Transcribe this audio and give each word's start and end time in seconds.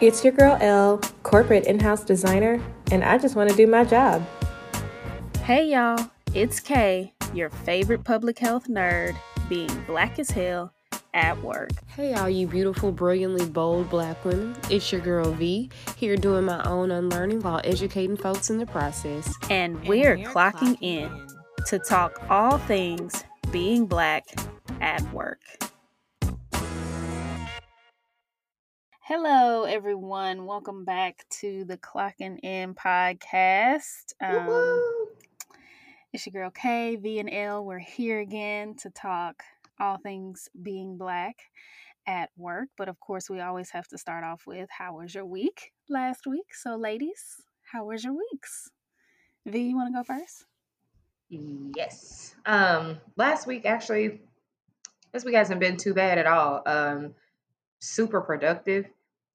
It's 0.00 0.24
your 0.24 0.32
girl 0.32 0.58
L, 0.60 1.00
corporate 1.22 1.66
in 1.66 1.78
house 1.78 2.02
designer, 2.02 2.60
and 2.90 3.04
I 3.04 3.16
just 3.16 3.36
want 3.36 3.48
to 3.50 3.56
do 3.56 3.68
my 3.68 3.84
job. 3.84 4.26
Hey 5.44 5.68
y'all, 5.68 6.10
it's 6.34 6.58
Kay, 6.58 7.12
your 7.32 7.48
favorite 7.48 8.02
public 8.02 8.40
health 8.40 8.66
nerd, 8.66 9.16
being 9.48 9.70
black 9.86 10.18
as 10.18 10.30
hell 10.30 10.72
at 11.14 11.40
work. 11.44 11.70
Hey, 11.86 12.12
all 12.14 12.28
you 12.28 12.48
beautiful, 12.48 12.90
brilliantly 12.90 13.46
bold 13.46 13.88
black 13.88 14.24
women. 14.24 14.56
It's 14.68 14.90
your 14.90 15.00
girl 15.00 15.30
V, 15.30 15.70
here 15.96 16.16
doing 16.16 16.44
my 16.44 16.60
own 16.64 16.90
unlearning 16.90 17.42
while 17.42 17.60
educating 17.62 18.16
folks 18.16 18.50
in 18.50 18.58
the 18.58 18.66
process. 18.66 19.32
And 19.48 19.80
we're, 19.86 20.14
and 20.14 20.26
clocking, 20.26 20.76
clocking 20.76 20.78
in, 20.80 21.04
in 21.04 21.28
to 21.66 21.78
talk 21.78 22.20
all 22.28 22.58
things 22.58 23.22
being 23.52 23.86
black 23.86 24.26
at 24.80 25.02
work. 25.12 25.38
Hello, 29.06 29.64
everyone. 29.64 30.46
Welcome 30.46 30.86
back 30.86 31.26
to 31.40 31.66
the 31.66 31.76
Clocking 31.76 32.38
In 32.42 32.74
podcast. 32.74 34.14
Um, 34.18 35.08
it's 36.10 36.24
your 36.24 36.32
girl 36.32 36.50
K, 36.50 36.96
V, 36.96 37.18
and 37.18 37.28
L. 37.30 37.66
We're 37.66 37.80
here 37.80 38.20
again 38.20 38.76
to 38.76 38.88
talk 38.88 39.42
all 39.78 39.98
things 39.98 40.48
being 40.62 40.96
black 40.96 41.36
at 42.06 42.30
work. 42.38 42.70
But 42.78 42.88
of 42.88 42.98
course, 42.98 43.28
we 43.28 43.40
always 43.40 43.68
have 43.72 43.86
to 43.88 43.98
start 43.98 44.24
off 44.24 44.44
with 44.46 44.70
how 44.70 44.96
was 44.96 45.14
your 45.14 45.26
week 45.26 45.72
last 45.90 46.26
week? 46.26 46.54
So, 46.54 46.76
ladies, 46.76 47.42
how 47.70 47.84
was 47.84 48.04
your 48.04 48.14
weeks? 48.14 48.70
V, 49.44 49.68
you 49.68 49.76
want 49.76 49.94
to 49.94 49.98
go 49.98 50.02
first? 50.02 50.46
Yes. 51.28 52.34
Um, 52.46 52.96
last 53.16 53.46
week 53.46 53.66
actually, 53.66 54.22
this 55.12 55.26
week 55.26 55.34
hasn't 55.34 55.60
been 55.60 55.76
too 55.76 55.92
bad 55.92 56.16
at 56.16 56.26
all. 56.26 56.62
Um, 56.64 57.14
super 57.84 58.22
productive. 58.22 58.86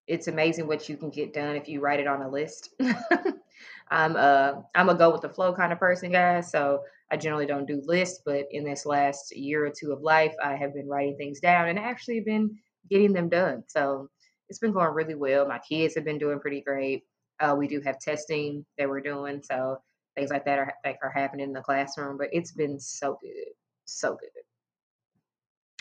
It's 0.10 0.28
amazing 0.28 0.66
what 0.66 0.90
you 0.90 0.98
can 0.98 1.12
get 1.12 1.34
done 1.34 1.56
if 1.56 1.70
you 1.70 1.82
write 1.82 2.00
it 2.00 2.08
on 2.08 2.24
a 2.24 2.28
list. 2.30 2.74
I'm 3.92 4.16
a 4.16 4.64
I'm 4.74 4.90
a 4.90 4.96
go 4.96 5.12
with 5.12 5.22
the 5.22 5.30
flow 5.30 5.54
kind 5.54 5.72
of 5.72 5.78
person, 5.78 6.12
guys. 6.12 6.50
So 6.50 6.82
I 7.12 7.18
generally 7.18 7.46
don't 7.46 7.68
do 7.68 7.84
lists, 7.86 8.22
but 8.26 8.46
in 8.50 8.64
this 8.64 8.88
last 8.88 9.36
year 9.36 9.68
or 9.68 9.70
two 9.70 9.92
of 9.92 10.02
life, 10.02 10.34
I 10.44 10.56
have 10.56 10.74
been 10.74 10.88
writing 10.88 11.16
things 11.16 11.40
down 11.40 11.70
and 11.70 11.78
actually 11.78 12.22
been 12.22 12.58
getting 12.90 13.14
them 13.14 13.30
done. 13.30 13.64
So 13.68 14.10
it's 14.50 14.58
been 14.58 14.72
going 14.72 14.96
really 14.96 15.14
well. 15.14 15.48
My 15.48 15.60
kids 15.60 15.94
have 15.94 16.06
been 16.06 16.18
doing 16.18 16.40
pretty 16.40 16.62
great. 16.62 17.04
Uh, 17.40 17.56
we 17.56 17.68
do 17.68 17.80
have 17.82 18.00
testing 18.00 18.66
that 18.80 18.90
we're 18.90 19.02
doing, 19.02 19.44
so 19.44 19.78
things 20.16 20.32
like 20.32 20.44
that 20.46 20.58
are 20.58 20.74
that 20.84 20.98
are 21.04 21.12
happening 21.12 21.46
in 21.46 21.54
the 21.54 21.62
classroom. 21.62 22.18
But 22.18 22.30
it's 22.32 22.52
been 22.52 22.80
so 22.80 23.20
good, 23.22 23.54
so 23.86 24.18
good. 24.20 24.30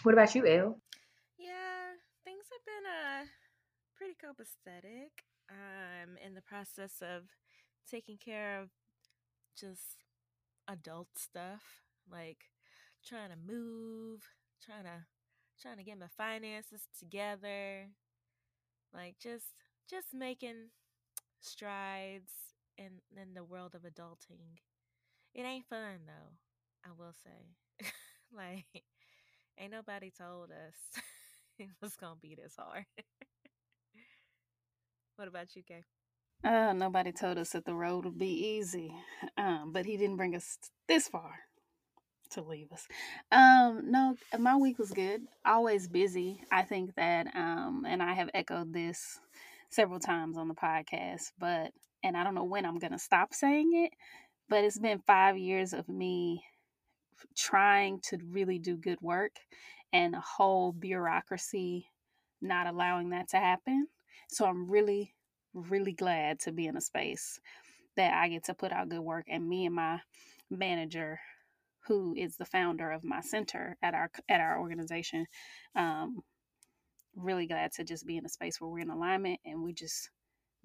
What 0.03 0.13
about 0.13 0.35
you, 0.35 0.47
Elle? 0.47 0.79
Pretty 4.19 4.35
copacetic. 4.35 5.25
I'm 5.51 6.17
in 6.25 6.35
the 6.35 6.43
process 6.43 7.03
of 7.03 7.25
taking 7.91 8.19
care 8.19 8.61
of 8.61 8.71
just 9.59 10.05
adult 10.69 11.09
stuff, 11.17 11.63
like 12.11 12.39
trying 13.07 13.31
to 13.31 13.37
move, 13.37 14.23
trying 14.65 14.85
to 14.85 15.05
trying 15.61 15.79
to 15.79 15.85
get 15.85 15.99
my 15.99 16.07
finances 16.17 16.83
together, 16.99 17.89
like 18.93 19.17
just 19.21 19.47
just 19.89 20.09
making 20.15 20.71
strides 21.41 22.33
in 22.79 23.01
in 23.21 23.35
the 23.35 23.45
world 23.45 23.75
of 23.75 23.83
adulting. 23.83 24.59
It 25.35 25.43
ain't 25.43 25.67
fun 25.67 26.01
though, 26.07 26.35
I 26.85 26.91
will 26.99 27.15
say. 27.25 27.57
like 28.37 28.85
ain't 29.59 29.73
nobody 29.73 30.11
told 30.17 30.51
us 30.51 31.03
it 31.59 31.71
was 31.83 31.97
gonna 31.97 32.17
be 32.21 32.35
this 32.37 32.57
hard. 32.59 32.87
What 35.19 35.27
about 35.27 35.57
you, 35.57 35.65
Kay? 35.67 35.83
Uh, 36.45 36.73
nobody 36.75 37.11
told 37.11 37.39
us 37.39 37.51
that 37.51 37.65
the 37.65 37.75
road 37.75 38.05
would 38.05 38.19
be 38.19 38.57
easy, 38.57 38.95
um, 39.37 39.73
but 39.73 39.85
he 39.85 39.97
didn't 39.97 40.17
bring 40.17 40.37
us 40.37 40.59
this 40.87 41.09
far 41.09 41.41
to 42.31 42.43
leave 42.43 42.71
us. 42.71 42.87
Um, 43.33 43.91
no, 43.91 44.15
my 44.39 44.55
week 44.55 44.79
was 44.79 44.93
good. 44.93 45.23
Always 45.45 45.89
busy. 45.89 46.41
I 46.53 46.63
think 46.63 46.95
that, 46.95 47.27
um, 47.35 47.85
and 47.85 48.01
I 48.01 48.13
have 48.13 48.31
echoed 48.33 48.73
this 48.73 49.19
several 49.71 49.99
times 49.99 50.39
on 50.39 50.47
the 50.47 50.55
podcast, 50.55 51.33
but 51.37 51.73
and 52.05 52.17
I 52.17 52.23
don't 52.23 52.37
know 52.37 52.45
when 52.45 52.65
I'm 52.65 52.79
gonna 52.79 52.97
stop 52.97 53.35
saying 53.35 53.73
it, 53.75 53.93
but 54.49 54.63
it's 54.63 54.79
been 54.79 55.01
five 55.05 55.37
years 55.37 55.73
of 55.73 55.89
me 55.89 56.45
trying 57.37 57.99
to 58.11 58.19
really 58.31 58.61
do 58.61 58.77
good 58.77 59.01
work 59.01 59.33
and 59.93 60.15
a 60.15 60.21
whole 60.21 60.71
bureaucracy 60.71 61.89
not 62.41 62.69
allowing 62.69 63.11
that 63.11 63.31
to 63.31 63.39
happen. 63.39 63.89
So 64.29 64.47
I'm 64.47 64.71
really, 64.71 65.15
really 65.55 65.93
glad 65.93 66.41
to 66.41 66.53
be 66.53 66.67
in 66.67 66.77
a 66.77 66.81
space 66.81 67.41
that 67.97 68.15
I 68.15 68.29
get 68.29 68.45
to 68.45 68.55
put 68.55 68.73
out 68.73 68.89
good 68.89 69.01
work. 69.01 69.27
And 69.29 69.49
me 69.49 69.67
and 69.67 69.75
my 69.75 70.01
manager, 70.51 71.21
who 71.87 72.15
is 72.17 72.37
the 72.37 72.45
founder 72.45 72.91
of 72.91 73.05
my 73.05 73.21
center 73.21 73.77
at 73.83 73.95
our 73.95 74.11
at 74.29 74.41
our 74.41 74.61
organization, 74.61 75.27
um, 75.75 76.23
really 77.17 77.47
glad 77.47 77.73
to 77.73 77.85
just 77.85 78.07
be 78.07 78.17
in 78.17 78.25
a 78.25 78.29
space 78.29 78.61
where 78.61 78.71
we're 78.71 78.81
in 78.81 78.91
alignment 78.91 79.41
and 79.45 79.63
we 79.63 79.73
just 79.73 80.11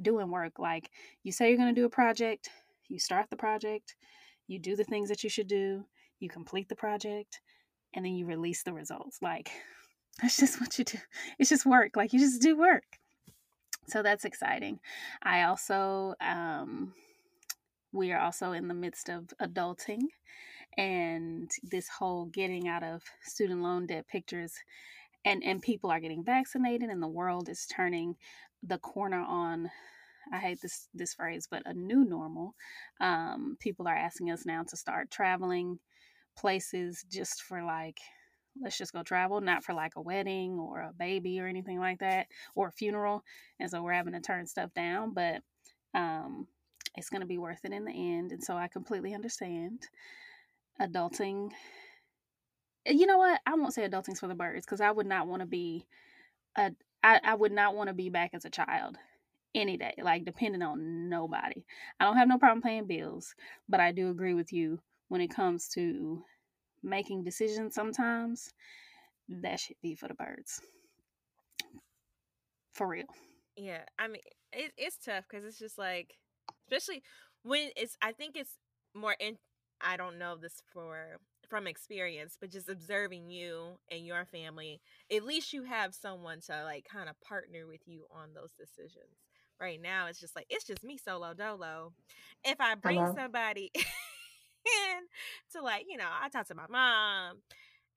doing 0.01 0.29
work. 0.29 0.59
Like 0.59 0.89
you 1.23 1.31
say 1.31 1.49
you're 1.49 1.57
going 1.57 1.73
to 1.73 1.81
do 1.81 1.85
a 1.85 1.89
project, 1.89 2.49
you 2.87 2.99
start 2.99 3.29
the 3.29 3.37
project, 3.37 3.95
you 4.47 4.59
do 4.59 4.75
the 4.75 4.83
things 4.83 5.09
that 5.09 5.23
you 5.23 5.29
should 5.29 5.47
do, 5.47 5.85
you 6.19 6.29
complete 6.29 6.69
the 6.69 6.75
project, 6.75 7.41
and 7.93 8.05
then 8.05 8.13
you 8.13 8.25
release 8.25 8.63
the 8.63 8.73
results. 8.73 9.19
Like 9.21 9.51
that's 10.21 10.37
just 10.37 10.59
what 10.59 10.77
you 10.77 10.85
do. 10.85 10.99
It's 11.39 11.49
just 11.49 11.65
work. 11.65 11.95
Like 11.95 12.13
you 12.13 12.19
just 12.19 12.41
do 12.41 12.57
work. 12.57 12.99
So 13.87 14.01
that's 14.01 14.25
exciting. 14.25 14.79
I 15.21 15.43
also, 15.43 16.15
um, 16.21 16.93
we 17.91 18.11
are 18.11 18.19
also 18.19 18.51
in 18.51 18.67
the 18.67 18.73
midst 18.73 19.09
of 19.09 19.27
adulting 19.41 20.01
and 20.77 21.51
this 21.61 21.87
whole 21.87 22.25
getting 22.25 22.67
out 22.67 22.83
of 22.83 23.03
student 23.21 23.61
loan 23.61 23.85
debt 23.85 24.07
pictures 24.07 24.53
and 25.23 25.43
and 25.43 25.61
people 25.61 25.91
are 25.91 25.99
getting 25.99 26.23
vaccinated 26.23 26.89
and 26.89 27.01
the 27.01 27.07
world 27.07 27.47
is 27.47 27.67
turning 27.67 28.15
the 28.63 28.79
corner 28.79 29.21
on 29.21 29.69
I 30.31 30.37
hate 30.37 30.61
this 30.61 30.87
this 30.93 31.13
phrase, 31.13 31.47
but 31.49 31.63
a 31.65 31.73
new 31.73 32.05
normal. 32.05 32.55
Um, 33.01 33.57
people 33.59 33.87
are 33.87 33.95
asking 33.95 34.31
us 34.31 34.45
now 34.45 34.63
to 34.63 34.77
start 34.77 35.11
traveling 35.11 35.79
places 36.37 37.05
just 37.11 37.43
for 37.43 37.61
like 37.63 37.99
let's 38.61 38.77
just 38.77 38.93
go 38.93 39.03
travel, 39.03 39.41
not 39.41 39.63
for 39.63 39.73
like 39.73 39.93
a 39.95 40.01
wedding 40.01 40.59
or 40.59 40.81
a 40.81 40.93
baby 40.97 41.39
or 41.39 41.47
anything 41.47 41.79
like 41.79 41.99
that 41.99 42.27
or 42.55 42.67
a 42.67 42.71
funeral. 42.71 43.23
And 43.59 43.69
so 43.69 43.81
we're 43.81 43.93
having 43.93 44.13
to 44.13 44.21
turn 44.21 44.45
stuff 44.45 44.73
down, 44.73 45.13
but 45.13 45.41
um, 45.93 46.47
it's 46.95 47.09
going 47.09 47.21
to 47.21 47.27
be 47.27 47.37
worth 47.37 47.63
it 47.63 47.73
in 47.73 47.85
the 47.85 47.91
end. 47.91 48.31
And 48.31 48.43
so 48.43 48.55
I 48.55 48.67
completely 48.67 49.13
understand 49.13 49.87
adulting. 50.81 51.51
You 52.85 53.05
know 53.05 53.17
what? 53.17 53.39
I 53.45 53.55
won't 53.55 53.73
say 53.73 53.83
adulting's 53.83 54.19
for 54.19 54.27
the 54.27 54.35
birds 54.35 54.65
because 54.65 54.81
I 54.81 54.91
would 54.91 55.07
not 55.07 55.27
want 55.27 55.41
to 55.41 55.47
be 55.47 55.85
a, 56.57 56.71
I, 57.01 57.19
I 57.23 57.35
would 57.35 57.51
not 57.51 57.75
want 57.75 57.87
to 57.87 57.93
be 57.93 58.09
back 58.09 58.31
as 58.33 58.45
a 58.45 58.49
child 58.49 58.97
any 59.55 59.77
day, 59.77 59.93
like 60.01 60.25
depending 60.25 60.61
on 60.61 61.09
nobody. 61.09 61.63
I 61.99 62.05
don't 62.05 62.17
have 62.17 62.27
no 62.27 62.37
problem 62.37 62.61
paying 62.61 62.87
bills, 62.87 63.35
but 63.69 63.79
I 63.79 63.91
do 63.91 64.09
agree 64.09 64.33
with 64.33 64.51
you 64.51 64.79
when 65.09 65.21
it 65.21 65.33
comes 65.33 65.67
to 65.69 66.23
making 66.83 67.23
decisions 67.23 67.75
sometimes, 67.75 68.53
that 69.29 69.59
should 69.59 69.77
be 69.81 69.95
for 69.95 70.07
the 70.07 70.13
birds. 70.13 70.61
For 72.73 72.87
real. 72.87 73.05
Yeah, 73.55 73.83
I 73.99 74.07
mean, 74.07 74.21
it, 74.51 74.71
it's 74.77 74.97
tough 74.97 75.25
because 75.29 75.45
it's 75.45 75.59
just 75.59 75.77
like, 75.77 76.15
especially 76.67 77.03
when 77.43 77.69
it's. 77.75 77.97
I 78.01 78.11
think 78.11 78.35
it's 78.35 78.57
more 78.95 79.15
in. 79.19 79.37
I 79.81 79.97
don't 79.97 80.17
know 80.17 80.35
this 80.35 80.61
for 80.71 81.19
from 81.49 81.67
experience, 81.67 82.35
but 82.39 82.51
just 82.51 82.69
observing 82.69 83.29
you 83.29 83.77
and 83.91 84.05
your 84.05 84.25
family, 84.25 84.81
at 85.15 85.23
least 85.23 85.53
you 85.53 85.63
have 85.63 85.93
someone 85.93 86.39
to 86.47 86.63
like 86.63 86.85
kind 86.91 87.09
of 87.09 87.19
partner 87.21 87.67
with 87.67 87.81
you 87.85 88.05
on 88.11 88.29
those 88.33 88.51
decisions. 88.57 89.19
Right 89.59 89.79
now, 89.81 90.07
it's 90.07 90.19
just 90.19 90.35
like 90.35 90.47
it's 90.49 90.65
just 90.65 90.83
me 90.83 90.97
solo 90.97 91.33
dolo. 91.33 91.93
If 92.43 92.59
I 92.59 92.75
bring 92.75 92.97
Hello? 92.97 93.13
somebody 93.15 93.71
to 95.53 95.61
like, 95.61 95.85
you 95.89 95.97
know, 95.97 96.09
I 96.21 96.29
talk 96.29 96.47
to 96.47 96.55
my 96.55 96.67
mom 96.69 97.37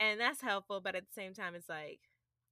and 0.01 0.21
that's 0.21 0.41
helpful, 0.41 0.81
but 0.81 0.95
at 0.95 1.05
the 1.05 1.21
same 1.21 1.35
time 1.35 1.55
it's 1.55 1.69
like, 1.69 2.01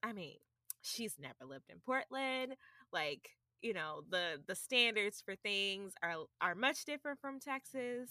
I 0.02 0.12
mean, 0.12 0.36
she's 0.82 1.16
never 1.18 1.44
lived 1.48 1.70
in 1.70 1.78
Portland. 1.84 2.54
Like, 2.92 3.30
you 3.62 3.72
know, 3.72 4.02
the 4.10 4.40
the 4.46 4.54
standards 4.54 5.22
for 5.24 5.34
things 5.36 5.94
are 6.02 6.14
are 6.40 6.54
much 6.54 6.84
different 6.84 7.20
from 7.20 7.40
Texas. 7.40 8.10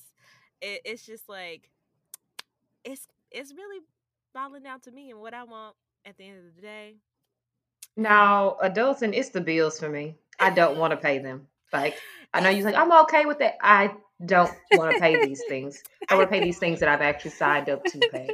It, 0.61 0.81
it's 0.85 1.05
just 1.05 1.29
like 1.29 1.69
it's 2.83 3.07
it's 3.31 3.53
really 3.53 3.81
falling 4.33 4.63
down 4.63 4.79
to 4.81 4.91
me 4.91 5.11
and 5.11 5.19
what 5.19 5.33
I 5.33 5.43
want 5.43 5.75
at 6.05 6.17
the 6.17 6.27
end 6.27 6.39
of 6.39 6.55
the 6.55 6.61
day. 6.61 6.95
Now, 7.95 8.57
adults 8.61 9.03
and 9.03 9.13
it's 9.13 9.29
the 9.29 9.41
bills 9.41 9.79
for 9.79 9.89
me. 9.89 10.15
I 10.39 10.49
don't 10.49 10.77
want 10.77 10.91
to 10.91 10.97
pay 11.07 11.19
them. 11.19 11.47
Like 11.71 11.95
I 12.33 12.41
know 12.41 12.49
you're 12.49 12.65
like, 12.65 12.75
I'm 12.75 12.91
okay 13.03 13.25
with 13.25 13.41
it. 13.41 13.53
I 13.61 13.93
don't 14.25 14.51
want 14.73 14.93
to 14.93 14.99
pay 14.99 15.23
these 15.25 15.41
things. 15.47 15.83
I 16.09 16.15
want 16.15 16.29
to 16.29 16.31
pay 16.31 16.43
these 16.43 16.57
things 16.57 16.79
that 16.79 16.89
I've 16.89 17.01
actually 17.01 17.31
signed 17.31 17.69
up 17.69 17.83
to 17.85 17.99
pay. 18.11 18.29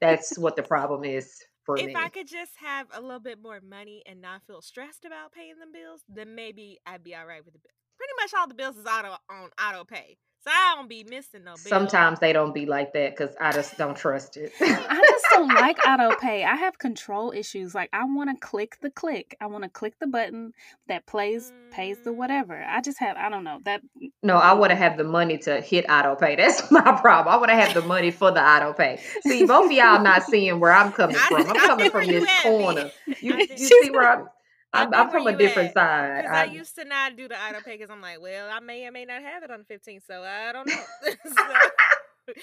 That's 0.00 0.38
what 0.38 0.56
the 0.56 0.62
problem 0.62 1.04
is 1.04 1.42
for 1.64 1.76
if 1.76 1.86
me. 1.86 1.94
I 1.96 2.08
could 2.08 2.28
just 2.28 2.52
have 2.56 2.86
a 2.92 3.00
little 3.00 3.20
bit 3.20 3.42
more 3.42 3.60
money 3.60 4.02
and 4.06 4.20
not 4.20 4.42
feel 4.46 4.62
stressed 4.62 5.04
about 5.04 5.32
paying 5.32 5.58
them 5.58 5.72
bills, 5.72 6.02
then 6.08 6.34
maybe 6.34 6.78
I'd 6.86 7.02
be 7.02 7.14
all 7.14 7.26
right 7.26 7.44
with 7.44 7.54
the 7.54 7.60
bill. 7.60 7.72
Pretty 7.98 8.12
much 8.20 8.32
all 8.38 8.46
the 8.46 8.54
bills 8.54 8.76
is 8.76 8.86
auto 8.86 9.16
on 9.30 9.50
auto 9.62 9.84
pay, 9.84 10.16
so 10.46 10.52
I 10.52 10.74
don't 10.76 10.88
be 10.88 11.04
missing 11.04 11.44
no 11.44 11.52
bills. 11.52 11.68
Sometimes 11.68 12.20
they 12.20 12.32
don't 12.32 12.54
be 12.54 12.66
like 12.66 12.92
that 12.92 13.16
because 13.16 13.34
I 13.40 13.52
just 13.52 13.76
don't 13.76 13.96
trust 13.96 14.36
it. 14.36 14.52
I 14.60 15.02
just 15.10 15.24
don't 15.30 15.52
like 15.54 15.78
auto 15.86 16.14
pay. 16.16 16.44
I 16.44 16.54
have 16.54 16.78
control 16.78 17.32
issues. 17.32 17.74
Like 17.74 17.90
I 17.92 18.04
want 18.04 18.30
to 18.30 18.36
click 18.46 18.78
the 18.80 18.90
click. 18.90 19.36
I 19.40 19.46
want 19.46 19.64
to 19.64 19.70
click 19.70 19.94
the 20.00 20.06
button 20.06 20.52
that 20.88 21.06
plays 21.06 21.52
pays 21.72 21.98
the 22.04 22.10
Mm. 22.10 22.16
whatever. 22.16 22.62
I 22.62 22.80
just 22.80 22.98
have 23.00 23.16
I 23.16 23.28
don't 23.28 23.44
know 23.44 23.58
that 23.64 23.80
No, 24.22 24.36
I 24.36 24.52
want 24.54 24.70
to 24.70 24.76
have 24.76 24.96
the 24.96 25.04
money 25.04 25.38
to 25.38 25.60
hit 25.60 25.84
auto 25.90 26.14
pay. 26.14 26.36
That's 26.36 26.70
my 26.70 26.80
problem. 27.00 27.34
I 27.34 27.38
want 27.38 27.50
to 27.50 27.56
have 27.56 27.74
the 27.74 27.82
money 27.82 28.10
for 28.10 28.30
the 28.30 28.40
auto 28.40 28.72
pay. 28.72 29.00
See, 29.22 29.44
both 29.46 29.66
of 29.66 29.72
y'all 29.72 30.02
not 30.02 30.22
seeing 30.24 30.60
where 30.60 30.72
I'm 30.72 30.92
coming 30.92 31.16
from. 31.28 31.46
I'm 31.48 31.56
coming 31.56 31.90
from 31.90 32.06
this 32.06 32.24
corner. 32.42 32.90
You, 33.20 33.36
you 33.38 33.56
see 33.56 33.90
where 33.90 34.08
I'm? 34.08 34.28
I'm, 34.76 34.94
I'm 34.94 35.10
from 35.10 35.26
a 35.26 35.36
different 35.36 35.68
at. 35.68 35.74
side. 35.74 36.22
Because 36.22 36.36
I, 36.36 36.42
I, 36.42 36.44
used 36.44 36.74
to 36.76 36.84
not 36.84 37.16
do 37.16 37.28
the 37.28 37.34
auto 37.34 37.60
pay 37.60 37.76
because 37.76 37.90
I'm 37.90 38.00
like, 38.00 38.20
well, 38.20 38.48
I 38.50 38.60
may 38.60 38.86
or 38.86 38.92
may 38.92 39.04
not 39.04 39.22
have 39.22 39.42
it 39.42 39.50
on 39.50 39.64
the 39.66 39.74
15th, 39.74 40.02
so 40.06 40.22
I 40.22 40.52
don't 40.52 40.66
know. 40.68 40.74
So- 41.24 42.34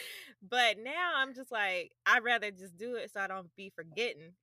but 0.50 0.78
now 0.82 1.14
I'm 1.18 1.34
just 1.34 1.52
like, 1.52 1.92
I'd 2.06 2.24
rather 2.24 2.52
just 2.52 2.78
do 2.78 2.96
it 2.96 3.12
so 3.14 3.20
I 3.20 3.28
don't 3.28 3.54
be 3.56 3.72
forgetting 3.76 4.34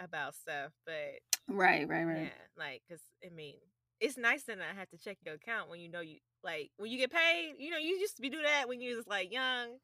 about 0.00 0.34
stuff. 0.34 0.72
But 0.84 1.20
right, 1.48 1.88
right, 1.88 2.04
right. 2.04 2.22
yeah, 2.22 2.28
like, 2.56 2.82
because 2.86 3.02
I 3.24 3.30
mean, 3.30 3.56
it's 4.00 4.16
nice 4.16 4.44
to 4.44 4.56
not 4.56 4.76
have 4.76 4.88
to 4.90 4.98
check 4.98 5.18
your 5.24 5.34
account 5.34 5.70
when 5.70 5.80
you 5.80 5.90
know 5.90 6.00
you 6.00 6.18
like 6.44 6.70
when 6.76 6.90
you 6.90 6.98
get 6.98 7.12
paid. 7.12 7.54
You 7.58 7.70
know, 7.70 7.78
you 7.78 7.96
used 7.96 8.16
to 8.16 8.22
be 8.22 8.30
do 8.30 8.42
that 8.42 8.68
when 8.68 8.80
you 8.80 8.96
was 8.96 9.06
like 9.06 9.32
young, 9.32 9.78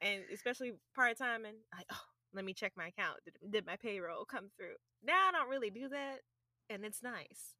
and 0.00 0.22
especially 0.32 0.74
part 0.94 1.18
time 1.18 1.44
and 1.44 1.56
like, 1.74 1.86
oh, 1.92 2.04
let 2.34 2.44
me 2.44 2.52
check 2.52 2.72
my 2.76 2.88
account. 2.88 3.18
Did, 3.24 3.34
did 3.50 3.66
my 3.66 3.76
payroll 3.76 4.24
come 4.24 4.48
through? 4.56 4.76
Now 5.04 5.28
I 5.28 5.32
don't 5.32 5.48
really 5.48 5.70
do 5.70 5.88
that, 5.88 6.18
and 6.70 6.84
it's 6.84 7.02
nice. 7.02 7.54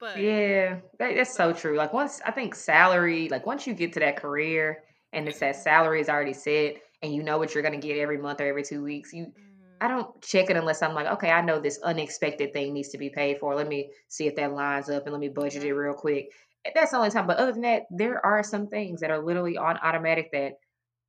But 0.00 0.18
yeah, 0.20 0.80
that, 0.98 1.14
that's 1.16 1.34
so 1.34 1.52
true. 1.52 1.76
Like 1.76 1.92
once 1.92 2.20
I 2.24 2.30
think 2.30 2.54
salary, 2.54 3.28
like 3.28 3.46
once 3.46 3.66
you 3.66 3.74
get 3.74 3.92
to 3.94 4.00
that 4.00 4.16
career 4.16 4.84
and 5.12 5.28
it's 5.28 5.40
that 5.40 5.56
salary 5.56 6.00
is 6.00 6.08
already 6.08 6.32
set 6.32 6.76
and 7.02 7.14
you 7.14 7.22
know 7.22 7.38
what 7.38 7.54
you're 7.54 7.62
gonna 7.62 7.78
get 7.78 7.98
every 7.98 8.18
month 8.18 8.40
or 8.40 8.46
every 8.46 8.62
two 8.62 8.82
weeks, 8.82 9.12
you 9.12 9.26
Mhm. 9.26 9.76
I 9.80 9.88
don't 9.88 10.20
check 10.22 10.50
it 10.50 10.56
unless 10.56 10.82
I'm 10.82 10.94
like, 10.94 11.06
okay, 11.06 11.30
I 11.30 11.40
know 11.40 11.60
this 11.60 11.78
unexpected 11.82 12.52
thing 12.52 12.72
needs 12.72 12.88
to 12.90 12.98
be 12.98 13.10
paid 13.10 13.38
for. 13.38 13.54
Let 13.54 13.68
me 13.68 13.92
see 14.08 14.26
if 14.26 14.34
that 14.36 14.52
lines 14.52 14.90
up 14.90 15.04
and 15.04 15.12
let 15.12 15.20
me 15.20 15.28
budget 15.28 15.62
it 15.62 15.72
real 15.72 15.94
quick. 15.94 16.32
That's 16.74 16.90
the 16.90 16.96
only 16.96 17.10
time. 17.10 17.26
But 17.28 17.36
other 17.38 17.52
than 17.52 17.62
that, 17.62 17.82
there 17.90 18.24
are 18.26 18.42
some 18.42 18.66
things 18.66 19.00
that 19.00 19.10
are 19.10 19.20
literally 19.24 19.56
on 19.56 19.76
automatic 19.78 20.32
that 20.32 20.54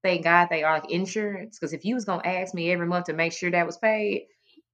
thank 0.04 0.24
God 0.24 0.48
they 0.50 0.64
are 0.64 0.80
like 0.80 0.92
insurance. 0.92 1.58
Because 1.60 1.74
if 1.74 1.86
you 1.86 1.96
was 1.96 2.06
gonna 2.06 2.28
ask 2.28 2.54
me 2.54 2.72
every 2.72 2.88
month 2.88 3.06
to 3.08 3.14
make 3.14 3.34
sure 3.34 3.52
that 3.52 3.66
was 3.66 3.78
paid, 3.78 4.28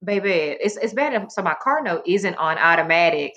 baby, 0.04 0.56
it's 0.60 0.76
it's 0.76 0.94
bad. 0.94 1.32
So 1.32 1.42
my 1.42 1.54
car 1.60 1.82
note 1.82 2.02
isn't 2.06 2.34
on 2.36 2.58
automatic. 2.58 3.34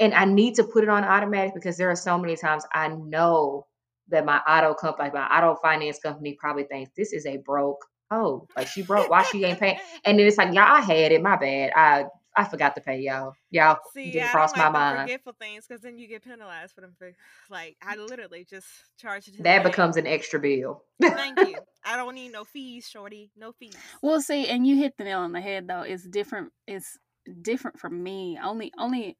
And 0.00 0.14
I 0.14 0.26
need 0.26 0.54
to 0.54 0.64
put 0.64 0.84
it 0.84 0.88
on 0.88 1.02
automatic 1.02 1.54
because 1.54 1.76
there 1.76 1.90
are 1.90 1.96
so 1.96 2.16
many 2.18 2.36
times 2.36 2.64
I 2.72 2.86
know 2.88 3.66
that 4.10 4.24
my 4.24 4.38
auto 4.38 4.74
company, 4.74 5.10
my 5.12 5.26
auto 5.26 5.56
finance 5.60 5.98
company 5.98 6.36
probably 6.38 6.64
thinks 6.64 6.92
this 6.96 7.12
is 7.12 7.26
a 7.26 7.38
broke 7.38 7.84
oh, 8.10 8.46
like 8.56 8.68
she 8.68 8.82
broke. 8.82 9.10
Why 9.10 9.22
she 9.22 9.44
ain't 9.44 9.60
paying? 9.60 9.78
And 10.04 10.18
then 10.18 10.26
it's 10.26 10.38
like, 10.38 10.54
y'all, 10.54 10.64
I 10.64 10.80
had 10.80 11.12
it. 11.12 11.22
My 11.22 11.36
bad. 11.36 11.72
I 11.74 12.04
I 12.38 12.44
forgot 12.44 12.74
to 12.76 12.80
pay 12.80 13.00
y'all. 13.00 13.34
Y'all 13.50 13.78
See, 13.94 14.12
didn't 14.12 14.28
I 14.28 14.32
cross 14.32 14.50
don't 14.50 14.58
like 14.58 14.72
my 14.72 14.78
the 14.78 14.78
mind. 14.78 15.00
forgetful 15.02 15.32
things 15.38 15.66
because 15.66 15.82
then 15.82 15.98
you 15.98 16.06
get 16.06 16.24
penalized 16.24 16.74
for 16.74 16.80
them. 16.82 16.94
For, 16.98 17.12
like, 17.50 17.76
I 17.82 17.96
literally 17.96 18.46
just 18.48 18.66
charged. 19.00 19.28
it 19.28 19.42
That 19.42 19.62
bank. 19.62 19.64
becomes 19.64 19.96
an 19.96 20.06
extra 20.06 20.38
bill. 20.38 20.84
Thank 21.02 21.38
you. 21.46 21.58
I 21.84 21.96
don't 21.96 22.14
need 22.14 22.32
no 22.32 22.44
fees, 22.44 22.88
shorty. 22.88 23.30
No 23.36 23.52
fees. 23.52 23.76
Well, 24.02 24.20
see, 24.20 24.46
and 24.46 24.66
you 24.66 24.76
hit 24.76 24.94
the 24.96 25.04
nail 25.04 25.20
on 25.20 25.32
the 25.32 25.40
head 25.40 25.66
though. 25.68 25.82
It's 25.82 26.06
different. 26.06 26.52
It's 26.66 26.98
different 27.42 27.78
for 27.78 27.90
me. 27.90 28.38
Only, 28.42 28.72
only 28.78 29.16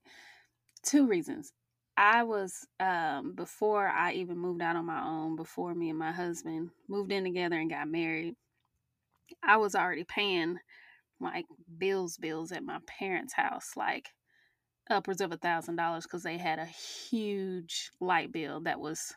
two 0.84 1.06
reasons. 1.06 1.52
I 1.96 2.22
was 2.22 2.64
um 2.78 3.34
before 3.34 3.88
I 3.88 4.12
even 4.12 4.38
moved 4.38 4.62
out 4.62 4.76
on 4.76 4.86
my 4.86 5.04
own. 5.04 5.34
Before 5.34 5.74
me 5.74 5.90
and 5.90 5.98
my 5.98 6.12
husband 6.12 6.70
moved 6.88 7.10
in 7.10 7.24
together 7.24 7.56
and 7.56 7.68
got 7.68 7.88
married, 7.88 8.36
I 9.42 9.56
was 9.56 9.74
already 9.74 10.04
paying 10.04 10.58
like 11.20 11.46
bills, 11.78 12.16
bills 12.16 12.52
at 12.52 12.62
my 12.62 12.78
parents' 12.86 13.34
house, 13.34 13.72
like 13.76 14.10
upwards 14.90 15.20
of 15.20 15.32
a 15.32 15.36
thousand 15.36 15.76
dollars 15.76 16.04
because 16.04 16.22
they 16.22 16.38
had 16.38 16.58
a 16.58 16.64
huge 16.66 17.90
light 18.00 18.32
bill 18.32 18.60
that 18.60 18.80
was 18.80 19.14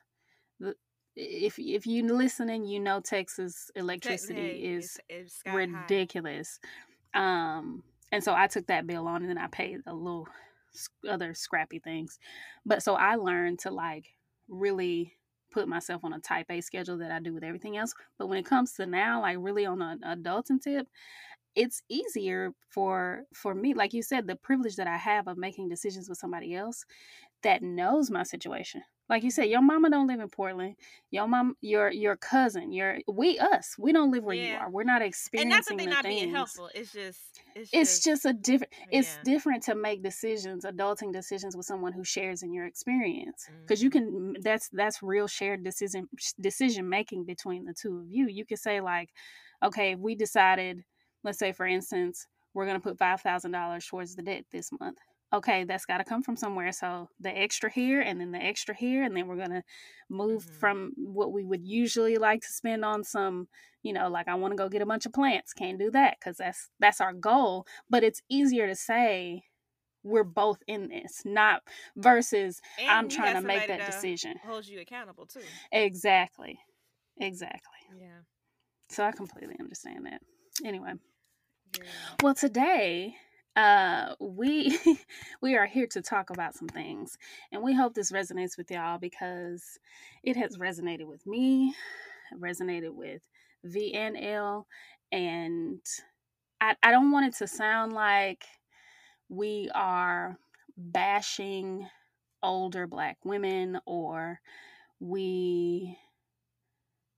the 0.59 0.75
if 1.15 1.59
if 1.59 1.85
you 1.85 2.03
listening, 2.13 2.65
you 2.65 2.79
know 2.79 2.99
Texas 2.99 3.69
electricity 3.75 4.63
is 4.63 4.97
it's, 5.09 5.27
it's 5.27 5.35
sky 5.39 5.51
high. 5.51 5.81
ridiculous. 5.81 6.59
Um, 7.13 7.83
and 8.11 8.23
so 8.23 8.33
I 8.33 8.47
took 8.47 8.67
that 8.67 8.87
bill 8.87 9.07
on, 9.07 9.21
and 9.21 9.29
then 9.29 9.37
I 9.37 9.47
paid 9.47 9.79
a 9.85 9.93
little 9.93 10.27
other 11.09 11.33
scrappy 11.33 11.79
things. 11.79 12.17
But 12.65 12.83
so 12.83 12.95
I 12.95 13.15
learned 13.15 13.59
to 13.59 13.71
like 13.71 14.05
really 14.47 15.13
put 15.51 15.67
myself 15.67 16.05
on 16.05 16.13
a 16.13 16.19
type 16.19 16.47
A 16.49 16.61
schedule 16.61 16.97
that 16.99 17.11
I 17.11 17.19
do 17.19 17.33
with 17.33 17.43
everything 17.43 17.77
else. 17.77 17.93
But 18.17 18.27
when 18.27 18.37
it 18.37 18.45
comes 18.45 18.73
to 18.73 18.85
now, 18.85 19.21
like 19.21 19.37
really 19.39 19.65
on 19.65 19.81
an 19.81 19.99
adulting 20.05 20.61
tip, 20.61 20.87
it's 21.55 21.81
easier 21.89 22.53
for 22.69 23.23
for 23.33 23.53
me, 23.53 23.73
like 23.73 23.93
you 23.93 24.03
said, 24.03 24.27
the 24.27 24.35
privilege 24.35 24.75
that 24.77 24.87
I 24.87 24.97
have 24.97 25.27
of 25.27 25.37
making 25.37 25.69
decisions 25.69 26.07
with 26.09 26.17
somebody 26.17 26.55
else 26.55 26.85
that 27.43 27.61
knows 27.61 28.11
my 28.11 28.23
situation. 28.23 28.83
Like 29.09 29.23
you 29.23 29.31
said, 29.31 29.49
your 29.49 29.61
mama 29.61 29.89
don't 29.89 30.07
live 30.07 30.21
in 30.21 30.29
Portland. 30.29 30.75
Your 31.09 31.27
mom, 31.27 31.57
your 31.59 31.91
your 31.91 32.15
cousin, 32.15 32.71
your 32.71 32.99
we 33.09 33.37
us, 33.39 33.75
we 33.77 33.91
don't 33.91 34.09
live 34.09 34.23
where 34.23 34.35
you 34.35 34.55
are. 34.55 34.69
We're 34.69 34.85
not 34.85 35.01
experiencing 35.01 35.51
And 35.51 35.57
not 35.57 35.65
that 35.65 35.77
the 35.77 35.83
they're 35.83 35.93
not 35.93 36.03
being 36.05 36.33
helpful. 36.33 36.69
It's 36.73 36.93
just, 36.93 37.19
it's, 37.53 37.69
It's 37.73 37.99
just 38.01 38.25
a 38.25 38.31
different. 38.31 38.71
It's 38.89 39.17
yeah. 39.17 39.33
different 39.33 39.63
to 39.63 39.75
make 39.75 40.01
decisions, 40.01 40.63
adulting 40.63 41.11
decisions 41.11 41.57
with 41.57 41.65
someone 41.65 41.91
who 41.91 42.05
shares 42.05 42.41
in 42.41 42.53
your 42.53 42.65
experience. 42.65 43.49
Because 43.63 43.83
you 43.83 43.89
mm-hmm. 43.89 43.99
can. 43.99 44.35
Mm, 44.35 44.43
that's 44.43 44.69
that's 44.69 45.03
real 45.03 45.27
shared 45.27 45.61
decision 45.61 46.07
decision 46.39 46.87
making 46.87 47.25
between 47.25 47.65
the 47.65 47.73
two 47.73 47.97
of 47.97 48.05
you. 48.09 48.27
You 48.29 48.45
can 48.45 48.55
say 48.55 48.79
like, 48.79 49.09
okay, 49.61 49.91
if 49.91 49.99
we 49.99 50.15
decided, 50.15 50.85
let's 51.23 51.39
say 51.39 51.51
for 51.51 51.65
instance, 51.65 52.27
we're 52.53 52.65
gonna 52.65 52.79
put 52.79 52.97
five 52.97 53.21
thousand 53.21 53.51
dollars 53.51 53.85
towards 53.85 54.15
the 54.15 54.21
debt 54.23 54.45
this 54.51 54.71
month. 54.79 54.97
Okay, 55.33 55.63
that's 55.63 55.85
got 55.85 55.99
to 55.99 56.03
come 56.03 56.21
from 56.21 56.35
somewhere. 56.35 56.73
So 56.73 57.07
the 57.21 57.29
extra 57.29 57.71
here, 57.71 58.01
and 58.01 58.19
then 58.19 58.31
the 58.33 58.43
extra 58.43 58.75
here, 58.75 59.03
and 59.03 59.15
then 59.15 59.27
we're 59.27 59.37
gonna 59.37 59.63
move 60.09 60.43
Mhm. 60.45 60.59
from 60.59 60.91
what 60.97 61.31
we 61.31 61.45
would 61.45 61.65
usually 61.65 62.17
like 62.17 62.41
to 62.41 62.51
spend 62.51 62.83
on 62.83 63.05
some, 63.05 63.47
you 63.81 63.93
know, 63.93 64.09
like 64.09 64.27
I 64.27 64.35
want 64.35 64.51
to 64.51 64.57
go 64.57 64.67
get 64.67 64.81
a 64.81 64.85
bunch 64.85 65.05
of 65.05 65.13
plants. 65.13 65.53
Can't 65.53 65.79
do 65.79 65.89
that 65.91 66.17
because 66.19 66.35
that's 66.35 66.69
that's 66.79 66.99
our 66.99 67.13
goal. 67.13 67.65
But 67.89 68.03
it's 68.03 68.21
easier 68.27 68.67
to 68.67 68.75
say 68.75 69.43
we're 70.03 70.25
both 70.25 70.61
in 70.67 70.89
this, 70.89 71.21
not 71.23 71.61
versus 71.95 72.59
And 72.77 72.89
I'm 72.89 73.07
trying 73.07 73.35
to 73.35 73.41
make 73.41 73.67
that 73.67 73.79
to 73.79 73.85
decision. 73.85 74.37
Holds 74.43 74.67
you 74.69 74.81
accountable 74.81 75.27
too. 75.27 75.39
Exactly, 75.71 76.59
exactly. 77.17 77.77
Yeah. 77.97 78.19
So 78.89 79.05
I 79.05 79.13
completely 79.13 79.55
understand 79.61 80.05
that. 80.07 80.21
Anyway. 80.65 80.93
Well 82.21 82.33
today 82.33 83.15
uh 83.55 84.13
we 84.19 84.77
we 85.41 85.55
are 85.55 85.65
here 85.65 85.87
to 85.87 86.01
talk 86.01 86.29
about 86.29 86.55
some 86.55 86.67
things 86.67 87.17
and 87.51 87.61
we 87.61 87.73
hope 87.73 87.93
this 87.93 88.11
resonates 88.11 88.57
with 88.57 88.71
y'all 88.71 88.97
because 88.97 89.79
it 90.23 90.37
has 90.37 90.57
resonated 90.57 91.05
with 91.05 91.25
me 91.27 91.73
resonated 92.39 92.93
with 92.93 93.21
vnl 93.65 94.65
and 95.11 95.81
i 96.61 96.75
i 96.83 96.91
don't 96.91 97.11
want 97.11 97.25
it 97.25 97.37
to 97.37 97.47
sound 97.47 97.93
like 97.93 98.43
we 99.29 99.69
are 99.75 100.37
bashing 100.77 101.87
older 102.43 102.87
black 102.87 103.17
women 103.23 103.79
or 103.85 104.39
we 104.99 105.97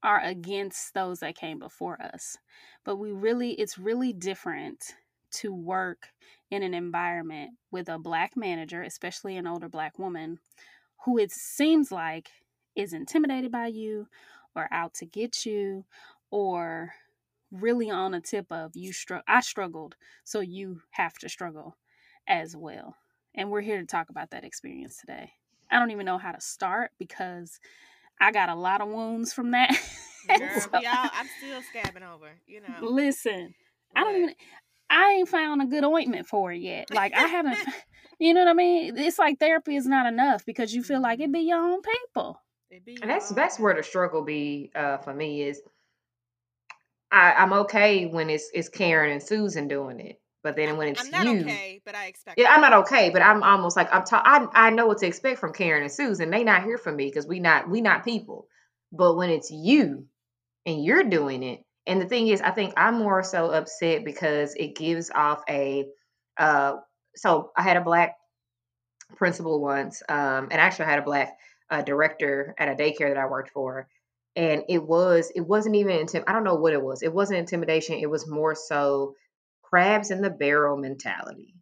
are 0.04 0.20
against 0.22 0.94
those 0.94 1.20
that 1.20 1.36
came 1.36 1.58
before 1.60 2.00
us 2.02 2.38
but 2.84 2.96
we 2.96 3.12
really 3.12 3.52
it's 3.54 3.78
really 3.78 4.12
different 4.14 4.96
to 5.32 5.54
work 5.54 6.10
in 6.50 6.62
an 6.62 6.74
environment 6.74 7.52
with 7.72 7.88
a 7.88 7.98
black 7.98 8.36
manager 8.36 8.82
especially 8.82 9.36
an 9.38 9.48
older 9.48 9.70
black 9.70 9.98
woman 9.98 10.38
who 11.04 11.18
it 11.18 11.32
seems 11.32 11.92
like 11.92 12.30
is 12.76 12.92
intimidated 12.92 13.52
by 13.52 13.66
you 13.68 14.08
or 14.56 14.68
out 14.72 14.94
to 14.94 15.06
get 15.06 15.46
you 15.46 15.84
or 16.30 16.94
really 17.52 17.90
on 17.90 18.14
a 18.14 18.20
tip 18.20 18.46
of 18.50 18.76
you 18.76 18.92
str- 18.92 19.16
I 19.28 19.40
struggled 19.40 19.96
so 20.24 20.40
you 20.40 20.82
have 20.92 21.14
to 21.18 21.28
struggle 21.28 21.76
as 22.26 22.56
well. 22.56 22.96
And 23.34 23.50
we're 23.50 23.60
here 23.60 23.80
to 23.80 23.86
talk 23.86 24.10
about 24.10 24.30
that 24.30 24.44
experience 24.44 24.98
today. 24.98 25.32
I 25.70 25.78
don't 25.78 25.90
even 25.90 26.06
know 26.06 26.18
how 26.18 26.32
to 26.32 26.40
start 26.40 26.92
because 26.98 27.60
I 28.20 28.32
got 28.32 28.48
a 28.48 28.54
lot 28.54 28.80
of 28.80 28.88
wounds 28.88 29.32
from 29.32 29.50
that. 29.52 29.70
And 30.28 30.38
Girl, 30.40 30.60
so- 30.60 30.68
we 30.72 30.86
all, 30.86 31.10
I'm 31.12 31.26
still 31.38 31.60
scabbing 31.62 32.02
over, 32.02 32.30
you 32.46 32.60
know. 32.60 32.88
listen, 32.88 33.54
I 33.94 34.00
don't 34.04 34.16
even 34.16 34.34
I 34.90 35.12
ain't 35.18 35.28
found 35.28 35.62
a 35.62 35.66
good 35.66 35.84
ointment 35.84 36.26
for 36.26 36.52
it 36.52 36.60
yet. 36.60 36.88
Like 36.92 37.14
I 37.14 37.26
haven't 37.26 37.58
you 38.18 38.32
know 38.34 38.40
what 38.40 38.50
I 38.50 38.54
mean? 38.54 38.96
It's 38.96 39.18
like 39.18 39.38
therapy 39.38 39.76
is 39.76 39.86
not 39.86 40.06
enough 40.06 40.44
because 40.44 40.74
you 40.74 40.82
feel 40.82 41.00
like 41.00 41.20
it 41.20 41.32
be 41.32 41.40
your 41.40 41.58
own 41.58 41.80
people. 41.82 42.40
It 42.70 42.84
be 42.84 42.98
And 43.02 43.10
that's 43.10 43.30
all 43.30 43.36
that's 43.36 43.58
where 43.58 43.74
the 43.74 43.82
struggle 43.82 44.22
be 44.22 44.70
uh, 44.74 44.98
for 44.98 45.14
me 45.14 45.42
is 45.42 45.60
I, 47.10 47.32
I'm 47.34 47.52
okay 47.52 48.06
when 48.06 48.30
it's 48.30 48.50
it's 48.54 48.68
Karen 48.68 49.12
and 49.12 49.22
Susan 49.22 49.68
doing 49.68 50.00
it. 50.00 50.20
But 50.44 50.56
then 50.56 50.76
when 50.76 50.88
it's 50.88 51.02
I'm 51.02 51.10
not 51.10 51.24
you, 51.24 51.40
okay, 51.40 51.80
but 51.86 51.94
I 51.94 52.04
expect. 52.04 52.38
yeah. 52.38 52.50
I'm 52.50 52.60
not 52.60 52.74
okay, 52.84 53.08
but 53.08 53.22
I'm 53.22 53.42
almost 53.42 53.78
like 53.78 53.92
I'm. 53.92 54.04
Ta- 54.04 54.22
I 54.24 54.66
I 54.66 54.70
know 54.70 54.86
what 54.86 54.98
to 54.98 55.06
expect 55.06 55.40
from 55.40 55.54
Karen 55.54 55.82
and 55.82 55.90
Susan. 55.90 56.30
They 56.30 56.44
not 56.44 56.64
here 56.64 56.76
for 56.76 56.92
me 56.92 57.06
because 57.06 57.26
we 57.26 57.40
not 57.40 57.68
we 57.68 57.80
not 57.80 58.04
people. 58.04 58.46
But 58.92 59.16
when 59.16 59.30
it's 59.30 59.50
you 59.50 60.06
and 60.66 60.84
you're 60.84 61.02
doing 61.02 61.42
it, 61.42 61.64
and 61.86 61.98
the 61.98 62.06
thing 62.06 62.28
is, 62.28 62.42
I 62.42 62.50
think 62.50 62.74
I'm 62.76 62.98
more 62.98 63.22
so 63.22 63.50
upset 63.50 64.04
because 64.04 64.54
it 64.54 64.76
gives 64.76 65.10
off 65.10 65.42
a. 65.48 65.86
Uh, 66.36 66.74
so 67.16 67.50
I 67.56 67.62
had 67.62 67.78
a 67.78 67.80
black 67.80 68.14
principal 69.16 69.62
once, 69.62 70.02
um, 70.10 70.48
and 70.50 70.60
actually 70.60 70.84
I 70.84 70.90
had 70.90 70.98
a 70.98 71.02
black 71.02 71.38
uh, 71.70 71.80
director 71.80 72.54
at 72.58 72.68
a 72.68 72.74
daycare 72.74 73.08
that 73.08 73.16
I 73.16 73.26
worked 73.26 73.50
for, 73.50 73.88
and 74.36 74.64
it 74.68 74.82
was 74.82 75.32
it 75.34 75.40
wasn't 75.40 75.76
even 75.76 76.06
intim- 76.06 76.24
I 76.26 76.32
don't 76.32 76.44
know 76.44 76.56
what 76.56 76.74
it 76.74 76.82
was. 76.82 77.02
It 77.02 77.14
wasn't 77.14 77.38
intimidation. 77.38 77.96
It 77.96 78.10
was 78.10 78.28
more 78.28 78.54
so 78.54 79.14
crabs 79.74 80.12
in 80.12 80.22
the 80.22 80.30
barrel 80.30 80.76
mentality. 80.76 81.52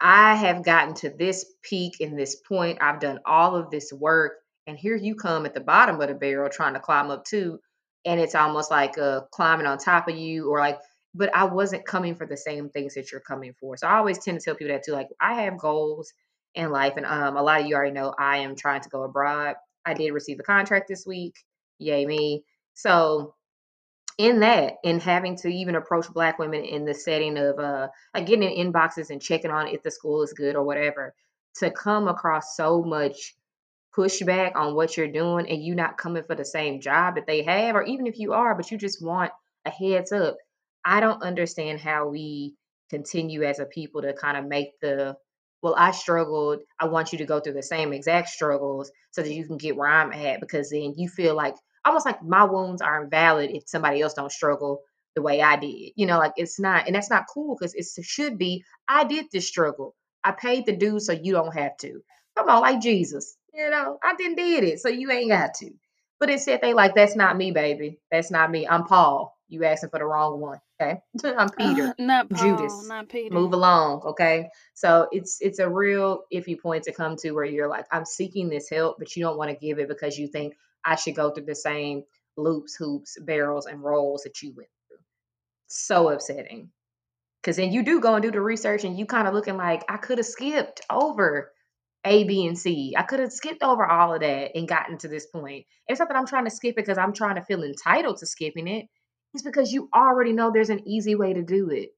I 0.00 0.36
have 0.36 0.64
gotten 0.64 0.94
to 0.94 1.10
this 1.10 1.44
peak 1.60 1.96
and 2.00 2.18
this 2.18 2.34
point. 2.34 2.78
I've 2.80 2.98
done 2.98 3.20
all 3.26 3.56
of 3.56 3.70
this 3.70 3.92
work, 3.92 4.38
and 4.66 4.78
here 4.78 4.96
you 4.96 5.14
come 5.16 5.44
at 5.44 5.52
the 5.52 5.60
bottom 5.60 6.00
of 6.00 6.08
the 6.08 6.14
barrel 6.14 6.48
trying 6.48 6.72
to 6.72 6.80
climb 6.80 7.10
up 7.10 7.26
too. 7.26 7.60
And 8.06 8.18
it's 8.18 8.34
almost 8.34 8.70
like 8.70 8.96
uh, 8.96 9.20
climbing 9.32 9.66
on 9.66 9.76
top 9.76 10.08
of 10.08 10.16
you, 10.16 10.50
or 10.50 10.60
like, 10.60 10.78
but 11.14 11.36
I 11.36 11.44
wasn't 11.44 11.84
coming 11.84 12.14
for 12.14 12.26
the 12.26 12.38
same 12.38 12.70
things 12.70 12.94
that 12.94 13.12
you're 13.12 13.20
coming 13.20 13.52
for. 13.60 13.76
So 13.76 13.86
I 13.86 13.98
always 13.98 14.24
tend 14.24 14.40
to 14.40 14.42
tell 14.42 14.54
people 14.54 14.72
that 14.72 14.84
too. 14.86 14.92
Like, 14.92 15.08
I 15.20 15.42
have 15.42 15.58
goals 15.58 16.14
in 16.54 16.70
life, 16.70 16.94
and 16.96 17.04
um, 17.04 17.36
a 17.36 17.42
lot 17.42 17.60
of 17.60 17.66
you 17.66 17.74
already 17.74 17.92
know 17.92 18.14
I 18.18 18.38
am 18.38 18.56
trying 18.56 18.80
to 18.80 18.88
go 18.88 19.02
abroad. 19.02 19.56
I 19.84 19.92
did 19.92 20.12
receive 20.12 20.40
a 20.40 20.42
contract 20.42 20.88
this 20.88 21.04
week. 21.06 21.34
Yay, 21.78 22.06
me. 22.06 22.44
So 22.72 23.34
in 24.20 24.40
that 24.40 24.74
and 24.84 25.00
having 25.00 25.34
to 25.34 25.48
even 25.48 25.74
approach 25.74 26.06
black 26.12 26.38
women 26.38 26.62
in 26.62 26.84
the 26.84 26.92
setting 26.92 27.38
of 27.38 27.58
uh 27.58 27.88
like 28.14 28.26
getting 28.26 28.50
in 28.50 28.70
inboxes 28.70 29.08
and 29.08 29.22
checking 29.22 29.50
on 29.50 29.68
if 29.68 29.82
the 29.82 29.90
school 29.90 30.22
is 30.22 30.34
good 30.34 30.56
or 30.56 30.62
whatever 30.62 31.14
to 31.56 31.70
come 31.70 32.06
across 32.06 32.54
so 32.54 32.82
much 32.82 33.34
pushback 33.96 34.54
on 34.56 34.74
what 34.74 34.94
you're 34.94 35.10
doing 35.10 35.48
and 35.48 35.64
you 35.64 35.74
not 35.74 35.96
coming 35.96 36.22
for 36.22 36.34
the 36.34 36.44
same 36.44 36.82
job 36.82 37.14
that 37.14 37.26
they 37.26 37.42
have 37.42 37.74
or 37.74 37.82
even 37.82 38.06
if 38.06 38.18
you 38.18 38.34
are 38.34 38.54
but 38.54 38.70
you 38.70 38.76
just 38.76 39.02
want 39.02 39.32
a 39.64 39.70
heads 39.70 40.12
up 40.12 40.36
i 40.84 41.00
don't 41.00 41.22
understand 41.22 41.80
how 41.80 42.06
we 42.06 42.54
continue 42.90 43.42
as 43.42 43.58
a 43.58 43.64
people 43.64 44.02
to 44.02 44.12
kind 44.12 44.36
of 44.36 44.44
make 44.44 44.78
the 44.82 45.16
well 45.62 45.74
i 45.78 45.92
struggled 45.92 46.60
i 46.78 46.84
want 46.84 47.10
you 47.10 47.18
to 47.18 47.24
go 47.24 47.40
through 47.40 47.54
the 47.54 47.62
same 47.62 47.94
exact 47.94 48.28
struggles 48.28 48.92
so 49.12 49.22
that 49.22 49.32
you 49.32 49.46
can 49.46 49.56
get 49.56 49.76
where 49.76 49.88
i'm 49.88 50.12
at 50.12 50.40
because 50.40 50.68
then 50.68 50.92
you 50.98 51.08
feel 51.08 51.34
like 51.34 51.54
almost 51.84 52.06
like 52.06 52.22
my 52.22 52.44
wounds 52.44 52.82
are 52.82 53.02
invalid 53.02 53.50
if 53.50 53.68
somebody 53.68 54.00
else 54.00 54.14
don't 54.14 54.32
struggle 54.32 54.82
the 55.14 55.22
way 55.22 55.42
I 55.42 55.56
did. 55.56 55.92
You 55.96 56.06
know, 56.06 56.18
like 56.18 56.32
it's 56.36 56.60
not, 56.60 56.86
and 56.86 56.94
that's 56.94 57.10
not 57.10 57.26
cool 57.32 57.56
because 57.56 57.74
it 57.74 57.86
should 58.04 58.38
be. 58.38 58.64
I 58.88 59.04
did 59.04 59.26
this 59.32 59.48
struggle. 59.48 59.94
I 60.22 60.32
paid 60.32 60.66
the 60.66 60.76
dues 60.76 61.06
so 61.06 61.12
you 61.12 61.32
don't 61.32 61.54
have 61.54 61.76
to. 61.78 62.00
Come 62.36 62.48
on, 62.48 62.60
like 62.60 62.80
Jesus. 62.80 63.36
You 63.52 63.70
know, 63.70 63.98
I 64.02 64.14
didn't 64.14 64.36
did 64.36 64.64
it, 64.64 64.80
so 64.80 64.88
you 64.88 65.10
ain't 65.10 65.30
got 65.30 65.54
to. 65.54 65.70
But 66.20 66.30
instead, 66.30 66.60
they 66.60 66.74
like 66.74 66.94
that's 66.94 67.16
not 67.16 67.36
me, 67.36 67.50
baby. 67.50 67.98
That's 68.10 68.30
not 68.30 68.50
me. 68.50 68.68
I'm 68.68 68.84
Paul. 68.84 69.36
You 69.48 69.64
asking 69.64 69.90
for 69.90 69.98
the 69.98 70.04
wrong 70.04 70.38
one. 70.38 70.60
Okay, 70.80 71.00
I'm 71.36 71.48
Peter. 71.48 71.88
Uh, 71.88 71.92
not 71.98 72.30
Paul, 72.30 72.42
Judas. 72.42 72.88
not 72.88 73.08
Peter. 73.08 73.34
Move 73.34 73.52
along, 73.52 74.02
okay? 74.02 74.50
So 74.74 75.08
it's 75.10 75.38
it's 75.40 75.58
a 75.58 75.68
real 75.68 76.22
iffy 76.32 76.60
point 76.60 76.84
to 76.84 76.92
come 76.92 77.16
to 77.16 77.32
where 77.32 77.44
you're 77.44 77.68
like, 77.68 77.86
I'm 77.90 78.04
seeking 78.04 78.48
this 78.48 78.68
help, 78.70 78.98
but 78.98 79.16
you 79.16 79.24
don't 79.24 79.38
want 79.38 79.50
to 79.50 79.56
give 79.56 79.78
it 79.78 79.88
because 79.88 80.16
you 80.18 80.28
think 80.28 80.54
I 80.84 80.96
should 80.96 81.14
go 81.14 81.30
through 81.30 81.46
the 81.46 81.54
same 81.54 82.04
loops, 82.36 82.74
hoops, 82.74 83.18
barrels, 83.20 83.66
and 83.66 83.82
rolls 83.82 84.22
that 84.22 84.40
you 84.42 84.52
went 84.56 84.68
through. 84.88 84.98
So 85.66 86.08
upsetting. 86.08 86.70
Because 87.42 87.56
then 87.56 87.72
you 87.72 87.82
do 87.82 88.00
go 88.00 88.14
and 88.14 88.22
do 88.22 88.30
the 88.30 88.40
research 88.40 88.84
and 88.84 88.98
you 88.98 89.06
kind 89.06 89.26
of 89.26 89.34
looking 89.34 89.56
like, 89.56 89.84
I 89.88 89.96
could 89.96 90.18
have 90.18 90.26
skipped 90.26 90.82
over 90.90 91.52
A, 92.04 92.24
B, 92.24 92.46
and 92.46 92.58
C. 92.58 92.94
I 92.96 93.02
could 93.02 93.20
have 93.20 93.32
skipped 93.32 93.62
over 93.62 93.84
all 93.84 94.14
of 94.14 94.20
that 94.20 94.50
and 94.54 94.68
gotten 94.68 94.98
to 94.98 95.08
this 95.08 95.26
point. 95.26 95.64
It's 95.88 96.00
not 96.00 96.08
that 96.08 96.16
I'm 96.16 96.26
trying 96.26 96.44
to 96.44 96.50
skip 96.50 96.72
it 96.72 96.76
because 96.76 96.98
I'm 96.98 97.14
trying 97.14 97.36
to 97.36 97.42
feel 97.42 97.62
entitled 97.62 98.18
to 98.18 98.26
skipping 98.26 98.68
it. 98.68 98.86
It's 99.32 99.42
because 99.42 99.72
you 99.72 99.88
already 99.94 100.32
know 100.32 100.50
there's 100.52 100.70
an 100.70 100.86
easy 100.86 101.14
way 101.14 101.32
to 101.32 101.42
do 101.42 101.70
it. 101.70 101.90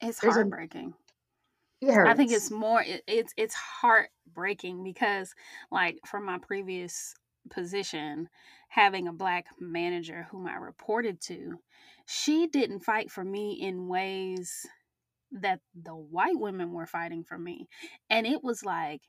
It's 0.00 0.20
There's 0.20 0.36
a- 0.36 0.40
heartbreaking. 0.40 0.94
It 1.80 1.92
hurts. 1.92 2.10
I 2.10 2.14
think 2.14 2.32
it's 2.32 2.50
more 2.50 2.82
it, 2.82 3.02
it's 3.06 3.32
it's 3.36 3.54
heartbreaking 3.54 4.82
because 4.82 5.32
like 5.70 5.98
from 6.06 6.24
my 6.26 6.38
previous 6.38 7.14
position 7.48 8.28
having 8.68 9.08
a 9.08 9.12
black 9.12 9.46
manager 9.58 10.26
whom 10.30 10.46
I 10.46 10.56
reported 10.56 11.20
to 11.22 11.58
she 12.06 12.46
didn't 12.46 12.80
fight 12.80 13.10
for 13.10 13.22
me 13.22 13.52
in 13.60 13.86
ways 13.86 14.66
that 15.30 15.60
the 15.74 15.94
white 15.94 16.38
women 16.38 16.72
were 16.72 16.86
fighting 16.86 17.22
for 17.22 17.38
me. 17.38 17.68
And 18.08 18.26
it 18.26 18.42
was 18.42 18.64
like 18.64 19.02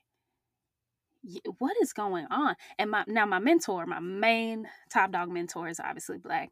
what 1.58 1.76
is 1.82 1.92
going 1.92 2.26
on? 2.30 2.54
And 2.78 2.90
my 2.90 3.04
now 3.06 3.26
my 3.26 3.38
mentor 3.38 3.86
my 3.86 4.00
main 4.00 4.66
top 4.90 5.12
dog 5.12 5.30
mentor 5.30 5.68
is 5.68 5.80
obviously 5.80 6.18
black. 6.18 6.50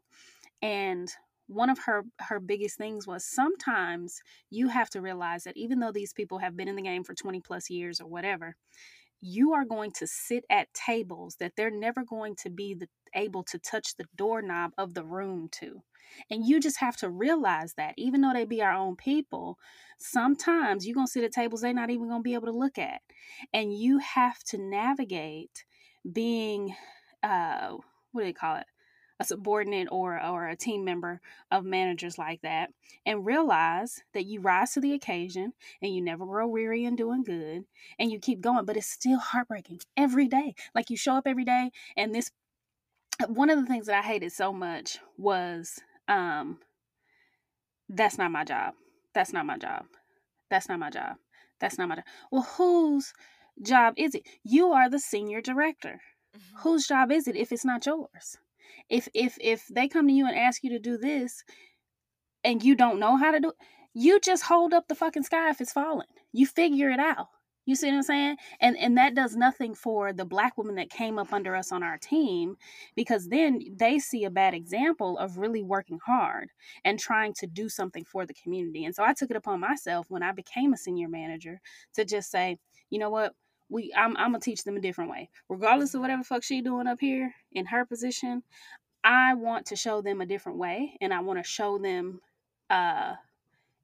And 0.61 1.11
one 1.47 1.69
of 1.69 1.79
her 1.79 2.03
her 2.19 2.39
biggest 2.39 2.77
things 2.77 3.07
was 3.07 3.25
sometimes 3.25 4.21
you 4.49 4.67
have 4.67 4.89
to 4.91 5.01
realize 5.01 5.43
that 5.43 5.57
even 5.57 5.79
though 5.79 5.91
these 5.91 6.13
people 6.13 6.39
have 6.39 6.55
been 6.55 6.67
in 6.67 6.75
the 6.75 6.81
game 6.81 7.03
for 7.03 7.15
20 7.15 7.41
plus 7.41 7.69
years 7.69 7.99
or 7.99 8.07
whatever 8.07 8.55
you 9.21 9.53
are 9.53 9.65
going 9.65 9.91
to 9.91 10.07
sit 10.07 10.45
at 10.49 10.73
tables 10.73 11.35
that 11.39 11.53
they're 11.55 11.71
never 11.71 12.03
going 12.03 12.35
to 12.37 12.49
be 12.49 12.73
the, 12.73 12.87
able 13.13 13.43
to 13.43 13.59
touch 13.59 13.95
the 13.95 14.05
doorknob 14.15 14.71
of 14.77 14.93
the 14.93 15.03
room 15.03 15.49
to. 15.51 15.81
And 16.31 16.45
you 16.45 16.59
just 16.59 16.79
have 16.79 16.97
to 16.97 17.09
realize 17.09 17.73
that 17.75 17.93
even 17.97 18.21
though 18.21 18.33
they 18.33 18.45
be 18.45 18.61
our 18.61 18.73
own 18.73 18.95
people 18.95 19.57
sometimes 20.01 20.85
you're 20.85 20.95
going 20.95 21.07
to 21.07 21.11
sit 21.11 21.23
at 21.23 21.31
tables 21.31 21.61
they're 21.61 21.73
not 21.73 21.89
even 21.89 22.07
going 22.07 22.21
to 22.21 22.23
be 22.23 22.33
able 22.33 22.47
to 22.47 22.57
look 22.57 22.77
at. 22.77 23.01
And 23.53 23.77
you 23.77 23.99
have 23.99 24.39
to 24.45 24.57
navigate 24.57 25.65
being 26.11 26.73
uh 27.21 27.75
what 28.11 28.21
do 28.21 28.25
they 28.25 28.33
call 28.33 28.55
it 28.55 28.65
a 29.19 29.25
subordinate 29.25 29.87
or 29.91 30.23
or 30.23 30.47
a 30.47 30.55
team 30.55 30.83
member 30.85 31.21
of 31.51 31.65
managers 31.65 32.17
like 32.17 32.41
that 32.41 32.71
and 33.05 33.25
realize 33.25 34.01
that 34.13 34.25
you 34.25 34.39
rise 34.39 34.73
to 34.73 34.79
the 34.81 34.93
occasion 34.93 35.53
and 35.81 35.93
you 35.93 36.01
never 36.01 36.25
grow 36.25 36.47
weary 36.47 36.85
in 36.85 36.95
doing 36.95 37.23
good 37.23 37.65
and 37.99 38.11
you 38.11 38.19
keep 38.19 38.41
going 38.41 38.65
but 38.65 38.77
it's 38.77 38.87
still 38.89 39.19
heartbreaking 39.19 39.79
every 39.97 40.27
day. 40.27 40.55
Like 40.73 40.89
you 40.89 40.97
show 40.97 41.15
up 41.15 41.27
every 41.27 41.45
day 41.45 41.71
and 41.97 42.13
this 42.15 42.31
one 43.27 43.49
of 43.49 43.59
the 43.59 43.65
things 43.65 43.87
that 43.87 44.03
I 44.03 44.07
hated 44.07 44.31
so 44.31 44.53
much 44.53 44.99
was 45.17 45.79
um 46.07 46.59
that's 47.89 48.17
not 48.17 48.31
my 48.31 48.43
job. 48.43 48.75
That's 49.13 49.33
not 49.33 49.45
my 49.45 49.57
job. 49.57 49.85
That's 50.49 50.69
not 50.69 50.79
my 50.79 50.89
job. 50.89 51.17
That's 51.59 51.77
not 51.77 51.89
my 51.89 51.95
job 51.95 52.05
well 52.31 52.43
whose 52.57 53.13
job 53.61 53.95
is 53.97 54.15
it? 54.15 54.23
You 54.43 54.71
are 54.71 54.89
the 54.89 54.99
senior 54.99 55.41
director. 55.41 56.01
Mhm. 56.35 56.61
whose 56.61 56.87
job 56.87 57.11
is 57.11 57.27
it 57.27 57.35
if 57.35 57.51
it's 57.51 57.65
not 57.65 57.85
yours 57.85 58.37
if 58.89 59.07
if 59.13 59.37
if 59.41 59.67
they 59.67 59.87
come 59.87 60.07
to 60.07 60.13
you 60.13 60.27
and 60.27 60.37
ask 60.37 60.63
you 60.63 60.69
to 60.71 60.79
do 60.79 60.97
this 60.97 61.43
and 62.43 62.63
you 62.63 62.75
don't 62.75 62.99
know 62.99 63.17
how 63.17 63.31
to 63.31 63.39
do 63.39 63.49
it 63.49 63.55
you 63.93 64.19
just 64.19 64.43
hold 64.43 64.73
up 64.73 64.87
the 64.87 64.95
fucking 64.95 65.23
sky 65.23 65.49
if 65.49 65.61
it's 65.61 65.73
falling. 65.73 66.07
You 66.31 66.45
figure 66.45 66.89
it 66.89 66.99
out. 66.99 67.27
You 67.65 67.75
see 67.75 67.87
what 67.87 67.97
i'm 67.97 68.03
saying? 68.03 68.37
And 68.61 68.77
and 68.77 68.97
that 68.97 69.13
does 69.13 69.35
nothing 69.35 69.75
for 69.75 70.11
the 70.11 70.25
black 70.25 70.57
woman 70.57 70.75
that 70.75 70.89
came 70.89 71.19
up 71.19 71.31
under 71.31 71.55
us 71.55 71.71
on 71.71 71.83
our 71.83 71.97
team 71.99 72.55
because 72.95 73.27
then 73.27 73.59
they 73.75 73.99
see 73.99 74.23
a 74.23 74.31
bad 74.31 74.55
example 74.55 75.17
of 75.19 75.37
really 75.37 75.61
working 75.61 75.99
hard 76.03 76.49
and 76.83 76.97
trying 76.97 77.33
to 77.35 77.47
do 77.47 77.69
something 77.69 78.05
for 78.05 78.25
the 78.25 78.33
community. 78.33 78.85
And 78.85 78.95
so 78.95 79.03
i 79.03 79.13
took 79.13 79.29
it 79.29 79.37
upon 79.37 79.59
myself 79.59 80.07
when 80.09 80.23
i 80.23 80.31
became 80.31 80.73
a 80.73 80.77
senior 80.77 81.09
manager 81.09 81.61
to 81.93 82.05
just 82.05 82.31
say 82.31 82.57
you 82.89 82.97
know 82.97 83.09
what 83.11 83.33
we 83.69 83.93
I'm, 83.95 84.17
I'm 84.17 84.31
gonna 84.31 84.39
teach 84.39 84.63
them 84.63 84.77
a 84.77 84.81
different 84.81 85.11
way 85.11 85.29
regardless 85.49 85.93
of 85.93 86.01
whatever 86.01 86.23
fuck 86.23 86.43
she 86.43 86.61
doing 86.61 86.87
up 86.87 86.99
here 86.99 87.33
in 87.51 87.65
her 87.67 87.85
position 87.85 88.43
i 89.03 89.33
want 89.35 89.67
to 89.67 89.75
show 89.75 90.01
them 90.01 90.21
a 90.21 90.25
different 90.25 90.57
way 90.57 90.97
and 91.01 91.13
i 91.13 91.19
want 91.21 91.39
to 91.39 91.43
show 91.49 91.77
them 91.77 92.21
uh 92.69 93.15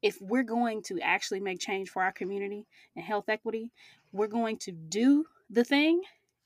if 0.01 0.21
we're 0.21 0.43
going 0.43 0.83
to 0.83 0.99
actually 1.01 1.39
make 1.39 1.59
change 1.59 1.89
for 1.89 2.03
our 2.03 2.11
community 2.11 2.65
and 2.95 3.05
health 3.05 3.29
equity 3.29 3.71
we're 4.11 4.27
going 4.27 4.57
to 4.57 4.71
do 4.71 5.25
the 5.49 5.63
thing 5.63 6.01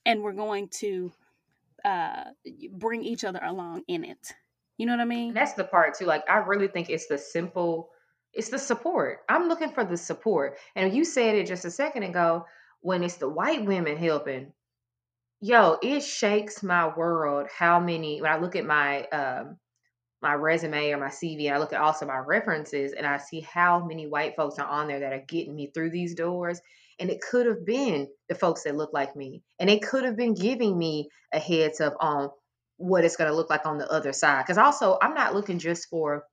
and 0.05 0.21
we're 0.23 0.33
going 0.33 0.67
to 0.69 1.11
uh 1.85 2.25
bring 2.71 3.03
each 3.03 3.23
other 3.23 3.39
along 3.43 3.83
in 3.87 4.03
it 4.03 4.33
you 4.77 4.85
know 4.85 4.93
what 4.93 5.01
i 5.01 5.05
mean 5.05 5.29
And 5.29 5.35
that's 5.35 5.53
the 5.53 5.63
part 5.63 5.97
too. 5.97 6.05
Like 6.05 6.29
I 6.29 6.37
really 6.39 6.67
think 6.67 6.89
it's 6.89 7.07
the 7.07 7.17
simple, 7.17 7.89
it's 8.33 8.49
the 8.49 8.59
support. 8.59 9.19
I'm 9.29 9.47
looking 9.47 9.71
for 9.71 9.83
the 9.85 9.97
support. 9.97 10.57
And 10.75 10.93
you 10.93 11.05
said 11.05 11.35
it 11.35 11.47
just 11.47 11.65
a 11.65 11.71
second 11.71 12.03
ago 12.03 12.45
when 12.81 13.03
it's 13.03 13.17
the 13.17 13.29
white 13.29 13.65
women 13.65 13.97
helping. 13.97 14.53
Yo, 15.41 15.77
it 15.81 16.01
shakes 16.01 16.63
my 16.63 16.93
world 16.95 17.47
how 17.55 17.79
many 17.79 18.21
when 18.21 18.31
I 18.31 18.37
look 18.37 18.55
at 18.55 18.65
my 18.65 19.03
um 19.07 19.57
my 20.21 20.33
resume 20.33 20.91
or 20.91 20.97
my 20.97 21.07
CV 21.07 21.45
and 21.45 21.55
I 21.55 21.59
look 21.59 21.73
at 21.73 21.81
also 21.81 22.05
my 22.05 22.17
references 22.17 22.91
and 22.93 23.07
I 23.07 23.17
see 23.17 23.41
how 23.41 23.85
many 23.85 24.07
white 24.07 24.35
folks 24.35 24.59
are 24.59 24.67
on 24.67 24.87
there 24.87 24.99
that 24.99 25.13
are 25.13 25.23
getting 25.27 25.55
me 25.55 25.71
through 25.73 25.91
these 25.91 26.15
doors. 26.15 26.59
And 26.99 27.09
it 27.09 27.21
could 27.21 27.45
have 27.45 27.65
been 27.65 28.09
the 28.27 28.35
folks 28.35 28.63
that 28.63 28.75
look 28.75 28.91
like 28.91 29.15
me. 29.15 29.41
And 29.59 29.69
they 29.69 29.79
could 29.79 30.03
have 30.03 30.17
been 30.17 30.33
giving 30.33 30.77
me 30.77 31.09
a 31.33 31.39
heads 31.39 31.79
up 31.79 31.95
on 32.01 32.29
what 32.75 33.05
it's 33.05 33.15
going 33.15 33.29
to 33.29 33.35
look 33.35 33.49
like 33.49 33.65
on 33.65 33.77
the 33.77 33.89
other 33.89 34.11
side. 34.11 34.43
Because 34.43 34.57
also, 34.57 34.97
I'm 35.01 35.13
not 35.13 35.33
looking 35.33 35.59
just 35.59 35.89
for, 35.89 36.25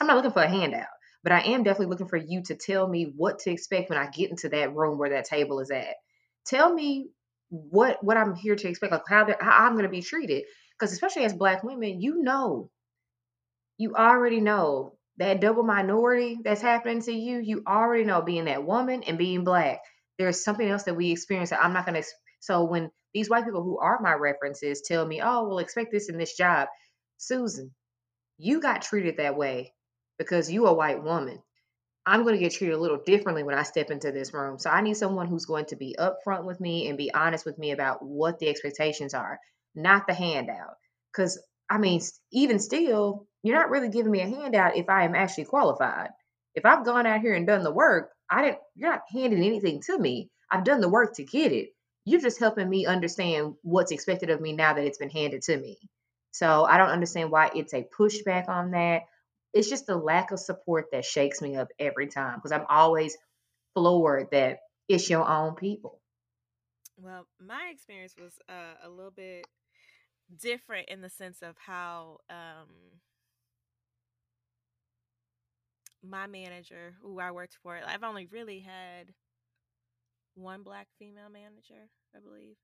I'm 0.00 0.06
not 0.06 0.16
looking 0.16 0.32
for 0.32 0.42
a 0.42 0.48
handout. 0.48 0.86
But 1.24 1.32
I 1.32 1.40
am 1.40 1.62
definitely 1.62 1.86
looking 1.86 2.06
for 2.08 2.18
you 2.18 2.42
to 2.44 2.54
tell 2.54 2.86
me 2.86 3.12
what 3.16 3.40
to 3.40 3.50
expect 3.50 3.88
when 3.88 3.98
I 3.98 4.10
get 4.10 4.30
into 4.30 4.50
that 4.50 4.74
room 4.74 4.98
where 4.98 5.10
that 5.10 5.24
table 5.24 5.58
is 5.60 5.70
at. 5.70 5.96
Tell 6.44 6.72
me 6.72 7.08
what 7.48 8.04
what 8.04 8.18
I'm 8.18 8.34
here 8.36 8.54
to 8.54 8.68
expect, 8.68 8.92
like 8.92 9.02
how 9.08 9.26
how 9.40 9.66
I'm 9.66 9.72
going 9.72 9.84
to 9.84 9.88
be 9.88 10.02
treated. 10.02 10.44
Because 10.78 10.92
especially 10.92 11.24
as 11.24 11.32
Black 11.32 11.64
women, 11.64 12.00
you 12.02 12.22
know, 12.22 12.70
you 13.78 13.94
already 13.94 14.40
know 14.40 14.98
that 15.16 15.40
double 15.40 15.62
minority 15.62 16.38
that's 16.44 16.60
happening 16.60 17.00
to 17.02 17.12
you. 17.12 17.38
You 17.38 17.62
already 17.66 18.04
know 18.04 18.20
being 18.20 18.44
that 18.44 18.64
woman 18.64 19.02
and 19.04 19.16
being 19.16 19.44
Black. 19.44 19.80
There's 20.18 20.44
something 20.44 20.68
else 20.68 20.82
that 20.82 20.96
we 20.96 21.10
experience 21.10 21.50
that 21.50 21.64
I'm 21.64 21.72
not 21.72 21.86
going 21.86 22.00
to. 22.00 22.08
So 22.40 22.64
when 22.64 22.90
these 23.14 23.30
white 23.30 23.44
people 23.44 23.62
who 23.62 23.78
are 23.78 23.98
my 24.02 24.12
references 24.12 24.82
tell 24.82 25.06
me, 25.06 25.22
"Oh, 25.22 25.48
well, 25.48 25.58
expect 25.58 25.90
this 25.90 26.10
in 26.10 26.18
this 26.18 26.36
job," 26.36 26.68
Susan, 27.16 27.72
you 28.36 28.60
got 28.60 28.82
treated 28.82 29.16
that 29.16 29.38
way 29.38 29.72
because 30.18 30.50
you 30.50 30.66
a 30.66 30.74
white 30.74 31.02
woman. 31.02 31.42
I'm 32.06 32.22
going 32.22 32.34
to 32.34 32.40
get 32.40 32.52
treated 32.52 32.74
a 32.74 32.80
little 32.80 33.00
differently 33.04 33.42
when 33.42 33.54
I 33.54 33.62
step 33.62 33.90
into 33.90 34.12
this 34.12 34.34
room. 34.34 34.58
So 34.58 34.68
I 34.68 34.82
need 34.82 34.96
someone 34.96 35.26
who's 35.26 35.46
going 35.46 35.64
to 35.66 35.76
be 35.76 35.96
upfront 35.98 36.44
with 36.44 36.60
me 36.60 36.88
and 36.88 36.98
be 36.98 37.12
honest 37.12 37.46
with 37.46 37.58
me 37.58 37.70
about 37.70 38.04
what 38.04 38.38
the 38.38 38.48
expectations 38.48 39.14
are, 39.14 39.38
not 39.74 40.06
the 40.06 40.12
handout. 40.12 40.76
Because, 41.10 41.40
I 41.70 41.78
mean, 41.78 42.02
even 42.30 42.58
still, 42.58 43.26
you're 43.42 43.56
not 43.56 43.70
really 43.70 43.88
giving 43.88 44.12
me 44.12 44.20
a 44.20 44.28
handout 44.28 44.76
if 44.76 44.90
I 44.90 45.04
am 45.04 45.14
actually 45.14 45.46
qualified. 45.46 46.10
If 46.54 46.66
I've 46.66 46.84
gone 46.84 47.06
out 47.06 47.20
here 47.20 47.34
and 47.34 47.46
done 47.46 47.64
the 47.64 47.72
work, 47.72 48.10
I 48.30 48.42
didn't, 48.42 48.58
you're 48.74 48.90
not 48.90 49.02
handing 49.10 49.42
anything 49.42 49.80
to 49.86 49.98
me. 49.98 50.30
I've 50.50 50.64
done 50.64 50.80
the 50.80 50.88
work 50.90 51.14
to 51.16 51.24
get 51.24 51.52
it. 51.52 51.70
You're 52.04 52.20
just 52.20 52.38
helping 52.38 52.68
me 52.68 52.84
understand 52.84 53.54
what's 53.62 53.92
expected 53.92 54.28
of 54.28 54.42
me 54.42 54.52
now 54.52 54.74
that 54.74 54.84
it's 54.84 54.98
been 54.98 55.10
handed 55.10 55.42
to 55.42 55.56
me. 55.56 55.78
So 56.32 56.64
I 56.64 56.76
don't 56.76 56.90
understand 56.90 57.30
why 57.30 57.50
it's 57.54 57.72
a 57.72 57.86
pushback 57.98 58.48
on 58.48 58.72
that 58.72 59.02
it's 59.54 59.70
just 59.70 59.86
the 59.86 59.96
lack 59.96 60.32
of 60.32 60.40
support 60.40 60.86
that 60.92 61.04
shakes 61.04 61.40
me 61.40 61.56
up 61.56 61.68
every 61.78 62.08
time 62.08 62.36
because 62.36 62.52
I'm 62.52 62.66
always 62.68 63.16
floored 63.74 64.30
that 64.32 64.58
it's 64.88 65.08
your 65.08 65.26
own 65.26 65.54
people. 65.54 66.00
Well, 66.96 67.26
my 67.40 67.70
experience 67.72 68.14
was 68.20 68.34
uh, 68.48 68.84
a 68.84 68.88
little 68.88 69.12
bit 69.12 69.46
different 70.40 70.88
in 70.88 71.00
the 71.00 71.08
sense 71.08 71.42
of 71.42 71.56
how 71.58 72.18
um, 72.28 72.68
my 76.02 76.26
manager, 76.26 76.94
who 77.02 77.20
I 77.20 77.30
worked 77.30 77.56
for, 77.62 77.78
I've 77.86 78.04
only 78.04 78.26
really 78.26 78.60
had 78.60 79.12
one 80.34 80.62
black 80.62 80.88
female 80.98 81.30
manager, 81.32 81.88
I 82.14 82.18
believe, 82.20 82.56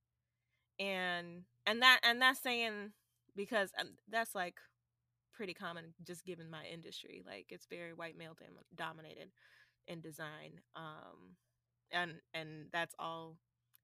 and 0.79 1.43
and 1.67 1.83
that 1.83 2.01
and 2.03 2.21
that's 2.21 2.41
saying 2.41 2.93
because 3.37 3.71
um, 3.81 3.91
that's 4.09 4.35
like 4.35 4.57
pretty 5.41 5.55
common 5.55 5.95
just 6.07 6.25
given 6.27 6.51
my 6.51 6.65
industry. 6.71 7.23
Like 7.27 7.47
it's 7.49 7.67
very 7.67 7.95
white 7.95 8.19
male 8.19 8.37
dom- 8.39 8.65
dominated 8.77 9.31
in 9.89 10.01
design. 10.01 10.61
Um, 10.77 11.37
and 11.93 12.13
and 12.35 12.67
that's 12.73 12.95
all 12.99 13.37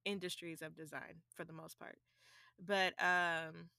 industries 0.05 0.63
of 0.63 0.77
design 0.77 1.23
for 1.35 1.45
the 1.45 1.55
most 1.55 1.79
part. 1.79 1.99
But 2.65 2.95
um 3.03 3.71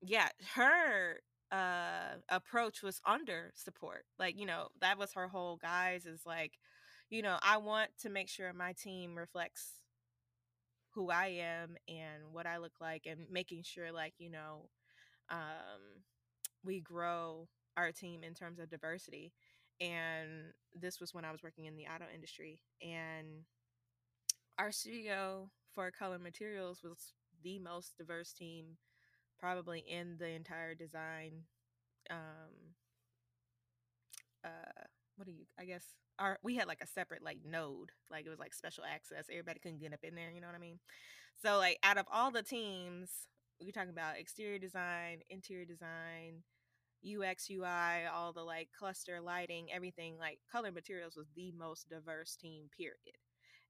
yeah, 0.00 0.28
her 0.54 1.20
uh 1.52 2.16
approach 2.28 2.82
was 2.82 3.00
under 3.06 3.52
support. 3.54 4.04
Like, 4.18 4.38
you 4.38 4.46
know, 4.46 4.68
that 4.80 4.98
was 4.98 5.12
her 5.14 5.28
whole 5.28 5.56
guise 5.56 6.06
is 6.06 6.22
like, 6.26 6.52
you 7.10 7.22
know, 7.22 7.38
I 7.42 7.58
want 7.58 7.90
to 8.02 8.10
make 8.10 8.28
sure 8.28 8.52
my 8.52 8.72
team 8.72 9.16
reflects 9.16 9.72
who 10.94 11.10
I 11.10 11.26
am 11.40 11.76
and 11.88 12.32
what 12.32 12.46
I 12.46 12.58
look 12.58 12.80
like 12.80 13.06
and 13.06 13.26
making 13.30 13.62
sure 13.64 13.90
like, 13.92 14.14
you 14.18 14.30
know, 14.30 14.68
um 15.30 16.02
we 16.64 16.80
grow 16.80 17.48
our 17.76 17.92
team 17.92 18.22
in 18.22 18.34
terms 18.34 18.58
of 18.58 18.70
diversity. 18.70 19.32
And 19.80 20.52
this 20.74 21.00
was 21.00 21.12
when 21.12 21.24
I 21.24 21.32
was 21.32 21.42
working 21.42 21.64
in 21.66 21.76
the 21.76 21.86
auto 21.86 22.04
industry. 22.12 22.60
And 22.82 23.44
our 24.58 24.70
studio 24.72 25.50
for 25.74 25.90
color 25.90 26.18
materials 26.18 26.80
was 26.82 27.12
the 27.42 27.58
most 27.58 27.96
diverse 27.98 28.32
team 28.32 28.76
probably 29.38 29.80
in 29.80 30.16
the 30.18 30.28
entire 30.28 30.74
design 30.74 31.32
um 32.10 32.74
uh 34.44 34.82
what 35.16 35.26
do 35.26 35.32
you 35.32 35.44
i 35.58 35.64
guess 35.64 35.84
our 36.18 36.38
we 36.42 36.54
had 36.54 36.68
like 36.68 36.80
a 36.82 36.86
separate 36.86 37.22
like 37.22 37.38
node 37.44 37.90
like 38.10 38.26
it 38.26 38.30
was 38.30 38.38
like 38.38 38.54
special 38.54 38.84
access 38.84 39.26
everybody 39.30 39.58
couldn't 39.58 39.80
get 39.80 39.92
up 39.92 40.00
in 40.02 40.14
there 40.14 40.30
you 40.30 40.40
know 40.40 40.46
what 40.46 40.56
i 40.56 40.60
mean 40.60 40.78
so 41.42 41.58
like 41.58 41.78
out 41.82 41.98
of 41.98 42.06
all 42.12 42.30
the 42.30 42.42
teams 42.42 43.10
we're 43.60 43.70
talking 43.72 43.90
about 43.90 44.18
exterior 44.18 44.58
design 44.58 45.20
interior 45.30 45.64
design 45.64 46.42
UX, 47.04 47.48
UI, 47.50 48.06
all 48.12 48.32
the 48.32 48.42
like 48.42 48.68
cluster 48.78 49.20
lighting, 49.20 49.68
everything 49.72 50.16
like 50.18 50.38
color 50.50 50.72
materials 50.72 51.16
was 51.16 51.28
the 51.36 51.52
most 51.52 51.88
diverse 51.88 52.36
team 52.36 52.64
period. 52.76 53.18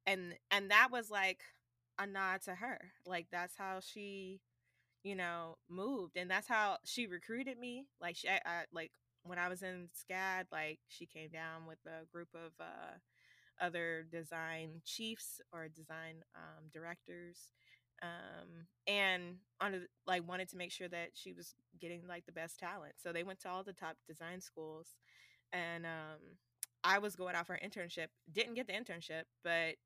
And 0.07 0.35
and 0.51 0.70
that 0.70 0.88
was 0.90 1.11
like 1.11 1.40
a 1.99 2.07
nod 2.07 2.42
to 2.42 2.55
her. 2.57 2.92
Like 3.07 3.27
that's 3.33 3.57
how 3.57 3.81
she 3.81 4.40
you 5.03 5.14
know 5.16 5.57
moved 5.68 6.16
and 6.16 6.31
that's 6.31 6.49
how 6.49 6.79
she 6.85 7.07
recruited 7.07 7.59
me. 7.59 7.87
Like 8.01 8.16
she 8.16 8.29
I, 8.29 8.40
I 8.44 8.64
like 8.73 8.92
when 9.25 9.38
I 9.38 9.49
was 9.49 9.62
in 9.62 9.88
SCAD, 9.94 10.47
like 10.53 10.81
she 10.88 11.07
came 11.07 11.31
down 11.31 11.66
with 11.66 11.79
a 11.87 12.07
group 12.12 12.29
of 12.35 12.53
uh 12.61 12.99
other 13.61 14.05
design 14.11 14.81
chiefs 14.85 15.40
or 15.53 15.68
design 15.68 16.23
um, 16.35 16.64
directors 16.73 17.49
um, 18.05 18.67
and 18.87 19.37
on 19.61 19.87
like 20.07 20.29
wanted 20.29 20.49
to 20.51 20.57
make 20.57 20.73
sure 20.73 20.88
that 20.88 21.11
she 21.14 21.33
was 21.33 21.55
getting 21.81 22.03
like 22.07 22.27
the 22.27 22.33
best 22.33 22.59
talent. 22.59 22.95
So 23.03 23.12
they 23.12 23.23
went 23.23 23.40
to 23.40 23.49
all 23.49 23.64
the 23.64 23.73
top 23.73 23.97
design 24.07 24.40
schools, 24.40 24.88
and 25.53 25.87
um, 25.87 26.21
I 26.83 26.99
was 26.99 27.17
going 27.17 27.35
out 27.35 27.47
for 27.47 27.55
an 27.55 27.69
internship. 27.69 28.09
Didn't 28.33 28.55
get 28.55 28.67
the 28.67 28.75
internship, 28.75 29.25
but 29.43 29.77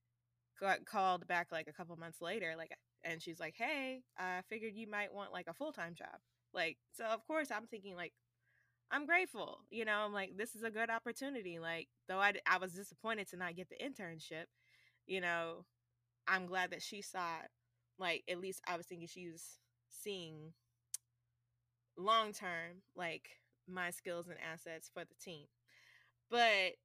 got 0.61 0.85
called 0.87 1.27
back 1.27 1.49
like 1.53 1.69
a 1.69 1.73
couple 1.73 1.97
months 1.97 2.21
later. 2.21 2.55
Like, 2.57 2.73
and 3.05 3.23
she's 3.23 3.41
like, 3.41 3.55
"Hey, 3.57 4.03
I 4.19 4.43
figured 4.49 4.75
you 4.75 4.89
might 4.91 5.15
want 5.15 5.33
like 5.33 5.47
a 5.49 5.55
full 5.55 5.73
time 5.73 5.95
job." 5.95 6.21
Like, 6.55 6.79
so 6.93 7.05
of 7.05 7.27
course 7.27 7.51
I'm 7.51 7.67
thinking 7.67 7.95
like, 7.97 8.13
I'm 8.91 9.07
grateful. 9.07 9.61
You 9.71 9.85
know, 9.85 9.99
I'm 10.07 10.13
like, 10.15 10.37
this 10.37 10.55
is 10.55 10.63
a 10.63 10.71
good 10.71 10.91
opportunity. 10.91 11.59
Like, 11.59 11.89
though 12.09 12.21
I 12.21 12.35
I 12.47 12.59
was 12.59 12.73
disappointed 12.73 13.29
to 13.31 13.37
not 13.37 13.57
get 13.57 13.69
the 13.69 13.77
internship, 13.85 14.47
you 15.07 15.21
know, 15.21 15.65
I'm 16.29 16.47
glad 16.47 16.71
that 16.73 16.83
she 16.83 17.03
saw 17.03 17.41
like 17.99 18.25
at 18.29 18.41
least 18.41 18.61
I 18.67 18.77
was 18.77 18.87
thinking 18.87 19.09
she 19.09 19.29
was 19.29 19.59
seeing 19.89 20.53
long 21.97 22.33
term 22.33 22.83
like 22.97 23.29
my 23.69 23.91
skills 23.91 24.29
and 24.29 24.37
assets 24.41 24.91
for 24.93 25.05
the 25.05 25.15
team. 25.23 25.47
But 26.31 26.77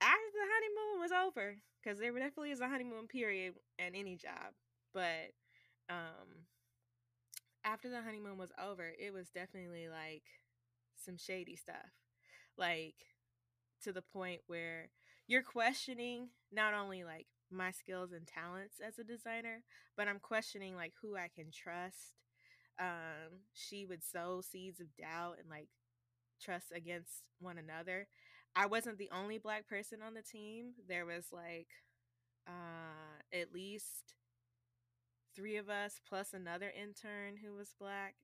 after 0.00 0.30
the 0.32 0.50
honeymoon 0.52 1.00
was 1.00 1.12
over, 1.12 1.56
because 1.82 1.98
there 1.98 2.12
definitely 2.12 2.50
is 2.50 2.60
a 2.60 2.68
honeymoon 2.68 3.06
period 3.08 3.54
in 3.78 3.94
any 3.94 4.16
job, 4.16 4.54
but 4.92 5.32
um 5.90 6.46
after 7.64 7.88
the 7.88 8.02
honeymoon 8.02 8.36
was 8.36 8.52
over, 8.62 8.92
it 8.98 9.12
was 9.12 9.30
definitely 9.30 9.88
like 9.88 10.22
some 10.96 11.16
shady 11.16 11.56
stuff. 11.56 11.92
Like 12.56 12.94
to 13.82 13.92
the 13.92 14.02
point 14.02 14.40
where 14.46 14.90
you're 15.26 15.42
questioning 15.42 16.28
not 16.52 16.74
only 16.74 17.04
like 17.04 17.26
my 17.54 17.70
skills 17.70 18.12
and 18.12 18.26
talents 18.26 18.76
as 18.86 18.98
a 18.98 19.04
designer, 19.04 19.62
but 19.96 20.08
I'm 20.08 20.18
questioning 20.20 20.76
like 20.76 20.92
who 21.02 21.16
I 21.16 21.28
can 21.34 21.50
trust. 21.52 22.14
Um, 22.80 23.42
she 23.52 23.86
would 23.86 24.02
sow 24.04 24.40
seeds 24.40 24.80
of 24.80 24.86
doubt 24.96 25.36
and 25.40 25.48
like 25.48 25.68
trust 26.40 26.72
against 26.74 27.24
one 27.40 27.58
another. 27.58 28.08
I 28.56 28.66
wasn't 28.66 28.98
the 28.98 29.10
only 29.12 29.38
black 29.38 29.66
person 29.68 30.00
on 30.06 30.14
the 30.14 30.22
team. 30.22 30.72
There 30.88 31.06
was 31.06 31.26
like 31.32 31.68
uh, 32.48 33.22
at 33.32 33.52
least 33.52 34.14
three 35.34 35.56
of 35.56 35.68
us 35.68 36.00
plus 36.08 36.32
another 36.32 36.72
intern 36.80 37.36
who 37.42 37.54
was 37.54 37.74
black 37.78 38.14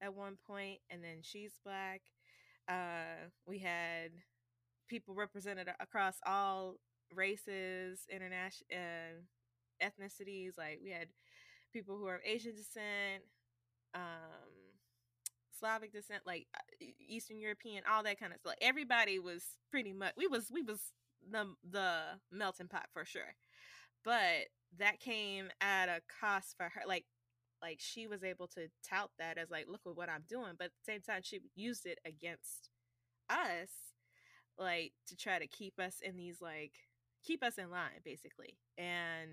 at 0.00 0.14
one 0.14 0.36
point, 0.46 0.80
and 0.90 1.02
then 1.02 1.18
she's 1.22 1.58
black. 1.64 2.02
Uh, 2.68 3.28
we 3.46 3.58
had 3.58 4.12
people 4.88 5.14
represented 5.14 5.68
across 5.80 6.16
all 6.26 6.76
races, 7.14 8.00
international 8.10 8.68
uh, 8.72 9.84
ethnicities. 9.84 10.56
Like 10.58 10.80
we 10.82 10.90
had 10.90 11.08
people 11.72 11.96
who 11.96 12.06
are 12.06 12.16
of 12.16 12.20
Asian 12.24 12.54
descent, 12.54 13.24
um, 13.94 14.50
Slavic 15.58 15.92
descent, 15.92 16.22
like 16.26 16.46
uh, 16.54 16.86
Eastern 17.08 17.38
European, 17.38 17.82
all 17.90 18.02
that 18.04 18.20
kind 18.20 18.32
of 18.32 18.40
stuff. 18.40 18.50
Like 18.50 18.58
everybody 18.68 19.18
was 19.18 19.44
pretty 19.70 19.92
much 19.92 20.12
we 20.16 20.26
was 20.26 20.50
we 20.52 20.62
was 20.62 20.80
the 21.30 21.46
the 21.68 22.00
melting 22.32 22.68
pot 22.68 22.86
for 22.92 23.04
sure. 23.04 23.34
But 24.04 24.48
that 24.78 25.00
came 25.00 25.48
at 25.60 25.88
a 25.88 26.00
cost 26.20 26.56
for 26.56 26.64
her. 26.64 26.82
Like 26.86 27.06
like 27.62 27.78
she 27.80 28.06
was 28.06 28.22
able 28.22 28.46
to 28.48 28.68
tout 28.88 29.10
that 29.18 29.38
as 29.38 29.50
like 29.50 29.66
look 29.68 29.82
at 29.86 29.96
what 29.96 30.08
I'm 30.08 30.24
doing, 30.28 30.52
but 30.58 30.66
at 30.66 30.72
the 30.72 30.92
same 30.92 31.00
time 31.02 31.22
she 31.24 31.40
used 31.56 31.86
it 31.86 31.98
against 32.04 32.70
us 33.30 33.70
like 34.58 34.92
to 35.06 35.16
try 35.16 35.38
to 35.38 35.46
keep 35.46 35.78
us 35.78 35.96
in 36.02 36.16
these 36.16 36.40
like 36.40 36.72
keep 37.24 37.42
us 37.42 37.58
in 37.58 37.70
line 37.70 38.00
basically 38.04 38.56
and 38.76 39.30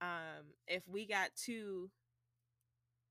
um 0.00 0.44
if 0.66 0.82
we 0.88 1.06
got 1.06 1.30
too 1.36 1.90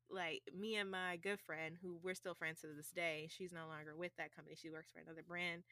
like 0.10 0.42
me 0.58 0.76
and 0.76 0.92
my 0.92 1.16
good 1.18 1.40
friend 1.40 1.78
who 1.82 1.98
we're 2.04 2.14
still 2.14 2.34
friends 2.34 2.60
to 2.62 2.68
this 2.76 2.90
day 2.92 3.28
she's 3.30 3.54
no 3.54 3.68
longer 3.68 3.96
with 3.96 4.12
that 4.18 4.36
company 4.36 4.56
she 4.60 4.70
works 4.70 4.92
for 4.92 5.00
another 5.00 5.24
brand 5.26 5.64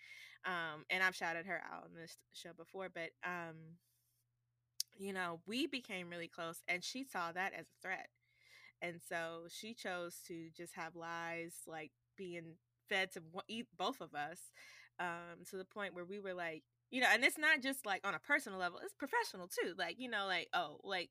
um 0.45 0.85
and 0.89 1.03
i've 1.03 1.15
shouted 1.15 1.45
her 1.45 1.61
out 1.71 1.83
on 1.83 1.89
this 1.93 2.17
show 2.33 2.51
before 2.57 2.87
but 2.93 3.09
um 3.25 3.55
you 4.97 5.13
know 5.13 5.39
we 5.45 5.67
became 5.67 6.09
really 6.09 6.27
close 6.27 6.61
and 6.67 6.83
she 6.83 7.03
saw 7.03 7.31
that 7.31 7.53
as 7.53 7.65
a 7.67 7.81
threat 7.81 8.07
and 8.81 8.99
so 9.07 9.43
she 9.49 9.73
chose 9.73 10.17
to 10.27 10.49
just 10.55 10.75
have 10.75 10.95
lies 10.95 11.55
like 11.67 11.91
being 12.17 12.55
fed 12.89 13.11
to 13.11 13.21
both 13.77 14.01
of 14.01 14.13
us 14.15 14.39
um 14.99 15.43
to 15.49 15.57
the 15.57 15.65
point 15.65 15.93
where 15.95 16.05
we 16.05 16.19
were 16.19 16.33
like 16.33 16.63
you 16.91 17.01
know 17.01 17.07
and 17.11 17.23
it's 17.23 17.37
not 17.37 17.61
just 17.61 17.85
like 17.85 18.05
on 18.05 18.13
a 18.15 18.19
personal 18.19 18.59
level 18.59 18.79
it's 18.83 18.93
professional 18.93 19.47
too 19.47 19.73
like 19.77 19.95
you 19.99 20.09
know 20.09 20.25
like 20.27 20.47
oh 20.53 20.79
like 20.83 21.09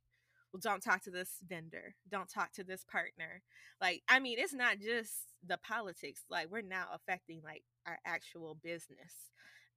well 0.53 0.61
don't 0.63 0.83
talk 0.83 1.03
to 1.03 1.11
this 1.11 1.31
vendor 1.49 1.95
don't 2.11 2.29
talk 2.29 2.53
to 2.53 2.65
this 2.65 2.85
partner 2.85 3.43
like 3.81 4.03
i 4.09 4.19
mean 4.19 4.39
it's 4.39 4.55
not 4.55 4.79
just 4.79 5.35
the 5.47 5.59
politics 5.59 6.23
like 6.31 6.49
we're 6.51 6.63
now 6.63 6.87
affecting 6.95 7.41
like 7.45 7.63
our 7.87 7.99
actual 8.07 8.57
business 8.63 9.31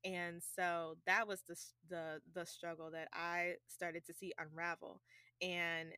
and 0.03 0.41
so 0.55 0.95
that 1.05 1.27
was 1.27 1.41
the 1.47 1.55
the 1.89 2.21
the 2.33 2.45
struggle 2.45 2.89
that 2.91 3.07
i 3.13 3.53
started 3.67 4.05
to 4.05 4.13
see 4.13 4.33
unravel 4.39 5.01
and 5.41 5.89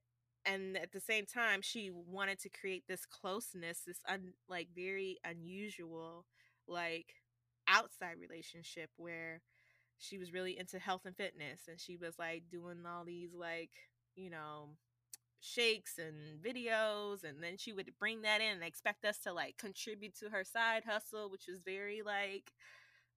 and 0.46 0.76
at 0.78 0.92
the 0.92 1.00
same 1.00 1.26
time 1.26 1.62
she 1.62 1.89
wanted 1.92 2.38
to 2.39 2.50
create 2.50 2.84
this 2.88 3.06
closeness 3.06 3.82
this 3.86 4.00
un, 4.10 4.34
like 4.50 4.68
very 4.76 5.18
unusual 5.24 6.26
like 6.68 7.13
outside 7.68 8.16
relationship 8.20 8.89
where 8.98 9.42
she 9.99 10.17
was 10.17 10.34
really 10.34 10.58
into 10.58 10.79
health 10.79 11.01
and 11.06 11.15
fitness 11.15 11.62
and 11.67 11.79
she 11.79 11.97
was 11.97 12.17
like 12.19 12.43
doing 12.51 12.84
all 12.86 13.06
these 13.06 13.34
like 13.34 13.71
you 14.15 14.29
know, 14.29 14.69
shakes 15.41 15.97
and 15.97 16.41
videos 16.41 17.23
and 17.25 17.43
then 17.43 17.58
she 17.58 17.73
would 17.73 17.91
bring 17.99 18.21
that 18.21 18.39
in 18.39 18.53
and 18.53 18.63
expect 18.63 19.03
us 19.03 19.19
to 19.19 19.34
like 19.34 19.58
contribute 19.58 20.15
to 20.17 20.29
her 20.29 20.43
side 20.45 20.84
hustle 20.88 21.29
which 21.29 21.47
was 21.49 21.60
very 21.65 22.01
like 22.01 22.53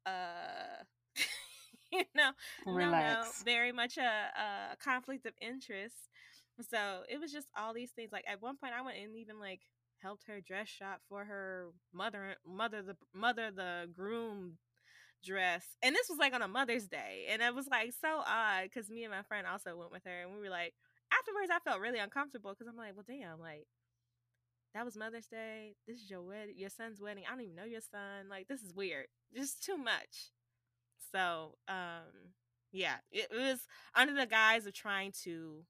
uh 0.07 0.83
you 1.93 2.03
know 2.17 2.33
Relax. 2.67 2.83
no, 2.83 3.23
no 3.23 3.29
very 3.45 3.71
much 3.71 3.97
a, 3.97 4.73
a 4.73 4.77
conflict 4.83 5.25
of 5.25 5.35
interest 5.41 6.11
so 6.69 7.03
it 7.09 7.21
was 7.21 7.31
just 7.31 7.47
all 7.57 7.73
these 7.73 7.93
things 7.93 8.11
like 8.11 8.25
at 8.27 8.43
one 8.43 8.57
point 8.57 8.73
i 8.77 8.83
went 8.83 8.99
and 8.99 9.15
even 9.15 9.39
like 9.39 9.61
helped 9.99 10.25
her 10.27 10.41
dress 10.41 10.67
shop 10.67 11.01
for 11.09 11.25
her 11.25 11.69
mother 11.95 12.35
mother 12.45 12.83
the 12.83 12.97
mother 13.15 13.53
the 13.55 13.89
groom 13.95 14.59
dress 15.27 15.65
and 15.83 15.95
this 15.95 16.09
was 16.09 16.19
like 16.19 16.33
on 16.33 16.43
a 16.43 16.49
mother's 16.49 16.87
day 16.87 17.27
and 17.31 17.43
it 17.43 17.55
was 17.55 17.67
like 17.67 17.93
so 18.01 18.23
odd 18.27 18.63
because 18.63 18.89
me 18.89 19.05
and 19.05 19.13
my 19.13 19.23
friend 19.23 19.47
also 19.47 19.77
went 19.77 19.91
with 19.91 20.05
her 20.05 20.23
and 20.23 20.33
we 20.33 20.39
were 20.39 20.51
like 20.51 20.73
afterwards 21.13 21.51
I 21.51 21.59
felt 21.69 21.81
really 21.81 21.99
uncomfortable 21.99 22.51
because 22.53 22.69
I'm 22.69 22.77
like, 22.77 22.95
well, 22.95 23.05
damn, 23.07 23.41
like 23.41 23.67
that 24.75 24.85
was 24.85 24.97
Mother's 24.97 25.27
Day. 25.27 25.75
This 25.87 26.03
is 26.03 26.11
your 26.11 26.23
wedding, 26.23 26.55
your 26.57 26.71
son's 26.71 27.01
wedding. 27.01 27.25
I 27.27 27.33
don't 27.33 27.43
even 27.43 27.57
know 27.57 27.65
your 27.65 27.81
son. 27.81 28.29
Like 28.29 28.49
this 28.49 28.63
is 28.63 28.75
weird. 28.75 29.07
Just 29.35 29.65
too 29.65 29.77
much. 29.77 30.33
So, 31.13 31.55
um, 31.69 32.35
yeah, 32.73 32.97
it 33.11 33.29
was 33.33 33.61
under 33.95 34.15
the 34.15 34.27
guise 34.27 34.67
of 34.67 34.75
trying 34.75 35.13
to 35.25 35.65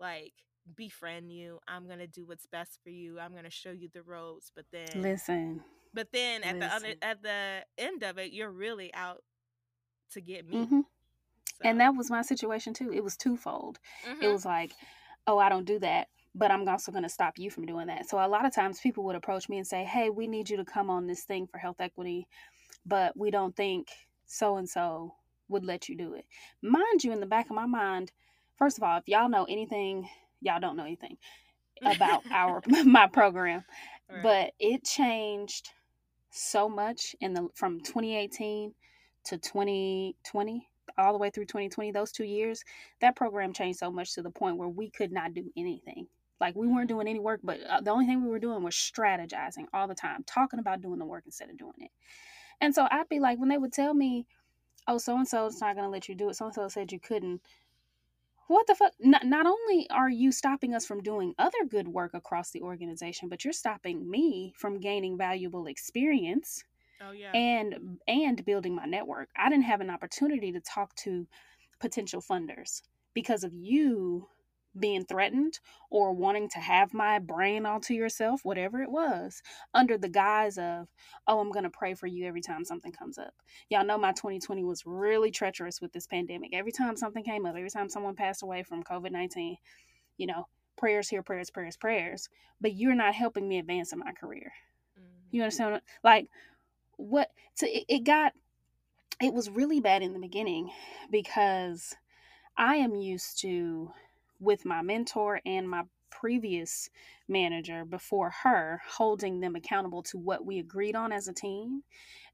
like 0.00 0.32
befriend 0.76 1.30
you. 1.32 1.60
I'm 1.68 1.86
gonna 1.86 2.06
do 2.06 2.26
what's 2.26 2.46
best 2.46 2.80
for 2.82 2.90
you. 2.90 3.20
I'm 3.20 3.34
gonna 3.34 3.50
show 3.50 3.70
you 3.70 3.88
the 3.92 4.02
ropes. 4.02 4.50
But 4.54 4.64
then 4.72 5.02
listen. 5.02 5.62
But 5.92 6.12
then 6.12 6.42
at 6.44 6.56
listen. 6.56 6.60
the 6.60 6.74
other 6.74 6.94
at 7.02 7.22
the 7.22 7.64
end 7.78 8.02
of 8.02 8.18
it, 8.18 8.32
you're 8.32 8.50
really 8.50 8.92
out 8.94 9.22
to 10.12 10.20
get 10.20 10.48
me. 10.48 10.56
Mm-hmm. 10.56 10.80
So. 10.80 11.68
And 11.68 11.80
that 11.80 11.94
was 11.94 12.10
my 12.10 12.22
situation 12.22 12.74
too. 12.74 12.92
It 12.92 13.04
was 13.04 13.16
twofold. 13.16 13.78
Mm-hmm. 14.08 14.22
It 14.22 14.32
was 14.32 14.44
like, 14.44 14.72
oh, 15.26 15.38
I 15.38 15.48
don't 15.48 15.66
do 15.66 15.78
that, 15.80 16.08
but 16.34 16.50
I'm 16.50 16.66
also 16.68 16.92
going 16.92 17.04
to 17.04 17.10
stop 17.10 17.38
you 17.38 17.50
from 17.50 17.66
doing 17.66 17.88
that. 17.88 18.08
So 18.08 18.18
a 18.18 18.28
lot 18.28 18.46
of 18.46 18.54
times 18.54 18.80
people 18.80 19.04
would 19.04 19.16
approach 19.16 19.48
me 19.48 19.58
and 19.58 19.66
say, 19.66 19.84
hey, 19.84 20.10
we 20.10 20.26
need 20.26 20.48
you 20.48 20.56
to 20.56 20.64
come 20.64 20.90
on 20.90 21.06
this 21.06 21.24
thing 21.24 21.46
for 21.46 21.58
health 21.58 21.80
equity, 21.80 22.26
but 22.86 23.16
we 23.16 23.30
don't 23.30 23.54
think 23.54 23.88
so 24.26 24.56
and 24.56 24.68
so 24.68 25.14
would 25.48 25.64
let 25.64 25.88
you 25.88 25.96
do 25.96 26.14
it. 26.14 26.24
Mind 26.62 27.04
you, 27.04 27.12
in 27.12 27.20
the 27.20 27.26
back 27.26 27.50
of 27.50 27.56
my 27.56 27.66
mind, 27.66 28.12
first 28.56 28.78
of 28.78 28.84
all, 28.84 28.96
if 28.98 29.08
y'all 29.08 29.28
know 29.28 29.44
anything, 29.48 30.08
y'all 30.40 30.60
don't 30.60 30.76
know 30.76 30.84
anything 30.84 31.16
about 31.84 32.22
our 32.30 32.62
my 32.84 33.06
program, 33.06 33.64
right. 34.10 34.22
but 34.22 34.52
it 34.58 34.84
changed 34.84 35.70
so 36.30 36.68
much 36.68 37.14
in 37.20 37.34
the 37.34 37.48
from 37.54 37.80
2018 37.80 38.72
to 39.24 39.38
2020 39.38 40.70
all 40.98 41.12
the 41.12 41.18
way 41.18 41.30
through 41.30 41.44
2020, 41.44 41.92
those 41.92 42.12
two 42.12 42.24
years, 42.24 42.64
that 43.00 43.16
program 43.16 43.52
changed 43.52 43.78
so 43.78 43.90
much 43.90 44.14
to 44.14 44.22
the 44.22 44.30
point 44.30 44.56
where 44.56 44.68
we 44.68 44.90
could 44.90 45.12
not 45.12 45.34
do 45.34 45.50
anything. 45.56 46.06
Like 46.40 46.56
we 46.56 46.66
weren't 46.66 46.88
doing 46.88 47.08
any 47.08 47.20
work, 47.20 47.40
but 47.42 47.58
uh, 47.68 47.80
the 47.80 47.90
only 47.90 48.06
thing 48.06 48.22
we 48.22 48.30
were 48.30 48.38
doing 48.38 48.62
was 48.62 48.74
strategizing 48.74 49.66
all 49.74 49.86
the 49.86 49.94
time, 49.94 50.24
talking 50.26 50.58
about 50.58 50.80
doing 50.80 50.98
the 50.98 51.04
work 51.04 51.24
instead 51.26 51.50
of 51.50 51.58
doing 51.58 51.74
it. 51.78 51.90
And 52.60 52.74
so 52.74 52.86
I'd 52.90 53.08
be 53.08 53.20
like, 53.20 53.38
when 53.38 53.48
they 53.48 53.58
would 53.58 53.72
tell 53.72 53.92
me, 53.92 54.26
oh, 54.88 54.98
so 54.98 55.16
and 55.16 55.28
so 55.28 55.46
is 55.46 55.60
not 55.60 55.74
going 55.74 55.86
to 55.86 55.90
let 55.90 56.08
you 56.08 56.14
do 56.14 56.30
it, 56.30 56.36
so 56.36 56.46
and 56.46 56.54
so 56.54 56.68
said 56.68 56.92
you 56.92 57.00
couldn't. 57.00 57.42
What 58.50 58.66
the 58.66 58.74
fuck? 58.74 58.92
Not, 58.98 59.24
not 59.24 59.46
only 59.46 59.88
are 59.90 60.10
you 60.10 60.32
stopping 60.32 60.74
us 60.74 60.84
from 60.84 61.02
doing 61.02 61.34
other 61.38 61.64
good 61.68 61.86
work 61.86 62.14
across 62.14 62.50
the 62.50 62.62
organization, 62.62 63.28
but 63.28 63.44
you're 63.44 63.52
stopping 63.52 64.10
me 64.10 64.52
from 64.56 64.80
gaining 64.80 65.16
valuable 65.16 65.68
experience 65.68 66.64
Oh 67.00 67.12
yeah. 67.12 67.30
And 67.32 67.98
and 68.08 68.44
building 68.44 68.74
my 68.74 68.84
network. 68.84 69.28
I 69.36 69.48
didn't 69.48 69.64
have 69.64 69.80
an 69.80 69.90
opportunity 69.90 70.52
to 70.52 70.60
talk 70.60 70.94
to 70.96 71.26
potential 71.80 72.20
funders 72.20 72.82
because 73.14 73.44
of 73.44 73.54
you 73.54 74.28
being 74.78 75.04
threatened 75.04 75.58
or 75.90 76.12
wanting 76.12 76.48
to 76.48 76.58
have 76.58 76.94
my 76.94 77.18
brain 77.18 77.66
all 77.66 77.80
to 77.80 77.94
yourself, 77.94 78.44
whatever 78.44 78.82
it 78.82 78.90
was, 78.90 79.42
under 79.74 79.98
the 79.98 80.08
guise 80.08 80.58
of, 80.58 80.88
oh, 81.26 81.40
I'm 81.40 81.50
going 81.50 81.64
to 81.64 81.70
pray 81.70 81.94
for 81.94 82.06
you 82.06 82.26
every 82.26 82.40
time 82.40 82.64
something 82.64 82.92
comes 82.92 83.18
up. 83.18 83.34
Y'all 83.68 83.84
know 83.84 83.98
my 83.98 84.12
2020 84.12 84.64
was 84.64 84.86
really 84.86 85.30
treacherous 85.30 85.80
with 85.80 85.92
this 85.92 86.06
pandemic. 86.06 86.54
Every 86.54 86.72
time 86.72 86.96
something 86.96 87.24
came 87.24 87.46
up, 87.46 87.56
every 87.56 87.70
time 87.70 87.88
someone 87.88 88.14
passed 88.14 88.42
away 88.42 88.62
from 88.62 88.84
COVID 88.84 89.10
19, 89.10 89.56
you 90.16 90.26
know, 90.26 90.46
prayers 90.76 91.08
here, 91.08 91.22
prayers, 91.22 91.50
prayers, 91.50 91.76
prayers, 91.76 92.28
but 92.60 92.74
you're 92.74 92.94
not 92.94 93.14
helping 93.14 93.48
me 93.48 93.58
advance 93.58 93.92
in 93.92 93.98
my 93.98 94.12
career. 94.12 94.52
Mm-hmm. 94.98 95.36
You 95.36 95.42
understand? 95.42 95.80
Like, 96.04 96.28
what 96.96 97.30
so 97.54 97.66
it, 97.66 97.84
it 97.88 98.04
got 98.04 98.34
it 99.20 99.34
was 99.34 99.50
really 99.50 99.80
bad 99.80 100.02
in 100.02 100.12
the 100.12 100.18
beginning 100.18 100.70
because 101.10 101.94
I 102.56 102.76
am 102.76 102.94
used 102.94 103.40
to 103.40 103.92
with 104.40 104.64
my 104.64 104.82
mentor 104.82 105.40
and 105.44 105.68
my 105.68 105.82
previous 106.10 106.90
manager 107.28 107.84
before 107.84 108.30
her 108.42 108.82
holding 108.88 109.38
them 109.38 109.54
accountable 109.54 110.02
to 110.02 110.18
what 110.18 110.44
we 110.44 110.58
agreed 110.58 110.96
on 110.96 111.12
as 111.12 111.28
a 111.28 111.32
team. 111.32 111.82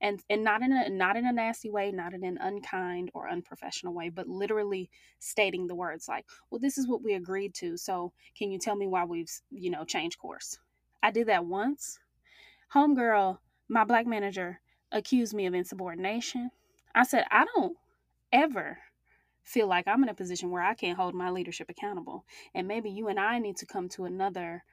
And 0.01 0.23
and 0.31 0.43
not 0.43 0.63
in 0.63 0.73
a 0.73 0.89
not 0.89 1.17
in 1.17 1.27
a 1.27 1.33
nasty 1.33 1.71
way 1.71 1.91
not 1.91 2.15
in 2.15 2.25
an 2.25 2.39
unkind 2.41 3.11
or 3.15 3.29
unprofessional 3.29 3.95
way 3.95 4.09
but 4.09 4.29
literally 4.29 4.91
stating 5.19 5.67
the 5.67 5.75
words 5.75 6.07
like 6.09 6.27
well 6.51 6.59
this 6.59 6.77
is 6.77 6.87
what 6.87 7.03
we 7.03 7.15
agreed 7.15 7.55
to 7.55 7.77
so 7.77 8.13
can 8.37 8.51
you 8.51 8.59
tell 8.59 8.77
me 8.77 8.87
why 8.87 9.05
we've 9.05 9.31
you 9.51 9.71
know 9.71 9.85
changed 9.85 10.19
course? 10.19 10.59
I 11.03 11.11
did 11.11 11.29
that 11.29 11.47
once. 11.47 11.99
Homegirl 12.75 13.39
my 13.69 13.85
black 13.85 14.07
manager 14.07 14.61
accused 14.93 15.35
me 15.35 15.47
of 15.47 15.55
insubordination. 15.55 16.51
I 16.95 17.03
said, 17.05 17.25
I 17.31 17.45
don't 17.55 17.77
ever 18.33 18.79
feel 19.47 19.69
like 19.69 19.87
I'm 19.87 20.03
in 20.03 20.09
a 20.09 20.15
position 20.15 20.51
where 20.51 20.63
I 20.63 20.75
can't 20.75 20.99
hold 20.99 21.15
my 21.15 21.31
leadership 21.31 21.71
accountable. 21.71 22.25
And 22.55 22.67
maybe 22.67 22.91
you 22.91 23.09
and 23.09 23.19
I 23.19 23.39
need 23.39 23.57
to 23.59 23.67
come 23.67 23.89
to 23.91 24.05
another 24.05 24.65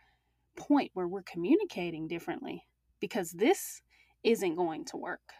point 0.57 0.91
where 0.93 1.07
we're 1.07 1.21
communicating 1.23 2.07
differently 2.07 2.65
because 2.99 3.31
this 3.31 3.81
isn't 4.23 4.55
going 4.55 4.85
to 4.85 4.97
work. 4.97 5.33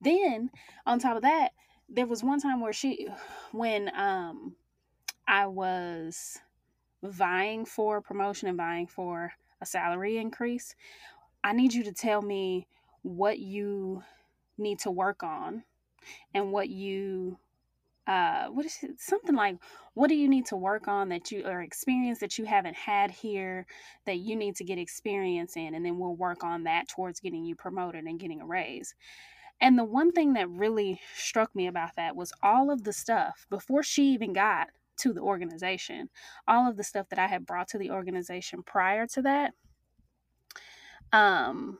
Then, 0.00 0.50
on 0.86 1.00
top 1.00 1.16
of 1.16 1.22
that, 1.22 1.50
there 1.88 2.06
was 2.06 2.22
one 2.22 2.40
time 2.40 2.60
where 2.60 2.72
she, 2.72 3.08
when 3.52 3.90
um, 3.96 4.54
I 5.26 5.46
was 5.46 6.38
vying 7.02 7.64
for 7.64 8.00
promotion 8.00 8.48
and 8.48 8.56
vying 8.56 8.86
for 8.86 9.32
a 9.60 9.66
salary 9.66 10.18
increase, 10.18 10.74
I 11.42 11.52
need 11.52 11.72
you 11.72 11.82
to 11.84 11.92
tell 11.92 12.22
me 12.22 12.68
what 13.02 13.38
you 13.38 14.02
need 14.58 14.78
to 14.80 14.90
work 14.90 15.22
on 15.22 15.64
and 16.34 16.52
what 16.52 16.68
you 16.68 17.38
uh 18.06 18.46
what 18.48 18.64
is 18.64 18.78
it 18.82 19.00
something 19.00 19.34
like 19.34 19.56
what 19.94 20.08
do 20.08 20.14
you 20.14 20.28
need 20.28 20.46
to 20.46 20.56
work 20.56 20.88
on 20.88 21.08
that 21.08 21.30
you 21.30 21.44
or 21.46 21.62
experience 21.62 22.18
that 22.20 22.38
you 22.38 22.44
haven't 22.44 22.76
had 22.76 23.10
here 23.10 23.66
that 24.04 24.18
you 24.18 24.36
need 24.36 24.54
to 24.56 24.64
get 24.64 24.78
experience 24.78 25.56
in? 25.56 25.74
And 25.74 25.84
then 25.84 25.98
we'll 25.98 26.14
work 26.14 26.44
on 26.44 26.64
that 26.64 26.88
towards 26.88 27.20
getting 27.20 27.44
you 27.44 27.56
promoted 27.56 28.04
and 28.04 28.20
getting 28.20 28.42
a 28.42 28.46
raise. 28.46 28.94
And 29.58 29.78
the 29.78 29.84
one 29.84 30.12
thing 30.12 30.34
that 30.34 30.50
really 30.50 31.00
struck 31.14 31.54
me 31.56 31.66
about 31.66 31.96
that 31.96 32.14
was 32.14 32.32
all 32.42 32.70
of 32.70 32.84
the 32.84 32.92
stuff 32.92 33.46
before 33.48 33.82
she 33.82 34.12
even 34.12 34.34
got 34.34 34.68
to 34.98 35.12
the 35.12 35.20
organization 35.20 36.08
all 36.48 36.70
of 36.70 36.78
the 36.78 36.82
stuff 36.82 37.06
that 37.10 37.18
i 37.18 37.26
had 37.26 37.44
brought 37.44 37.68
to 37.68 37.76
the 37.76 37.90
organization 37.90 38.62
prior 38.62 39.06
to 39.06 39.20
that 39.20 39.52
um 41.12 41.78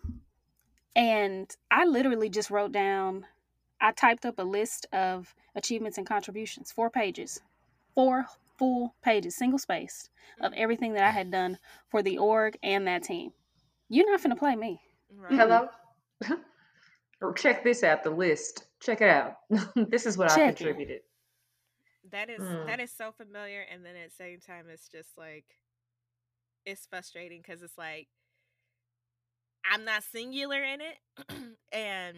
and 0.96 1.54
I 1.70 1.84
literally 1.84 2.30
just 2.30 2.50
wrote 2.50 2.72
down, 2.72 3.26
I 3.80 3.92
typed 3.92 4.24
up 4.26 4.38
a 4.38 4.42
list 4.42 4.86
of 4.92 5.34
achievements 5.54 5.98
and 5.98 6.06
contributions, 6.06 6.72
four 6.72 6.90
pages, 6.90 7.40
four 7.94 8.26
full 8.58 8.94
pages, 9.02 9.36
single 9.36 9.58
spaced, 9.58 10.10
of 10.40 10.52
everything 10.54 10.94
that 10.94 11.04
I 11.04 11.10
had 11.10 11.30
done 11.30 11.58
for 11.90 12.02
the 12.02 12.18
org 12.18 12.56
and 12.62 12.86
that 12.86 13.02
team. 13.02 13.32
You're 13.88 14.10
not 14.10 14.22
gonna 14.22 14.36
play 14.36 14.56
me. 14.56 14.80
Right. 15.14 15.34
Hello? 15.34 15.68
Or 17.20 17.32
Check 17.36 17.62
this 17.64 17.82
out, 17.84 18.02
the 18.02 18.10
list. 18.10 18.66
Check 18.80 19.00
it 19.00 19.08
out. 19.08 19.34
this 19.90 20.06
is 20.06 20.16
what 20.16 20.30
I 20.30 20.36
Check 20.36 20.48
it. 20.54 20.56
contributed. 20.56 21.00
That 22.10 22.30
is 22.30 22.40
Mm. 22.40 22.66
that 22.66 22.80
is 22.80 22.92
so 22.96 23.12
familiar, 23.12 23.62
and 23.62 23.84
then 23.84 23.96
at 23.96 24.10
the 24.10 24.14
same 24.14 24.40
time, 24.40 24.66
it's 24.70 24.88
just 24.88 25.18
like 25.18 25.44
it's 26.64 26.86
frustrating 26.86 27.42
because 27.42 27.62
it's 27.62 27.76
like 27.76 28.08
I'm 29.70 29.84
not 29.84 30.04
singular 30.04 30.62
in 30.62 30.80
it, 30.80 31.56
and 31.72 32.16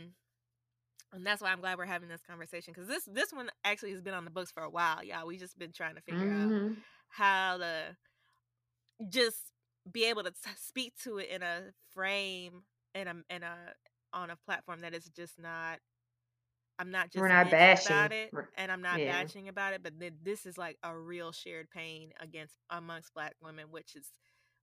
and 1.12 1.26
that's 1.26 1.40
why 1.42 1.50
I'm 1.50 1.60
glad 1.60 1.78
we're 1.78 1.86
having 1.86 2.08
this 2.08 2.22
conversation 2.28 2.72
because 2.74 2.88
this 2.88 3.04
this 3.04 3.32
one 3.32 3.50
actually 3.64 3.92
has 3.92 4.02
been 4.02 4.14
on 4.14 4.24
the 4.24 4.30
books 4.30 4.50
for 4.52 4.62
a 4.62 4.70
while, 4.70 5.02
y'all. 5.04 5.26
We 5.26 5.36
just 5.38 5.58
been 5.58 5.72
trying 5.72 5.94
to 5.96 6.00
figure 6.02 6.30
out 6.30 6.52
Mhm. 6.52 6.76
how 7.08 7.58
to 7.58 7.96
just 9.08 9.52
be 9.90 10.04
able 10.04 10.22
to 10.22 10.30
t- 10.30 10.50
speak 10.58 10.94
to 11.02 11.18
it 11.18 11.28
in 11.30 11.42
a 11.42 11.62
frame 11.92 12.62
in 12.94 13.08
a 13.08 13.14
in 13.30 13.42
a 13.42 13.56
on 14.12 14.30
a 14.30 14.36
platform 14.36 14.80
that 14.80 14.94
is 14.94 15.04
just 15.16 15.38
not 15.38 15.78
I'm 16.78 16.90
not 16.90 17.10
just 17.10 17.22
We're 17.22 17.28
not 17.28 17.50
bashing 17.50 17.96
about 17.96 18.12
it 18.12 18.32
and 18.56 18.70
I'm 18.70 18.82
not 18.82 18.98
yeah. 19.00 19.12
bashing 19.20 19.48
about 19.48 19.74
it, 19.74 19.82
but 19.82 19.98
th- 20.00 20.14
this 20.22 20.46
is 20.46 20.56
like 20.58 20.78
a 20.82 20.96
real 20.96 21.32
shared 21.32 21.70
pain 21.70 22.12
against 22.20 22.54
amongst 22.70 23.14
black 23.14 23.34
women, 23.42 23.66
which 23.70 23.94
is 23.96 24.06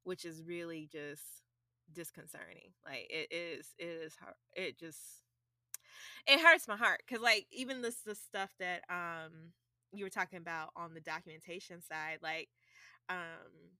which 0.03 0.25
is 0.25 0.41
really 0.43 0.87
just 0.91 1.23
disconcerting. 1.93 2.71
Like 2.85 3.07
it 3.09 3.27
is 3.31 3.67
it 3.77 3.85
is 3.85 4.15
hard 4.15 4.35
it 4.55 4.77
just 4.79 4.97
it 6.27 6.39
hurts 6.41 6.67
my 6.67 6.77
heart 6.77 7.01
because 7.07 7.21
like 7.21 7.45
even 7.51 7.81
this 7.81 7.97
the 8.05 8.15
stuff 8.15 8.51
that 8.59 8.81
um 8.89 9.51
you 9.93 10.03
were 10.05 10.09
talking 10.09 10.37
about 10.39 10.69
on 10.75 10.93
the 10.93 11.01
documentation 11.01 11.81
side 11.81 12.19
like 12.21 12.49
um 13.09 13.71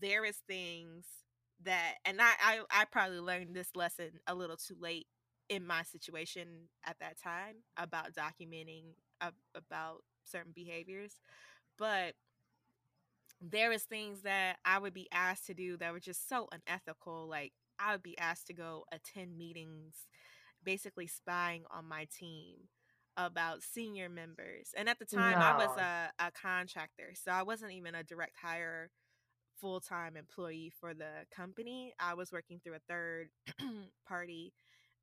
there 0.00 0.24
is 0.24 0.36
things 0.48 1.04
that 1.64 1.94
and 2.04 2.20
I, 2.20 2.32
I 2.40 2.60
i 2.70 2.84
probably 2.84 3.20
learned 3.20 3.54
this 3.54 3.70
lesson 3.74 4.10
a 4.26 4.34
little 4.34 4.56
too 4.56 4.76
late 4.80 5.06
in 5.48 5.66
my 5.66 5.82
situation 5.82 6.46
at 6.84 6.96
that 7.00 7.20
time 7.22 7.56
about 7.76 8.12
documenting 8.14 8.84
ab- 9.20 9.34
about 9.54 10.02
certain 10.24 10.52
behaviors 10.54 11.16
but 11.78 12.14
there 13.40 13.72
is 13.72 13.82
things 13.84 14.22
that 14.22 14.56
i 14.64 14.78
would 14.78 14.94
be 14.94 15.08
asked 15.12 15.46
to 15.46 15.54
do 15.54 15.76
that 15.76 15.92
were 15.92 16.00
just 16.00 16.28
so 16.28 16.48
unethical 16.52 17.26
like 17.28 17.52
i 17.78 17.92
would 17.92 18.02
be 18.02 18.18
asked 18.18 18.46
to 18.46 18.52
go 18.54 18.84
attend 18.92 19.36
meetings 19.36 20.06
basically 20.64 21.06
spying 21.06 21.64
on 21.70 21.86
my 21.88 22.06
team 22.18 22.56
about 23.16 23.62
senior 23.62 24.08
members 24.08 24.70
and 24.76 24.88
at 24.88 24.98
the 24.98 25.04
time 25.04 25.38
i 25.38 25.56
was 25.56 25.76
a, 25.78 26.10
a 26.18 26.30
contractor 26.30 27.12
so 27.14 27.30
i 27.30 27.42
wasn't 27.42 27.70
even 27.70 27.94
a 27.94 28.02
direct 28.02 28.36
hire 28.42 28.90
full-time 29.60 30.16
employee 30.16 30.72
for 30.80 30.94
the 30.94 31.26
company 31.34 31.92
i 32.00 32.14
was 32.14 32.32
working 32.32 32.60
through 32.62 32.74
a 32.74 32.80
third 32.88 33.28
party 34.08 34.52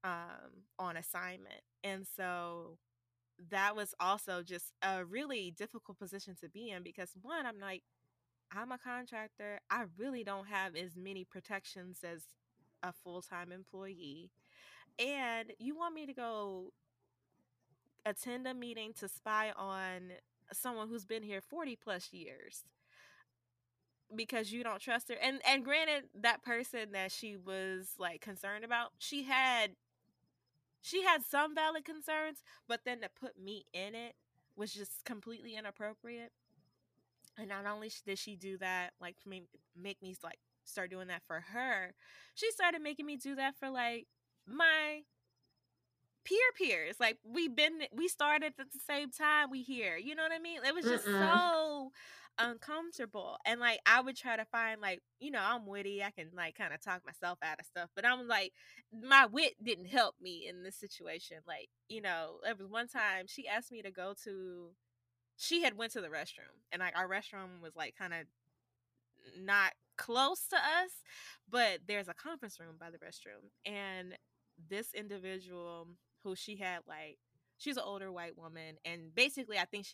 um, 0.03 0.63
on 0.79 0.97
assignment 0.97 1.61
and 1.83 2.05
so 2.15 2.77
that 3.51 3.75
was 3.75 3.93
also 3.99 4.41
just 4.43 4.73
a 4.83 5.05
really 5.05 5.53
difficult 5.57 5.97
position 5.97 6.35
to 6.41 6.49
be 6.49 6.69
in 6.71 6.83
because 6.83 7.11
one 7.21 7.45
i'm 7.45 7.59
like 7.59 7.83
i'm 8.55 8.71
a 8.71 8.77
contractor 8.77 9.59
i 9.69 9.83
really 9.97 10.23
don't 10.23 10.47
have 10.47 10.75
as 10.75 10.95
many 10.97 11.23
protections 11.23 11.99
as 12.03 12.23
a 12.83 12.91
full-time 12.91 13.51
employee 13.51 14.31
and 14.99 15.53
you 15.59 15.75
want 15.75 15.95
me 15.95 16.05
to 16.05 16.13
go 16.13 16.71
attend 18.05 18.47
a 18.47 18.53
meeting 18.53 18.93
to 18.93 19.07
spy 19.07 19.51
on 19.55 20.11
someone 20.51 20.87
who's 20.87 21.05
been 21.05 21.23
here 21.23 21.41
40 21.41 21.75
plus 21.75 22.11
years 22.11 22.63
because 24.15 24.51
you 24.51 24.63
don't 24.63 24.79
trust 24.81 25.09
her 25.09 25.15
and 25.21 25.39
and 25.47 25.63
granted 25.63 26.05
that 26.19 26.43
person 26.43 26.91
that 26.93 27.11
she 27.11 27.37
was 27.37 27.93
like 27.99 28.21
concerned 28.21 28.65
about 28.65 28.91
she 28.97 29.23
had 29.23 29.71
she 30.81 31.03
had 31.03 31.23
some 31.23 31.53
valid 31.53 31.85
concerns 31.85 32.39
but 32.67 32.81
then 32.85 33.01
to 33.01 33.09
put 33.09 33.39
me 33.39 33.65
in 33.73 33.93
it 33.93 34.15
was 34.59 34.73
just 34.73 35.05
completely 35.05 35.55
inappropriate. 35.55 36.31
And 37.37 37.47
not 37.47 37.65
only 37.65 37.89
did 38.05 38.19
she 38.19 38.35
do 38.35 38.57
that 38.57 38.91
like 38.99 39.15
make, 39.25 39.47
make 39.81 40.01
me 40.01 40.15
like 40.21 40.39
start 40.65 40.91
doing 40.91 41.07
that 41.07 41.23
for 41.25 41.39
her 41.53 41.93
she 42.35 42.51
started 42.51 42.81
making 42.81 43.05
me 43.05 43.15
do 43.15 43.33
that 43.35 43.55
for 43.57 43.69
like 43.69 44.07
my 44.47 45.01
peer 46.25 46.37
peers 46.57 46.95
like 46.99 47.17
we've 47.23 47.55
been 47.55 47.81
we 47.93 48.07
started 48.07 48.53
at 48.59 48.71
the 48.71 48.79
same 48.87 49.09
time 49.11 49.49
we 49.49 49.63
here 49.63 49.97
you 49.97 50.13
know 50.15 50.23
what 50.23 50.31
i 50.31 50.39
mean 50.39 50.59
it 50.65 50.75
was 50.75 50.85
just 50.85 51.05
Mm-mm. 51.05 51.33
so 51.33 51.91
uncomfortable 52.37 53.37
and 53.45 53.59
like 53.59 53.79
i 53.85 53.99
would 53.99 54.15
try 54.15 54.35
to 54.37 54.45
find 54.45 54.79
like 54.81 55.01
you 55.19 55.31
know 55.31 55.41
i'm 55.41 55.65
witty 55.65 56.03
i 56.03 56.11
can 56.11 56.29
like 56.35 56.55
kind 56.55 56.73
of 56.73 56.81
talk 56.81 57.01
myself 57.05 57.37
out 57.41 57.59
of 57.59 57.65
stuff 57.65 57.89
but 57.95 58.05
i'm 58.05 58.27
like 58.27 58.53
my 59.03 59.25
wit 59.25 59.53
didn't 59.63 59.87
help 59.87 60.15
me 60.21 60.45
in 60.47 60.63
this 60.63 60.75
situation 60.75 61.37
like 61.47 61.69
you 61.89 62.01
know 62.01 62.35
there 62.43 62.55
was 62.55 62.67
one 62.67 62.87
time 62.87 63.25
she 63.27 63.47
asked 63.47 63.71
me 63.71 63.81
to 63.81 63.91
go 63.91 64.13
to 64.23 64.69
she 65.37 65.63
had 65.63 65.77
went 65.77 65.91
to 65.91 66.01
the 66.01 66.07
restroom 66.07 66.55
and 66.71 66.79
like 66.79 66.97
our 66.97 67.07
restroom 67.09 67.61
was 67.61 67.75
like 67.75 67.95
kind 67.97 68.13
of 68.13 68.21
not 69.41 69.73
close 69.97 70.47
to 70.47 70.55
us 70.55 70.91
but 71.49 71.79
there's 71.87 72.07
a 72.07 72.13
conference 72.13 72.59
room 72.59 72.75
by 72.79 72.89
the 72.89 72.97
restroom 72.97 73.49
and 73.65 74.13
this 74.69 74.93
individual 74.93 75.87
who 76.23 76.35
she 76.35 76.57
had 76.57 76.79
like 76.87 77.17
she's 77.57 77.77
an 77.77 77.83
older 77.85 78.11
white 78.11 78.37
woman 78.37 78.75
and 78.85 79.13
basically 79.15 79.57
i 79.57 79.65
think 79.65 79.85
she, 79.85 79.93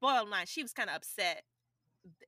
bottom 0.00 0.30
line 0.30 0.46
she 0.46 0.62
was 0.62 0.72
kind 0.72 0.90
of 0.90 0.96
upset. 0.96 1.44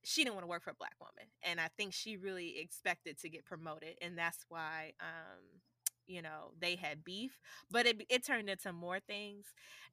She 0.05 0.23
didn't 0.25 0.35
want 0.35 0.45
to 0.45 0.49
work 0.49 0.63
for 0.65 0.71
a 0.71 0.75
black 0.75 0.95
woman 1.01 1.31
and 1.43 1.61
i 1.61 1.69
think 1.77 1.93
she 1.93 2.17
really 2.17 2.59
expected 2.59 3.19
to 3.21 3.29
get 3.29 3.45
promoted 3.45 3.97
and 4.01 4.17
that's 4.17 4.45
why 4.49 4.93
um 5.01 5.61
you 6.07 6.23
know 6.23 6.53
they 6.61 6.77
had 6.77 7.05
beef 7.05 7.39
but 7.71 7.87
it, 7.87 8.07
it 8.09 8.25
turned 8.25 8.49
into 8.49 8.73
more 8.73 9.01
things 9.01 9.47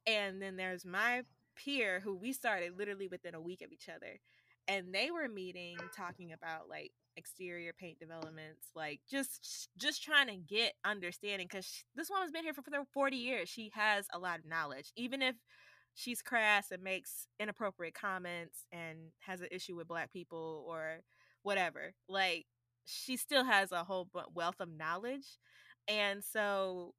and 0.07 0.41
then 0.41 0.55
there's 0.55 0.85
my 0.85 1.23
peer 1.55 1.99
who 1.99 2.15
we 2.15 2.31
started 2.31 2.77
literally 2.77 3.07
within 3.07 3.35
a 3.35 3.41
week 3.41 3.61
of 3.61 3.71
each 3.71 3.89
other 3.89 4.19
and 4.67 4.93
they 4.93 5.11
were 5.11 5.27
meeting 5.27 5.77
talking 5.95 6.31
about 6.31 6.69
like 6.69 6.91
exterior 7.17 7.73
paint 7.73 7.99
developments 7.99 8.67
like 8.75 8.99
just 9.09 9.69
just 9.77 10.03
trying 10.03 10.27
to 10.27 10.35
get 10.35 10.73
understanding 10.83 11.47
because 11.49 11.83
this 11.95 12.09
woman's 12.09 12.31
been 12.31 12.43
here 12.43 12.53
for 12.53 12.63
40 12.93 13.15
years 13.15 13.49
she 13.49 13.71
has 13.73 14.07
a 14.13 14.19
lot 14.19 14.39
of 14.39 14.45
knowledge 14.45 14.91
even 14.95 15.21
if 15.21 15.35
she's 15.95 16.21
crass 16.21 16.71
and 16.71 16.83
makes 16.83 17.27
inappropriate 17.39 17.93
comments 17.93 18.65
and 18.71 18.97
has 19.19 19.41
an 19.41 19.47
issue 19.51 19.75
with 19.75 19.87
black 19.87 20.11
people 20.11 20.65
or 20.67 20.99
whatever 21.43 21.93
like 22.09 22.45
she 22.85 23.15
still 23.15 23.43
has 23.43 23.71
a 23.71 23.83
whole 23.83 24.09
wealth 24.33 24.59
of 24.59 24.69
knowledge 24.69 25.37
and 25.87 26.23
so 26.23 26.93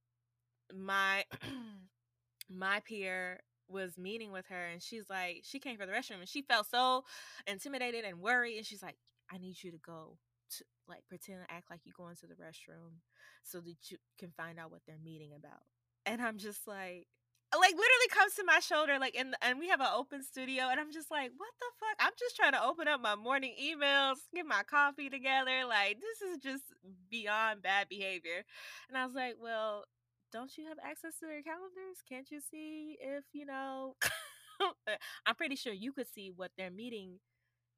my 0.74 1.24
my 2.48 2.80
peer 2.86 3.40
was 3.68 3.96
meeting 3.98 4.30
with 4.30 4.46
her 4.48 4.66
and 4.66 4.82
she's 4.82 5.08
like 5.08 5.40
she 5.42 5.58
came 5.58 5.76
for 5.76 5.86
the 5.86 5.92
restroom 5.92 6.20
and 6.20 6.28
she 6.28 6.42
felt 6.42 6.66
so 6.70 7.02
intimidated 7.46 8.04
and 8.04 8.20
worried 8.20 8.56
and 8.56 8.66
she's 8.66 8.82
like 8.82 8.96
i 9.34 9.38
need 9.38 9.56
you 9.62 9.70
to 9.70 9.78
go 9.78 10.18
to 10.50 10.64
like 10.88 11.00
pretend 11.08 11.38
to 11.40 11.54
act 11.54 11.70
like 11.70 11.80
you 11.84 11.92
go 11.96 12.08
into 12.08 12.26
the 12.26 12.34
restroom 12.34 13.00
so 13.42 13.60
that 13.60 13.76
you 13.90 13.96
can 14.18 14.30
find 14.36 14.58
out 14.58 14.70
what 14.70 14.82
they're 14.86 14.98
meeting 15.02 15.32
about. 15.36 15.62
And 16.06 16.20
i'm 16.22 16.38
just 16.38 16.66
like 16.66 17.06
like 17.54 17.70
literally 17.70 18.10
comes 18.10 18.34
to 18.34 18.44
my 18.44 18.58
shoulder 18.58 18.98
like 18.98 19.14
in 19.14 19.30
the, 19.30 19.38
and 19.40 19.60
we 19.60 19.68
have 19.68 19.80
an 19.80 19.86
open 19.94 20.24
studio 20.24 20.64
and 20.70 20.80
i'm 20.80 20.92
just 20.92 21.10
like 21.10 21.30
what 21.36 21.50
the 21.60 21.66
fuck? 21.78 21.96
I'm 22.00 22.12
just 22.18 22.34
trying 22.36 22.52
to 22.52 22.64
open 22.64 22.88
up 22.88 23.00
my 23.00 23.14
morning 23.14 23.54
emails 23.62 24.16
get 24.34 24.44
my 24.46 24.62
coffee 24.68 25.08
together 25.08 25.64
like 25.68 25.98
this 26.00 26.30
is 26.30 26.38
just 26.38 26.64
beyond 27.10 27.62
bad 27.62 27.88
behavior. 27.88 28.44
And 28.88 28.98
i 28.98 29.06
was 29.06 29.14
like 29.14 29.36
well 29.40 29.84
don't 30.32 30.56
you 30.58 30.66
have 30.66 30.78
access 30.82 31.16
to 31.20 31.26
their 31.26 31.42
calendars? 31.42 32.02
Can't 32.08 32.28
you 32.28 32.40
see 32.40 32.96
if 33.00 33.22
you 33.32 33.46
know 33.46 33.94
i'm 35.26 35.34
pretty 35.36 35.54
sure 35.56 35.72
you 35.72 35.92
could 35.92 36.08
see 36.12 36.32
what 36.34 36.50
their 36.58 36.70
meeting 36.70 37.18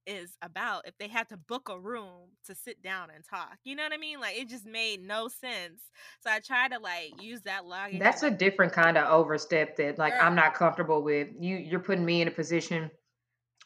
is 0.07 0.37
about 0.42 0.87
if 0.87 0.97
they 0.99 1.09
had 1.09 1.29
to 1.29 1.37
book 1.37 1.69
a 1.69 1.79
room 1.79 2.31
to 2.47 2.55
sit 2.55 2.83
down 2.83 3.09
and 3.14 3.25
talk 3.25 3.59
you 3.64 3.75
know 3.75 3.83
what 3.83 3.92
i 3.92 3.97
mean 3.97 4.21
like 4.21 4.37
it 4.38 4.49
just 4.49 4.64
made 4.66 5.01
no 5.01 5.29
sense 5.29 5.81
so 6.21 6.31
i 6.31 6.38
tried 6.38 6.73
to 6.73 6.79
like 6.79 7.21
use 7.21 7.40
that 7.42 7.66
logic 7.66 7.99
That's 8.01 8.23
a 8.23 8.31
different 8.31 8.73
kind 8.73 8.97
of 8.97 9.09
overstep 9.09 9.77
that 9.77 9.99
like 9.99 10.12
I'm 10.21 10.35
not 10.35 10.55
comfortable 10.55 11.03
with. 11.03 11.29
You 11.38 11.57
you're 11.57 11.81
putting 11.81 12.05
me 12.05 12.23
in 12.23 12.29
a 12.29 12.31
position 12.31 12.90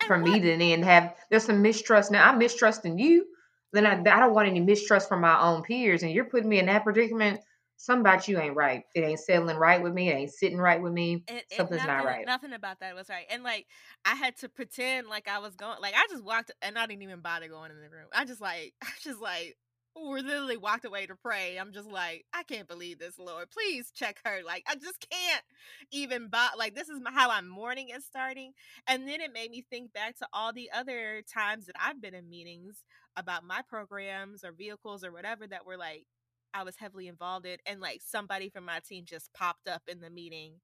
And 0.01 0.07
for 0.07 0.17
me 0.19 0.31
what- 0.33 0.43
to 0.43 0.57
then 0.57 0.83
have 0.83 1.15
there's 1.31 1.45
some 1.45 1.63
mistrust 1.63 2.11
now. 2.11 2.29
I'm 2.29 2.39
mistrusting 2.39 2.99
you. 2.99 3.27
Then 3.73 3.87
I, 3.87 3.93
I 4.01 4.19
don't 4.21 4.35
want 4.35 4.49
any 4.49 4.61
mistrust 4.61 5.09
from 5.09 5.21
my 5.21 5.41
own 5.41 5.63
peers, 5.63 6.03
and 6.03 6.11
you're 6.13 6.25
putting 6.25 6.49
me 6.49 6.59
in 6.59 6.67
that 6.67 6.85
predicament. 6.85 7.41
Something 7.81 8.03
about 8.03 8.29
you 8.29 8.39
ain't 8.39 8.55
right. 8.55 8.85
It 8.95 9.01
ain't 9.01 9.21
settling 9.21 9.57
right 9.57 9.83
with 9.83 9.95
me. 9.95 10.11
It 10.11 10.15
ain't 10.15 10.31
sitting 10.33 10.59
right 10.59 10.81
with 10.83 10.93
me. 10.93 11.25
it- 11.29 11.47
Something's 11.51 11.79
nothing, 11.79 11.97
not 11.97 12.05
right. 12.05 12.27
Nothing 12.27 12.53
about 12.53 12.81
that 12.81 12.95
was 12.95 13.09
right. 13.09 13.25
And 13.31 13.43
like 13.43 13.67
I 14.05 14.15
had 14.15 14.37
to 14.39 14.51
pretend 14.51 15.09
like 15.09 15.29
I 15.29 15.39
was 15.39 15.57
going 15.57 15.81
like 15.81 15.95
I 15.95 16.07
just 16.11 16.23
walked 16.23 16.51
and 16.61 16.79
I 16.79 16.87
didn't 16.87 17.03
even 17.03 17.21
bother 17.21 17.49
going 17.49 17.71
in 17.71 17.81
the 17.81 17.89
room. 17.89 18.09
I 18.13 18.27
just 18.27 18.41
like 18.43 18.75
I 18.83 18.91
just 19.01 19.19
like 19.21 19.57
were 19.97 20.21
literally 20.21 20.59
walked 20.59 20.85
away 20.85 21.07
to 21.07 21.17
pray. 21.17 21.59
I'm 21.59 21.73
just 21.73 21.89
like, 21.89 22.25
I 22.33 22.43
can't 22.45 22.69
believe 22.69 22.99
this, 22.99 23.19
Lord. 23.19 23.51
Please 23.51 23.91
check 23.91 24.21
her. 24.25 24.41
Like, 24.47 24.65
I 24.69 24.77
just 24.77 25.05
can't 25.11 25.43
even. 25.91 26.29
But 26.29 26.57
like, 26.59 26.75
this 26.75 26.89
is 26.89 27.01
my, 27.01 27.11
how 27.11 27.31
I'm 27.31 27.49
mourning 27.49 27.89
is 27.89 28.05
starting. 28.05 28.53
And 28.87 29.09
then 29.09 29.21
it 29.21 29.33
made 29.33 29.51
me 29.51 29.65
think 29.69 29.93
back 29.93 30.17
to 30.19 30.29
all 30.33 30.53
the 30.53 30.71
other 30.73 31.23
times 31.23 31.67
that 31.67 31.75
I've 31.81 32.01
been 32.01 32.15
in 32.15 32.29
meetings 32.31 32.85
about 33.17 33.45
my 33.45 33.63
programs 33.69 34.45
or 34.45 34.53
vehicles 34.53 35.03
or 35.05 35.13
whatever 35.13 35.47
that 35.47 35.67
were 35.67 35.77
like 35.77 36.07
I 36.55 36.65
was 36.65 36.77
heavily 36.77 37.09
involved 37.09 37.47
in 37.47 37.57
and 37.67 37.81
like 37.81 38.01
somebody 38.05 38.49
from 38.49 38.65
my 38.65 38.81
team 38.81 39.05
just 39.07 39.33
popped 39.33 39.69
up 39.69 39.83
in 39.89 40.01
the 40.01 40.11
meeting 40.11 40.55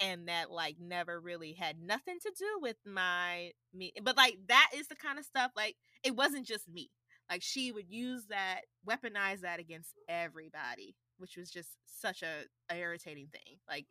and 0.00 0.28
that 0.28 0.50
like 0.50 0.76
never 0.80 1.20
really 1.20 1.52
had 1.52 1.76
nothing 1.80 2.18
to 2.22 2.32
do 2.36 2.58
with 2.60 2.76
my 2.84 3.50
me 3.72 3.92
But 4.02 4.16
like 4.16 4.38
that 4.48 4.70
is 4.74 4.88
the 4.88 4.96
kind 4.96 5.18
of 5.18 5.24
stuff 5.24 5.52
like 5.56 5.76
it 6.02 6.16
wasn't 6.16 6.46
just 6.46 6.68
me. 6.68 6.90
Like 7.30 7.42
she 7.42 7.72
would 7.72 7.88
use 7.88 8.26
that, 8.28 8.62
weaponize 8.86 9.40
that 9.40 9.58
against 9.58 9.90
everybody, 10.08 10.94
which 11.18 11.36
was 11.36 11.50
just 11.50 11.70
such 11.86 12.22
a, 12.22 12.44
a 12.70 12.76
irritating 12.76 13.28
thing. 13.32 13.58
Like 13.68 13.86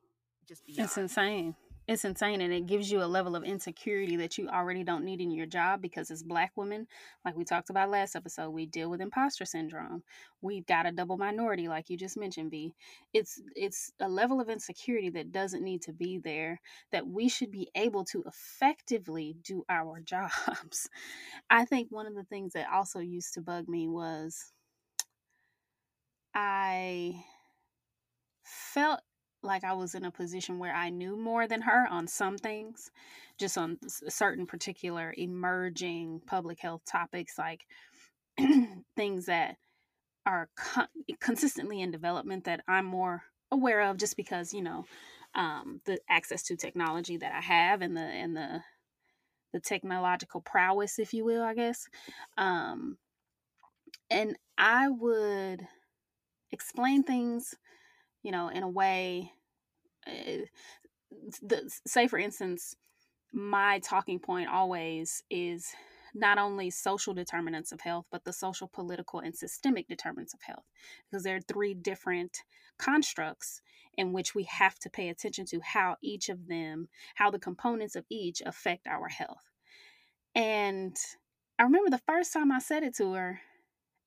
just 0.47 0.65
beyond. 0.65 0.85
It's 0.85 0.97
insane 0.97 1.55
it's 1.87 2.05
insane 2.05 2.41
and 2.41 2.53
it 2.53 2.65
gives 2.65 2.89
you 2.91 3.03
a 3.03 3.05
level 3.05 3.35
of 3.35 3.43
insecurity 3.43 4.15
that 4.17 4.37
you 4.37 4.47
already 4.47 4.83
don't 4.83 5.03
need 5.03 5.19
in 5.19 5.31
your 5.31 5.45
job 5.45 5.81
because 5.81 6.09
as 6.11 6.23
black 6.23 6.51
women. 6.55 6.87
Like 7.25 7.35
we 7.35 7.43
talked 7.43 7.69
about 7.69 7.89
last 7.89 8.15
episode 8.15 8.51
we 8.51 8.65
deal 8.65 8.89
with 8.89 9.01
imposter 9.01 9.45
syndrome. 9.45 10.03
We've 10.41 10.65
got 10.65 10.85
a 10.85 10.91
double 10.91 11.17
minority 11.17 11.67
like 11.67 11.89
you 11.89 11.97
just 11.97 12.17
mentioned 12.17 12.51
v. 12.51 12.73
It's 13.13 13.41
it's 13.55 13.91
a 13.99 14.07
level 14.07 14.39
of 14.39 14.49
insecurity 14.49 15.09
that 15.11 15.31
doesn't 15.31 15.63
need 15.63 15.81
to 15.83 15.93
be 15.93 16.19
there 16.19 16.61
that 16.91 17.05
we 17.07 17.27
should 17.27 17.51
be 17.51 17.69
able 17.75 18.05
to 18.05 18.23
effectively 18.25 19.35
do 19.43 19.63
our 19.69 19.99
jobs. 20.05 20.89
I 21.49 21.65
think 21.65 21.91
one 21.91 22.07
of 22.07 22.15
the 22.15 22.23
things 22.23 22.53
that 22.53 22.67
also 22.71 22.99
used 22.99 23.33
to 23.33 23.41
bug 23.41 23.67
me 23.67 23.87
was 23.87 24.53
i 26.35 27.13
felt 28.43 29.01
like 29.43 29.63
I 29.63 29.73
was 29.73 29.95
in 29.95 30.05
a 30.05 30.11
position 30.11 30.59
where 30.59 30.73
I 30.73 30.89
knew 30.89 31.15
more 31.15 31.47
than 31.47 31.61
her 31.61 31.87
on 31.89 32.07
some 32.07 32.37
things, 32.37 32.91
just 33.37 33.57
on 33.57 33.77
certain 33.89 34.45
particular 34.45 35.13
emerging 35.17 36.21
public 36.25 36.59
health 36.59 36.81
topics, 36.85 37.37
like 37.37 37.65
things 38.95 39.25
that 39.25 39.57
are 40.25 40.49
con- 40.55 40.87
consistently 41.19 41.81
in 41.81 41.91
development 41.91 42.45
that 42.45 42.61
I'm 42.67 42.85
more 42.85 43.23
aware 43.51 43.81
of, 43.81 43.97
just 43.97 44.17
because 44.17 44.53
you 44.53 44.61
know 44.61 44.85
um, 45.35 45.81
the 45.85 45.99
access 46.09 46.43
to 46.43 46.55
technology 46.55 47.17
that 47.17 47.33
I 47.33 47.41
have 47.41 47.81
and 47.81 47.95
the 47.97 48.01
and 48.01 48.35
the 48.35 48.61
the 49.53 49.59
technological 49.59 50.41
prowess, 50.41 50.97
if 50.97 51.13
you 51.13 51.23
will, 51.23 51.43
I 51.43 51.53
guess. 51.53 51.87
Um, 52.37 52.97
and 54.09 54.35
I 54.57 54.89
would 54.89 55.67
explain 56.51 57.03
things 57.03 57.55
you 58.23 58.31
know, 58.31 58.49
in 58.49 58.63
a 58.63 58.69
way, 58.69 59.31
uh, 60.07 60.45
the, 61.41 61.71
say 61.85 62.07
for 62.07 62.17
instance, 62.17 62.75
my 63.31 63.79
talking 63.79 64.19
point 64.19 64.49
always 64.49 65.23
is 65.29 65.67
not 66.15 66.37
only 66.37 66.69
social 66.69 67.13
determinants 67.13 67.71
of 67.71 67.81
health, 67.81 68.05
but 68.11 68.23
the 68.23 68.33
social, 68.33 68.67
political, 68.67 69.19
and 69.19 69.35
systemic 69.35 69.87
determinants 69.87 70.33
of 70.33 70.41
health, 70.43 70.65
because 71.09 71.23
there 71.23 71.35
are 71.35 71.41
three 71.41 71.73
different 71.73 72.39
constructs 72.77 73.61
in 73.97 74.13
which 74.13 74.35
we 74.35 74.43
have 74.43 74.77
to 74.79 74.89
pay 74.89 75.09
attention 75.09 75.45
to 75.45 75.59
how 75.61 75.95
each 76.01 76.29
of 76.29 76.47
them, 76.47 76.87
how 77.15 77.31
the 77.31 77.39
components 77.39 77.95
of 77.95 78.05
each 78.09 78.41
affect 78.45 78.87
our 78.87 79.07
health. 79.07 79.51
And 80.35 80.95
I 81.57 81.63
remember 81.63 81.89
the 81.89 82.01
first 82.07 82.33
time 82.33 82.51
I 82.51 82.59
said 82.59 82.83
it 82.83 82.95
to 82.97 83.13
her, 83.13 83.41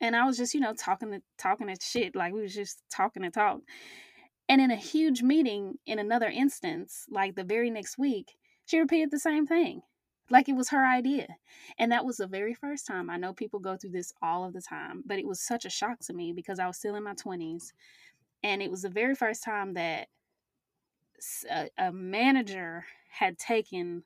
and 0.00 0.14
I 0.14 0.24
was 0.24 0.36
just, 0.36 0.54
you 0.54 0.60
know, 0.60 0.74
talking 0.74 1.10
to 1.12 1.22
talking 1.38 1.68
to 1.68 1.76
shit, 1.80 2.14
like 2.14 2.32
we 2.32 2.42
was 2.42 2.54
just 2.54 2.82
talking 2.90 3.22
to 3.22 3.30
talk. 3.30 3.60
And 4.48 4.60
in 4.60 4.70
a 4.70 4.76
huge 4.76 5.22
meeting, 5.22 5.78
in 5.86 5.98
another 5.98 6.28
instance, 6.28 7.06
like 7.10 7.34
the 7.34 7.44
very 7.44 7.70
next 7.70 7.98
week, 7.98 8.36
she 8.64 8.78
repeated 8.78 9.10
the 9.10 9.18
same 9.18 9.46
thing, 9.46 9.82
like 10.30 10.48
it 10.48 10.54
was 10.54 10.68
her 10.68 10.86
idea. 10.86 11.26
And 11.78 11.90
that 11.92 12.04
was 12.04 12.18
the 12.18 12.26
very 12.26 12.54
first 12.54 12.86
time. 12.86 13.10
I 13.10 13.16
know 13.16 13.32
people 13.32 13.58
go 13.58 13.76
through 13.76 13.90
this 13.90 14.12
all 14.22 14.44
of 14.44 14.52
the 14.52 14.62
time, 14.62 15.02
but 15.06 15.18
it 15.18 15.26
was 15.26 15.40
such 15.40 15.64
a 15.64 15.70
shock 15.70 16.00
to 16.06 16.12
me 16.12 16.32
because 16.32 16.58
I 16.58 16.66
was 16.66 16.76
still 16.76 16.94
in 16.94 17.04
my 17.04 17.14
20s. 17.14 17.72
And 18.42 18.62
it 18.62 18.70
was 18.70 18.82
the 18.82 18.90
very 18.90 19.14
first 19.14 19.42
time 19.42 19.74
that 19.74 20.08
a, 21.50 21.68
a 21.78 21.92
manager 21.92 22.84
had 23.08 23.38
taken 23.38 24.04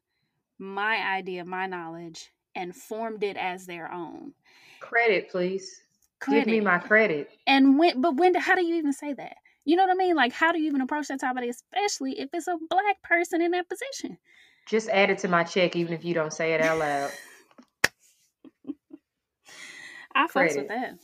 my 0.59 0.97
idea, 0.97 1.45
my 1.45 1.67
knowledge, 1.67 2.31
and 2.55 2.75
formed 2.75 3.23
it 3.23 3.37
as 3.37 3.67
their 3.67 3.93
own. 3.93 4.33
Credit, 4.81 5.31
please. 5.31 5.83
Credit. 6.21 6.45
Give 6.45 6.53
me 6.53 6.61
my 6.61 6.79
credit. 6.79 7.31
And 7.47 7.79
when, 7.79 8.01
but 8.01 8.17
when, 8.17 8.35
how 8.35 8.55
do 8.55 8.65
you 8.65 8.77
even 8.77 8.93
say 8.93 9.15
that? 9.15 9.37
You 9.65 9.77
know 9.77 9.85
what 9.85 9.93
I 9.93 9.95
mean? 9.95 10.17
Like, 10.17 10.33
how 10.33 10.53
do 10.53 10.61
you 10.61 10.67
even 10.69 10.81
approach 10.81 11.09
that 11.09 11.21
topic, 11.21 11.49
especially 11.49 12.19
if 12.19 12.31
it's 12.33 12.49
a 12.49 12.57
black 12.69 13.03
person 13.03 13.41
in 13.43 13.53
that 13.53 13.69
position? 13.69 14.19
Just 14.67 14.89
add 14.89 15.11
it 15.11 15.19
to 15.19 15.29
my 15.29 15.45
check, 15.45 15.77
even 15.77 15.93
if 15.93 16.05
you 16.05 16.15
don't 16.15 16.33
say 16.33 16.55
it 16.55 16.61
out 16.61 16.79
loud. 16.79 17.11
I 20.15 20.27
fucks 20.27 20.57
with 20.57 20.69
that. 20.69 20.99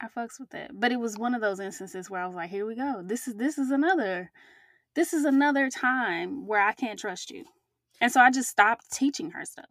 I 0.00 0.08
fucks 0.08 0.40
with 0.40 0.50
that. 0.50 0.70
But 0.72 0.92
it 0.92 1.00
was 1.00 1.16
one 1.16 1.34
of 1.34 1.40
those 1.40 1.60
instances 1.60 2.10
where 2.10 2.20
I 2.20 2.26
was 2.26 2.34
like, 2.34 2.50
here 2.50 2.66
we 2.66 2.74
go. 2.74 3.02
This 3.04 3.28
is 3.28 3.34
this 3.34 3.58
is 3.58 3.70
another 3.70 4.30
this 4.94 5.12
is 5.12 5.24
another 5.24 5.70
time 5.70 6.46
where 6.46 6.60
I 6.60 6.72
can't 6.72 6.98
trust 6.98 7.30
you. 7.30 7.44
And 8.00 8.10
so 8.10 8.20
I 8.20 8.30
just 8.30 8.50
stopped 8.50 8.90
teaching 8.92 9.30
her 9.30 9.44
stuff. 9.44 9.66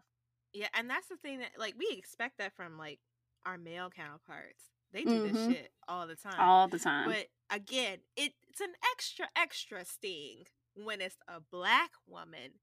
Yeah, 0.54 0.68
and 0.74 0.90
that's 0.90 1.08
the 1.08 1.18
thing 1.18 1.40
that 1.40 1.52
like 1.58 1.76
we 1.78 1.96
expect 1.98 2.38
that 2.40 2.54
from 2.56 2.78
like 2.78 3.00
our 3.46 3.58
male 3.58 3.90
counterparts. 3.90 4.64
They 4.94 5.04
do 5.04 5.10
mm-hmm. 5.10 5.34
this 5.34 5.56
shit 5.56 5.72
all 5.88 6.06
the 6.06 6.16
time. 6.16 6.36
All 6.38 6.68
the 6.68 6.80
time. 6.80 7.08
But 7.08 7.28
again, 7.50 8.00
it, 8.18 8.34
it's 8.50 8.60
an 8.60 8.74
extra, 8.92 9.28
extra 9.38 9.86
sting 9.86 10.44
when 10.76 11.00
it's 11.00 11.16
a 11.28 11.40
black 11.40 11.92
woman 12.08 12.60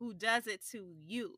who 0.00 0.14
does 0.14 0.46
it 0.46 0.62
to 0.72 0.92
you. 0.96 1.36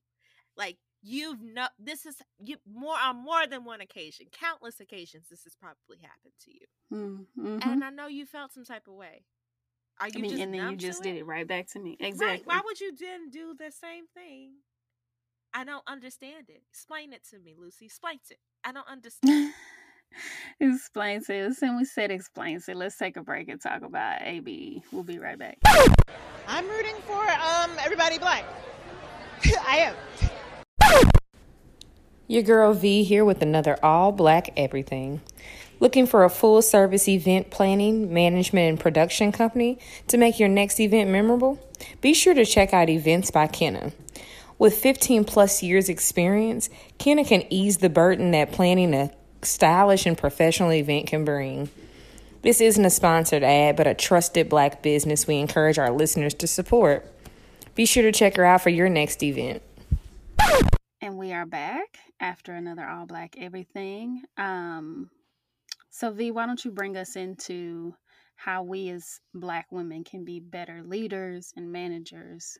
Like 0.57 0.79
you've 1.03 1.43
no 1.43 1.67
this 1.79 2.07
is 2.07 2.17
you 2.39 2.57
more 2.71 2.95
on 3.03 3.17
more 3.17 3.47
than 3.47 3.65
one 3.65 3.81
occasion, 3.81 4.27
countless 4.31 4.81
occasions 4.81 5.27
this 5.31 5.45
has 5.45 5.55
probably 5.55 5.99
happened 6.01 6.35
to 6.45 6.51
you. 6.51 7.27
Mm-hmm. 7.37 7.69
And 7.69 7.85
I 7.85 7.91
know 7.91 8.07
you 8.07 8.27
felt 8.27 8.53
some 8.53 8.65
type 8.65 8.87
of 8.87 8.95
way. 8.95 9.25
Are 10.01 10.09
you 10.09 10.19
I 10.19 10.23
mean, 10.23 10.41
and 10.41 10.55
then 10.55 10.71
you 10.71 10.77
just 10.77 11.03
did 11.03 11.17
it? 11.17 11.21
it 11.21 11.27
right 11.27 11.47
back 11.47 11.69
to 11.73 11.79
me. 11.79 11.97
Exactly. 12.01 12.27
Right. 12.27 12.47
Why 12.47 12.61
would 12.65 12.81
you 12.81 12.93
then 12.97 13.31
do 13.31 13.55
the 13.59 13.71
same 13.71 14.07
thing? 14.15 14.53
I 15.55 15.65
don't 15.65 15.83
understand 15.87 16.47
it. 16.49 16.63
Explain 16.71 17.13
it 17.13 17.23
to 17.31 17.39
me, 17.39 17.55
Lucy. 17.59 17.87
Explain 17.87 18.19
it. 18.31 18.39
I 18.65 18.73
don't 18.73 18.89
understand. 18.91 19.53
explains 20.61 21.29
it. 21.29 21.53
And 21.63 21.77
we 21.77 21.85
said 21.85 22.11
explains 22.11 22.69
it. 22.69 22.77
Let's 22.77 22.97
take 22.97 23.17
a 23.17 23.23
break 23.23 23.49
and 23.49 23.61
talk 23.61 23.83
about 23.83 24.23
AB. 24.23 24.83
We'll 24.93 25.03
be 25.03 25.19
right 25.19 25.39
back. 25.39 25.59
I'm 26.49 26.69
rooting 26.69 26.97
for 27.07 27.23
um 27.23 27.71
everybody 27.81 28.19
black. 28.19 28.45
I 29.67 29.79
am. 29.79 29.95
Your 32.29 32.43
girl 32.43 32.73
V 32.73 33.05
here 33.05 33.25
with 33.25 33.43
another 33.43 33.79
all 33.83 34.11
black 34.11 34.51
everything. 34.57 35.21
Looking 35.81 36.07
for 36.07 36.25
a 36.25 36.31
full 36.31 36.63
service 36.63 37.09
event 37.09 37.51
planning, 37.51 38.15
management, 38.15 38.69
and 38.71 38.81
production 38.81 39.33
company 39.33 39.79
to 40.07 40.17
make 40.17 40.39
your 40.39 40.49
next 40.49 40.79
event 40.79 41.11
memorable? 41.11 41.59
Be 42.01 42.15
sure 42.15 42.35
to 42.35 42.47
check 42.47 42.73
out 42.73 42.89
Events 42.89 43.33
by 43.33 43.49
Kenna. 43.49 43.93
With 44.63 44.79
15 44.79 45.25
plus 45.25 45.61
years 45.61 45.89
experience, 45.89 46.71
Kenna 46.97 47.25
can 47.25 47.43
ease 47.51 47.79
the 47.79 47.91
burden 47.91 48.31
that 48.31 48.53
planning 48.53 48.95
a 48.95 49.11
stylish 49.43 50.07
and 50.07 50.17
professional 50.17 50.73
event 50.73 51.09
can 51.09 51.25
bring. 51.25 51.69
This 52.43 52.61
isn't 52.61 52.85
a 52.85 52.89
sponsored 52.89 53.43
ad, 53.43 53.75
but 53.75 53.89
a 53.89 53.95
trusted 53.95 54.49
black 54.49 54.81
business 54.81 55.27
we 55.27 55.39
encourage 55.39 55.81
our 55.81 55.91
listeners 55.91 56.33
to 56.35 56.47
support. 56.47 57.13
Be 57.75 57.87
sure 57.87 58.05
to 58.05 58.13
check 58.13 58.37
her 58.37 58.45
out 58.45 58.61
for 58.61 58.69
your 58.71 58.89
next 58.89 59.25
event. 59.25 59.65
And 61.01 61.19
we 61.19 61.33
are 61.33 61.45
back 61.45 61.99
after 62.21 62.53
another 62.53 62.87
all 62.87 63.05
black 63.05 63.35
everything. 63.37 64.23
Um, 64.37 65.11
so, 65.91 66.13
V, 66.13 66.31
why 66.31 66.47
don't 66.47 66.65
you 66.65 66.71
bring 66.71 66.97
us 66.97 67.17
into 67.17 67.97
how 68.37 68.63
we 68.63 68.91
as 68.91 69.19
black 69.35 69.73
women 69.73 70.05
can 70.05 70.25
be 70.25 70.39
better 70.39 70.85
leaders 70.85 71.53
and 71.57 71.73
managers 71.73 72.59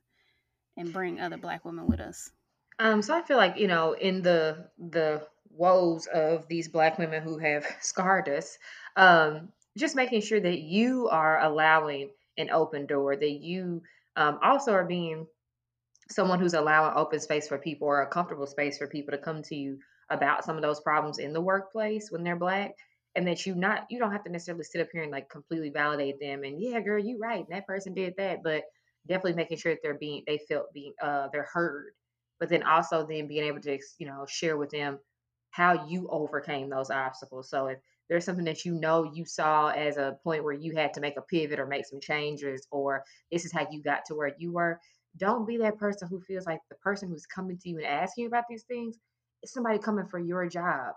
and 0.77 0.93
bring 0.93 1.21
other 1.21 1.37
black 1.37 1.65
women 1.65 1.87
with 1.87 2.01
us? 2.01 2.31
Um, 2.79 3.03
so 3.03 3.17
I 3.17 3.23
feel 3.23 3.37
like 3.37 3.59
you 3.59 3.69
know, 3.69 3.93
in 3.93 4.23
the 4.23 4.69
the 4.79 5.23
woes 5.55 6.07
of 6.07 6.49
these 6.49 6.69
black 6.69 6.99
women 6.99 7.23
who 7.23 7.39
have 7.39 7.67
scarred 7.81 8.29
us 8.29 8.59
um, 8.97 9.49
just 9.77 9.97
making 9.97 10.21
sure 10.21 10.41
that 10.41 10.61
you 10.61 11.09
are 11.09 11.41
allowing 11.41 12.11
an 12.39 12.51
open 12.51 12.87
door 12.87 13.17
that 13.17 13.31
you 13.31 13.83
um, 14.17 14.39
also 14.43 14.73
are 14.73 14.85
being 14.85 15.27
someone 16.11 16.39
who's 16.39 16.55
allowing 16.55 16.97
open 16.97 17.21
space 17.21 17.49
for 17.49 17.59
people 17.59 17.89
or 17.89 18.03
a 18.03 18.07
comfortable 18.07 18.47
space 18.47 18.79
for 18.79 18.87
people 18.87 19.13
to 19.13 19.19
come 19.19 19.43
to 19.43 19.55
you 19.55 19.79
about 20.11 20.45
some 20.45 20.57
of 20.57 20.63
those 20.63 20.81
problems 20.81 21.19
in 21.19 21.33
the 21.33 21.41
workplace 21.41 22.11
when 22.11 22.23
they're 22.23 22.37
black 22.37 22.73
and 23.15 23.27
that 23.27 23.47
you 23.47 23.55
not 23.55 23.87
you 23.91 23.99
don't 23.99 24.13
have 24.13 24.25
to 24.25 24.31
necessarily 24.31 24.65
sit 24.65 24.81
up 24.81 24.89
here 24.93 25.03
and 25.03 25.13
like 25.13 25.29
completely 25.29 25.71
validate 25.71 26.21
them 26.21 26.45
and 26.45 26.61
yeah 26.61 26.81
girl 26.81 27.03
you 27.03 27.19
right 27.19 27.47
that 27.49 27.67
person 27.67 27.95
did 27.95 28.15
that 28.19 28.43
but 28.43 28.65
definitely 29.07 29.35
making 29.35 29.59
sure 29.59 29.73
that 29.73 29.81
they're 29.83 29.99
being 29.99 30.23
they 30.27 30.39
felt 30.49 30.73
being 30.73 30.93
uh 31.03 31.29
they're 31.33 31.49
heard 31.53 31.93
but 32.41 32.49
then 32.49 32.63
also 32.65 33.07
then 33.07 33.29
being 33.29 33.45
able 33.45 33.61
to 33.61 33.79
you 33.99 34.07
know 34.07 34.25
share 34.29 34.57
with 34.57 34.71
them 34.71 34.99
how 35.53 35.87
you 35.87 36.09
overcame 36.11 36.69
those 36.69 36.91
obstacles. 36.91 37.49
So 37.49 37.67
if 37.69 37.79
there's 38.09 38.25
something 38.25 38.47
that 38.47 38.65
you 38.65 38.75
know 38.75 39.05
you 39.15 39.25
saw 39.25 39.69
as 39.69 39.97
a 39.97 40.19
point 40.25 40.43
where 40.43 40.55
you 40.55 40.75
had 40.75 40.93
to 40.95 41.01
make 41.01 41.17
a 41.17 41.23
pivot 41.23 41.61
or 41.61 41.67
make 41.67 41.87
some 41.87 42.01
changes, 42.01 42.67
or 42.71 43.05
this 43.31 43.45
is 43.45 43.53
how 43.53 43.67
you 43.71 43.83
got 43.83 44.05
to 44.07 44.15
where 44.15 44.35
you 44.39 44.53
were, 44.53 44.81
don't 45.19 45.47
be 45.47 45.59
that 45.59 45.79
person 45.79 46.09
who 46.09 46.21
feels 46.23 46.47
like 46.47 46.61
the 46.69 46.75
person 46.77 47.09
who's 47.09 47.27
coming 47.27 47.59
to 47.59 47.69
you 47.69 47.77
and 47.77 47.87
asking 47.87 48.23
you 48.23 48.29
about 48.29 48.45
these 48.49 48.65
things 48.65 48.97
is 49.43 49.53
somebody 49.53 49.79
coming 49.79 50.07
for 50.09 50.19
your 50.19 50.49
job. 50.49 50.95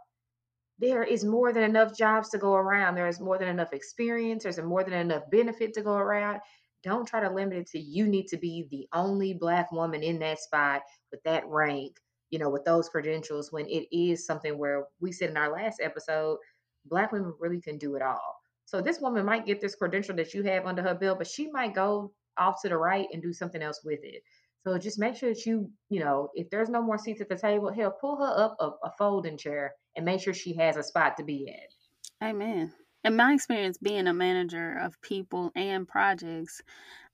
There 0.79 1.03
is 1.03 1.23
more 1.23 1.53
than 1.53 1.63
enough 1.63 1.95
jobs 1.97 2.29
to 2.29 2.37
go 2.37 2.55
around. 2.55 2.95
There 2.95 3.07
is 3.07 3.19
more 3.19 3.37
than 3.37 3.49
enough 3.49 3.73
experience. 3.73 4.43
There's 4.43 4.59
more 4.59 4.83
than 4.83 4.93
enough 4.93 5.23
benefit 5.29 5.73
to 5.75 5.81
go 5.81 5.93
around. 5.93 6.39
Don't 6.85 7.07
try 7.07 7.19
to 7.19 7.33
limit 7.33 7.57
it 7.57 7.67
to 7.71 7.79
you 7.79 8.07
need 8.07 8.27
to 8.27 8.37
be 8.37 8.67
the 8.69 8.87
only 8.93 9.33
black 9.33 9.71
woman 9.71 10.03
in 10.03 10.19
that 10.19 10.39
spot 10.39 10.83
with 11.11 11.21
that 11.23 11.43
rank, 11.47 11.97
you 12.29 12.37
know, 12.37 12.49
with 12.49 12.63
those 12.63 12.89
credentials 12.89 13.51
when 13.51 13.65
it 13.65 13.87
is 13.91 14.25
something 14.25 14.57
where 14.57 14.85
we 15.01 15.11
said 15.11 15.31
in 15.31 15.37
our 15.37 15.51
last 15.51 15.81
episode, 15.81 16.37
black 16.85 17.11
women 17.11 17.33
really 17.39 17.59
can 17.59 17.79
do 17.79 17.95
it 17.95 18.03
all. 18.03 18.35
So 18.65 18.81
this 18.81 18.99
woman 19.01 19.25
might 19.25 19.47
get 19.47 19.61
this 19.61 19.75
credential 19.75 20.15
that 20.15 20.35
you 20.35 20.43
have 20.43 20.67
under 20.67 20.83
her 20.83 20.93
belt, 20.93 21.17
but 21.17 21.27
she 21.27 21.49
might 21.51 21.73
go 21.73 22.13
off 22.37 22.61
to 22.61 22.69
the 22.69 22.77
right 22.77 23.07
and 23.11 23.21
do 23.21 23.33
something 23.33 23.63
else 23.63 23.81
with 23.83 23.99
it. 24.03 24.21
So 24.63 24.77
just 24.77 24.99
make 24.99 25.15
sure 25.15 25.33
that 25.33 25.45
you, 25.45 25.71
you 25.89 25.99
know, 25.99 26.29
if 26.35 26.49
there's 26.51 26.69
no 26.69 26.81
more 26.81 26.97
seats 26.97 27.21
at 27.21 27.29
the 27.29 27.35
table, 27.35 27.71
hell, 27.71 27.97
pull 27.99 28.17
her 28.17 28.43
up 28.43 28.55
a, 28.59 28.69
a 28.87 28.91
folding 28.97 29.37
chair 29.37 29.73
and 29.95 30.05
make 30.05 30.21
sure 30.21 30.33
she 30.33 30.55
has 30.57 30.77
a 30.77 30.83
spot 30.83 31.17
to 31.17 31.23
be 31.23 31.47
at. 31.49 32.27
Amen. 32.27 32.73
In 33.05 33.17
my 33.17 33.33
experience 33.33 33.77
being 33.77 34.07
a 34.07 34.13
manager 34.13 34.79
of 34.79 34.99
people 34.99 35.51
and 35.55 35.87
projects, 35.87 36.63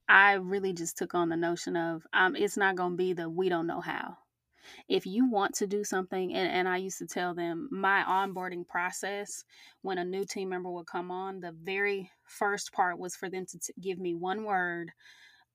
I 0.08 0.32
really 0.32 0.72
just 0.72 0.96
took 0.96 1.14
on 1.14 1.28
the 1.28 1.36
notion 1.36 1.76
of 1.76 2.06
um, 2.14 2.34
it's 2.34 2.56
not 2.56 2.76
going 2.76 2.92
to 2.92 2.96
be 2.96 3.12
the 3.12 3.28
we 3.28 3.50
don't 3.50 3.66
know 3.66 3.82
how. 3.82 4.16
If 4.88 5.04
you 5.04 5.28
want 5.30 5.54
to 5.56 5.66
do 5.66 5.84
something, 5.84 6.32
and, 6.32 6.50
and 6.50 6.66
I 6.66 6.78
used 6.78 6.96
to 7.00 7.06
tell 7.06 7.34
them 7.34 7.68
my 7.70 8.02
onboarding 8.08 8.66
process 8.66 9.44
when 9.82 9.98
a 9.98 10.04
new 10.04 10.24
team 10.24 10.48
member 10.48 10.70
would 10.70 10.86
come 10.86 11.10
on, 11.10 11.40
the 11.40 11.52
very 11.62 12.10
first 12.24 12.72
part 12.72 12.98
was 12.98 13.14
for 13.14 13.28
them 13.28 13.44
to 13.44 13.58
t- 13.58 13.74
give 13.78 13.98
me 13.98 14.14
one 14.14 14.44
word 14.44 14.92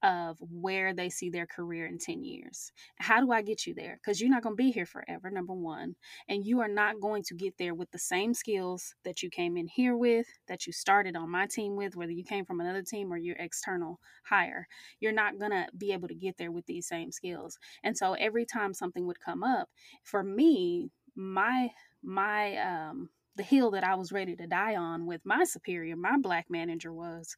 of 0.03 0.37
where 0.39 0.93
they 0.93 1.09
see 1.09 1.29
their 1.29 1.47
career 1.47 1.87
in 1.87 1.97
10 1.97 2.23
years. 2.23 2.71
How 2.97 3.19
do 3.19 3.31
I 3.31 3.41
get 3.41 3.65
you 3.65 3.73
there? 3.73 3.99
Because 4.01 4.21
you're 4.21 4.29
not 4.29 4.43
going 4.43 4.55
to 4.55 4.63
be 4.63 4.71
here 4.71 4.85
forever, 4.85 5.31
number 5.31 5.53
one. 5.53 5.95
And 6.29 6.45
you 6.45 6.59
are 6.61 6.67
not 6.67 6.99
going 7.01 7.23
to 7.23 7.35
get 7.35 7.55
there 7.57 7.73
with 7.73 7.89
the 7.91 7.99
same 7.99 8.33
skills 8.33 8.93
that 9.03 9.23
you 9.23 9.29
came 9.29 9.57
in 9.57 9.67
here 9.67 9.95
with, 9.97 10.27
that 10.47 10.67
you 10.67 10.73
started 10.73 11.15
on 11.15 11.31
my 11.31 11.47
team 11.47 11.75
with, 11.75 11.95
whether 11.95 12.11
you 12.11 12.23
came 12.23 12.45
from 12.45 12.59
another 12.59 12.83
team 12.83 13.11
or 13.11 13.17
your 13.17 13.35
external 13.37 13.99
hire. 14.25 14.67
You're 14.99 15.11
not 15.13 15.39
going 15.39 15.51
to 15.51 15.67
be 15.75 15.91
able 15.93 16.07
to 16.09 16.15
get 16.15 16.37
there 16.37 16.51
with 16.51 16.65
these 16.67 16.87
same 16.87 17.11
skills. 17.11 17.57
And 17.83 17.97
so 17.97 18.13
every 18.13 18.45
time 18.45 18.73
something 18.73 19.07
would 19.07 19.19
come 19.19 19.43
up, 19.43 19.69
for 20.03 20.23
me, 20.23 20.89
my, 21.15 21.69
my, 22.03 22.57
um, 22.57 23.09
the 23.35 23.43
hill 23.43 23.71
that 23.71 23.83
I 23.83 23.95
was 23.95 24.11
ready 24.11 24.35
to 24.35 24.47
die 24.47 24.75
on 24.75 25.05
with 25.05 25.21
my 25.23 25.43
superior, 25.43 25.95
my 25.95 26.17
black 26.17 26.47
manager 26.49 26.91
was 26.91 27.35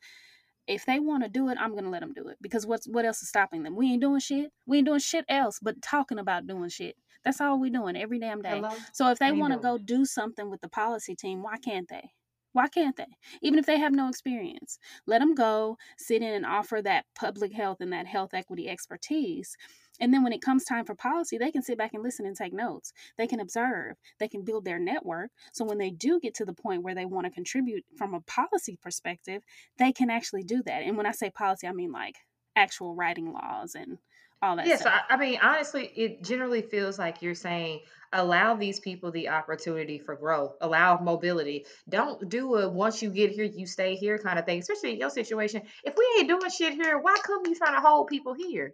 if 0.70 0.86
they 0.86 1.00
want 1.00 1.24
to 1.24 1.30
do 1.30 1.50
it, 1.50 1.58
I'm 1.60 1.76
gonna 1.76 1.90
let 1.90 2.02
them 2.02 2.14
do 2.14 2.28
it 2.30 2.38
because 2.42 2.66
what's 2.66 2.88
what 2.88 3.04
else 3.04 3.22
is 3.22 3.30
stopping 3.30 3.64
them? 3.64 3.76
We 3.76 3.92
ain't 3.92 4.02
doing 4.02 4.20
shit. 4.20 4.52
We 4.68 4.78
ain't 4.78 4.88
doing 4.88 5.00
shit 5.00 5.26
else 5.28 5.60
but 5.62 5.82
talking 5.82 6.20
about 6.20 6.48
doing 6.48 6.70
shit. 6.70 6.96
That's 7.26 7.42
all 7.42 7.60
we're 7.60 7.72
doing 7.72 7.98
every 7.98 8.20
damn 8.20 8.42
day. 8.42 8.62
Hello? 8.62 8.70
So 8.94 9.10
if 9.10 9.20
they 9.20 9.32
want 9.32 9.54
to 9.54 9.60
go 9.60 9.78
do 9.78 10.06
something 10.06 10.50
with 10.50 10.62
the 10.62 10.70
policy 10.70 11.16
team, 11.16 11.44
why 11.44 11.58
can't 11.58 11.90
they? 11.90 12.12
Why 12.54 12.68
can't 12.68 12.96
they? 12.96 13.08
Even 13.42 13.60
if 13.60 13.66
they 13.66 13.78
have 13.78 13.94
no 13.94 14.10
experience, 14.10 14.80
let 15.06 15.20
them 15.20 15.36
go 15.36 15.78
sit 15.98 16.22
in 16.22 16.34
and 16.34 16.46
offer 16.46 16.82
that 16.82 17.06
public 17.16 17.54
health 17.54 17.78
and 17.82 17.94
that 17.94 18.08
health 18.08 18.34
equity 18.34 18.70
expertise 18.70 19.56
and 20.00 20.14
then 20.14 20.24
when 20.24 20.34
it 20.34 20.42
comes 20.42 20.64
time 20.64 20.86
for 20.86 20.96
policy, 20.96 21.38
they 21.38 21.52
can 21.52 21.62
sit 21.62 21.78
back 21.78 21.94
and 21.94 22.04
listen 22.04 22.26
and 22.26 22.36
take 22.36 22.54
notes. 22.54 22.94
They 23.18 23.28
can 23.28 23.40
observe, 23.40 23.98
they 24.20 24.28
can 24.28 24.44
build 24.44 24.66
their 24.66 24.80
network. 24.80 25.32
So 25.52 25.66
when 25.66 25.78
they 25.78 25.92
do 25.92 26.20
get 26.20 26.36
to 26.36 26.46
the 26.46 26.54
point 26.54 26.84
where 26.84 26.96
they 26.96 27.06
want 27.06 27.26
to 27.26 27.32
contribute 27.32 27.84
from 27.98 28.14
a 28.14 28.22
policy 28.22 28.78
perspective, 28.82 29.44
they 29.78 29.92
can 29.92 30.10
actually 30.10 30.44
do 30.44 30.64
that. 30.64 30.84
And 30.84 30.98
when 30.98 31.06
I 31.06 31.12
say 31.12 31.30
policy, 31.30 31.68
I 31.68 31.74
mean 31.74 31.92
like 31.92 32.16
actual 32.56 32.96
writing 32.96 33.32
laws 33.32 33.76
and 33.76 33.98
all 34.42 34.56
that 34.56 34.66
stuff. 34.66 34.80
yes 34.86 35.04
I, 35.10 35.14
I, 35.14 35.18
mean 35.18 35.40
honestly 35.42 35.92
it 35.96 36.24
generally 36.24 36.62
feels 36.62 36.98
like 36.98 37.22
you're 37.22 37.36
saying 37.36 37.82
allow 38.14 38.56
these 38.56 38.80
people 38.80 39.12
the 39.12 39.30
opportunity 39.30 40.00
for 40.00 40.16
growth 40.16 40.56
allow 40.62 40.98
mobility 41.00 41.66
don't 41.88 42.30
do 42.30 42.56
a 42.56 42.70
once 42.70 43.02
you 43.02 43.10
get 43.10 43.32
here 43.32 43.46
you 43.46 43.68
stay 43.68 43.96
here 43.96 44.18
kind 44.18 44.40
of 44.40 44.46
thing 44.46 44.60
especially 44.60 44.94
in 44.94 45.00
your 45.00 45.10
situation 45.10 45.62
if 45.84 45.94
we 45.98 46.06
ain't 46.18 46.30
doing 46.30 46.50
shit 46.50 46.74
here 46.74 46.98
why 47.00 47.16
come 47.26 47.42
you 47.46 47.56
trying 47.56 47.76
to 47.76 47.82
hold 47.82 48.08
people 48.08 48.34
here 48.34 48.74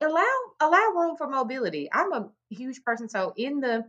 allow 0.00 0.36
allow 0.60 0.92
room 0.96 1.16
for 1.16 1.28
mobility. 1.28 1.88
I'm 1.92 2.12
a 2.12 2.30
huge 2.50 2.82
person, 2.84 3.08
so 3.08 3.32
in 3.36 3.60
the 3.60 3.84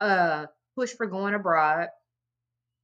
uh 0.00 0.46
push 0.76 0.92
for 0.92 1.06
going 1.06 1.34
abroad, 1.34 1.88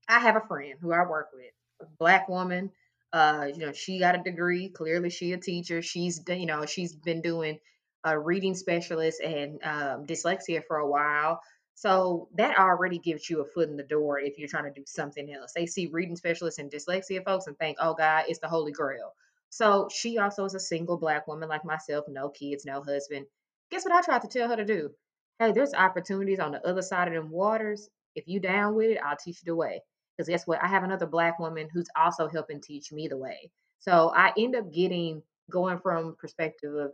I 0.09 0.21
have 0.21 0.37
a 0.37 0.47
friend 0.47 0.75
who 0.81 0.93
I 0.93 1.07
work 1.07 1.29
with, 1.35 1.53
a 1.81 1.87
black 1.99 2.29
woman. 2.29 2.71
Uh, 3.13 3.49
you 3.53 3.61
know, 3.61 3.73
she 3.73 3.99
got 3.99 4.15
a 4.15 4.23
degree. 4.23 4.69
Clearly, 4.69 5.11
she 5.11 5.33
a 5.33 5.39
teacher. 5.39 5.83
She's 5.83 6.21
you 6.29 6.47
know 6.47 6.67
she's 6.67 6.95
been 6.95 7.23
doing 7.23 7.59
a 8.05 8.19
reading 8.19 8.55
specialist 8.55 9.21
and 9.21 9.61
um, 9.65 10.07
dyslexia 10.07 10.63
for 10.67 10.77
a 10.79 10.89
while. 10.89 11.41
So 11.75 12.29
that 12.35 12.59
already 12.59 12.99
gives 12.99 13.31
you 13.31 13.41
a 13.41 13.45
foot 13.45 13.69
in 13.69 13.77
the 13.77 13.85
door 13.85 14.19
if 14.19 14.37
you're 14.37 14.49
trying 14.49 14.65
to 14.65 14.81
do 14.81 14.85
something 14.87 15.33
else. 15.33 15.53
They 15.55 15.67
see 15.67 15.87
reading 15.87 16.17
specialists 16.17 16.59
and 16.59 16.71
dyslexia 16.71 17.25
folks 17.25 17.47
and 17.47 17.57
think, 17.57 17.79
oh 17.81 17.95
God, 17.95 18.25
it's 18.29 18.41
the 18.41 18.49
holy 18.49 18.73
grail. 18.73 19.13
So 19.51 19.89
she 19.93 20.19
also 20.19 20.45
is 20.45 20.55
a 20.55 20.61
single 20.61 20.99
black 20.99 21.27
woman 21.27 21.49
like 21.49 21.65
myself, 21.65 22.05
no 22.09 22.29
kids, 22.29 22.65
no 22.65 22.83
husband. 22.83 23.27
Guess 23.71 23.85
what 23.85 23.95
I 23.95 24.03
tried 24.03 24.23
to 24.23 24.29
tell 24.29 24.49
her 24.49 24.57
to 24.57 24.65
do? 24.65 24.91
Hey, 25.39 25.53
there's 25.53 25.75
opportunities 25.75 26.41
on 26.41 26.53
the 26.53 26.67
other 26.67 26.83
side 26.83 27.09
of 27.09 27.15
them 27.15 27.31
waters. 27.31 27.89
If 28.15 28.27
you 28.27 28.41
down 28.41 28.75
with 28.75 28.91
it, 28.91 29.01
I'll 29.05 29.17
teach 29.17 29.41
you 29.43 29.47
the 29.47 29.57
way. 29.57 29.83
Because 30.17 30.29
guess 30.29 30.47
what? 30.47 30.63
I 30.63 30.67
have 30.67 30.83
another 30.83 31.07
black 31.07 31.39
woman 31.39 31.69
who's 31.73 31.89
also 31.97 32.29
helping 32.29 32.61
teach 32.61 32.91
me 32.93 33.09
the 33.09 33.17
way. 33.17 33.51
So 33.79 34.13
I 34.15 34.33
end 34.37 34.57
up 34.57 34.73
getting 34.73 35.23
going 35.51 35.79
from 35.79 36.17
perspective 36.19 36.75
of 36.75 36.93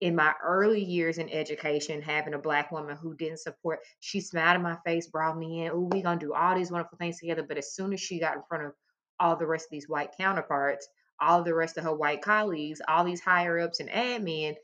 in 0.00 0.14
my 0.14 0.34
early 0.42 0.82
years 0.82 1.18
in 1.18 1.30
education, 1.30 2.02
having 2.02 2.34
a 2.34 2.38
black 2.38 2.70
woman 2.70 2.96
who 2.96 3.14
didn't 3.14 3.38
support, 3.38 3.80
she 4.00 4.20
smiled 4.20 4.56
in 4.56 4.62
my 4.62 4.76
face, 4.84 5.06
brought 5.06 5.38
me 5.38 5.64
in. 5.64 5.72
Oh, 5.72 5.88
we 5.90 6.02
gonna 6.02 6.20
do 6.20 6.34
all 6.34 6.54
these 6.54 6.70
wonderful 6.70 6.98
things 6.98 7.18
together. 7.18 7.42
But 7.42 7.58
as 7.58 7.74
soon 7.74 7.92
as 7.92 8.00
she 8.00 8.20
got 8.20 8.36
in 8.36 8.42
front 8.48 8.64
of 8.64 8.72
all 9.18 9.36
the 9.36 9.46
rest 9.46 9.66
of 9.66 9.70
these 9.70 9.88
white 9.88 10.10
counterparts, 10.18 10.88
all 11.20 11.42
the 11.42 11.54
rest 11.54 11.78
of 11.78 11.84
her 11.84 11.94
white 11.94 12.22
colleagues, 12.22 12.80
all 12.88 13.04
these 13.04 13.20
higher 13.20 13.58
ups 13.58 13.80
and 13.80 13.90
admin, 13.90 14.54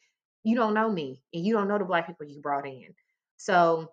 you 0.45 0.57
don't 0.57 0.75
know 0.75 0.91
me 0.91 1.23
and 1.33 1.45
you 1.45 1.55
don't 1.55 1.69
know 1.69 1.79
the 1.79 1.85
black 1.85 2.07
people 2.07 2.27
you 2.27 2.41
brought 2.41 2.67
in. 2.67 2.95
So 3.37 3.93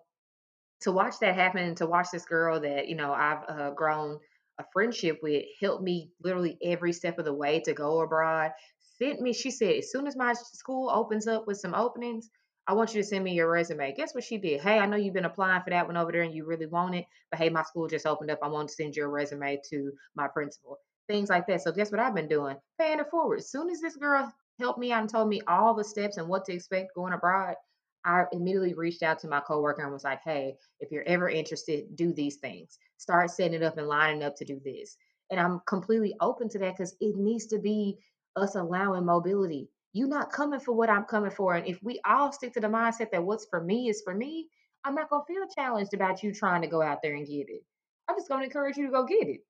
to 0.80 0.92
watch 0.92 1.18
that 1.20 1.34
happen 1.34 1.74
to 1.76 1.86
watch 1.86 2.08
this 2.12 2.24
girl 2.24 2.60
that, 2.60 2.88
you 2.88 2.96
know, 2.96 3.12
I've 3.12 3.44
uh, 3.48 3.70
grown 3.70 4.18
a 4.58 4.64
friendship 4.72 5.18
with 5.22 5.44
help 5.60 5.82
me 5.82 6.10
literally 6.22 6.58
every 6.62 6.92
step 6.92 7.18
of 7.18 7.24
the 7.24 7.34
way 7.34 7.60
to 7.60 7.72
go 7.72 8.00
abroad. 8.00 8.52
Sent 8.98 9.20
me, 9.20 9.32
she 9.32 9.50
said, 9.50 9.76
as 9.76 9.90
soon 9.90 10.06
as 10.06 10.16
my 10.16 10.32
school 10.34 10.90
opens 10.90 11.26
up 11.26 11.46
with 11.46 11.58
some 11.58 11.74
openings, 11.74 12.30
I 12.66 12.74
want 12.74 12.94
you 12.94 13.02
to 13.02 13.06
send 13.06 13.24
me 13.24 13.32
your 13.32 13.50
resume. 13.50 13.94
Guess 13.94 14.14
what 14.14 14.24
she 14.24 14.38
did? 14.38 14.60
Hey, 14.60 14.78
I 14.78 14.86
know 14.86 14.96
you've 14.96 15.14
been 15.14 15.24
applying 15.24 15.62
for 15.62 15.70
that 15.70 15.86
one 15.86 15.96
over 15.96 16.12
there 16.12 16.22
and 16.22 16.34
you 16.34 16.44
really 16.44 16.66
want 16.66 16.94
it, 16.94 17.06
but 17.30 17.40
hey, 17.40 17.48
my 17.48 17.62
school 17.62 17.88
just 17.88 18.06
opened 18.06 18.30
up. 18.30 18.38
I 18.42 18.48
want 18.48 18.68
to 18.68 18.74
send 18.74 18.94
your 18.94 19.08
resume 19.08 19.60
to 19.70 19.92
my 20.14 20.28
principal 20.28 20.78
things 21.10 21.28
like 21.28 21.46
that. 21.48 21.62
So 21.62 21.72
guess 21.72 21.90
what 21.90 22.00
I've 22.00 22.14
been 22.14 22.28
doing? 22.28 22.56
Paying 22.78 23.00
it 23.00 23.10
forward. 23.10 23.40
As 23.40 23.50
soon 23.50 23.68
as 23.68 23.80
this 23.80 23.96
girl 23.96 24.32
helped 24.60 24.78
me 24.78 24.92
out 24.92 25.00
and 25.00 25.10
told 25.10 25.28
me 25.28 25.40
all 25.48 25.74
the 25.74 25.82
steps 25.82 26.18
and 26.18 26.28
what 26.28 26.44
to 26.44 26.52
expect 26.52 26.94
going 26.94 27.12
abroad, 27.12 27.56
I 28.04 28.24
immediately 28.32 28.74
reached 28.74 29.02
out 29.02 29.18
to 29.20 29.28
my 29.28 29.40
coworker 29.40 29.82
and 29.82 29.92
was 29.92 30.04
like, 30.04 30.20
hey, 30.24 30.54
if 30.78 30.90
you're 30.90 31.06
ever 31.06 31.28
interested, 31.28 31.96
do 31.96 32.12
these 32.12 32.36
things. 32.36 32.78
Start 32.96 33.30
setting 33.30 33.54
it 33.54 33.62
up 33.62 33.76
and 33.76 33.88
lining 33.88 34.22
up 34.22 34.36
to 34.36 34.44
do 34.44 34.60
this. 34.64 34.96
And 35.30 35.40
I'm 35.40 35.60
completely 35.66 36.14
open 36.20 36.48
to 36.50 36.58
that 36.60 36.76
because 36.76 36.94
it 37.00 37.16
needs 37.16 37.46
to 37.48 37.58
be 37.58 37.98
us 38.36 38.54
allowing 38.54 39.04
mobility. 39.04 39.68
You're 39.92 40.08
not 40.08 40.32
coming 40.32 40.60
for 40.60 40.72
what 40.72 40.88
I'm 40.88 41.04
coming 41.04 41.32
for. 41.32 41.54
And 41.54 41.66
if 41.66 41.82
we 41.82 42.00
all 42.06 42.32
stick 42.32 42.54
to 42.54 42.60
the 42.60 42.68
mindset 42.68 43.10
that 43.10 43.24
what's 43.24 43.46
for 43.50 43.62
me 43.62 43.88
is 43.88 44.02
for 44.04 44.14
me, 44.14 44.48
I'm 44.84 44.94
not 44.94 45.10
going 45.10 45.22
to 45.26 45.32
feel 45.32 45.46
challenged 45.54 45.92
about 45.92 46.22
you 46.22 46.32
trying 46.32 46.62
to 46.62 46.68
go 46.68 46.80
out 46.80 47.00
there 47.02 47.16
and 47.16 47.26
get 47.26 47.48
it. 47.48 47.64
I'm 48.08 48.16
just 48.16 48.28
going 48.28 48.40
to 48.40 48.46
encourage 48.46 48.76
you 48.76 48.86
to 48.86 48.92
go 48.92 49.04
get 49.04 49.28
it. 49.28 49.40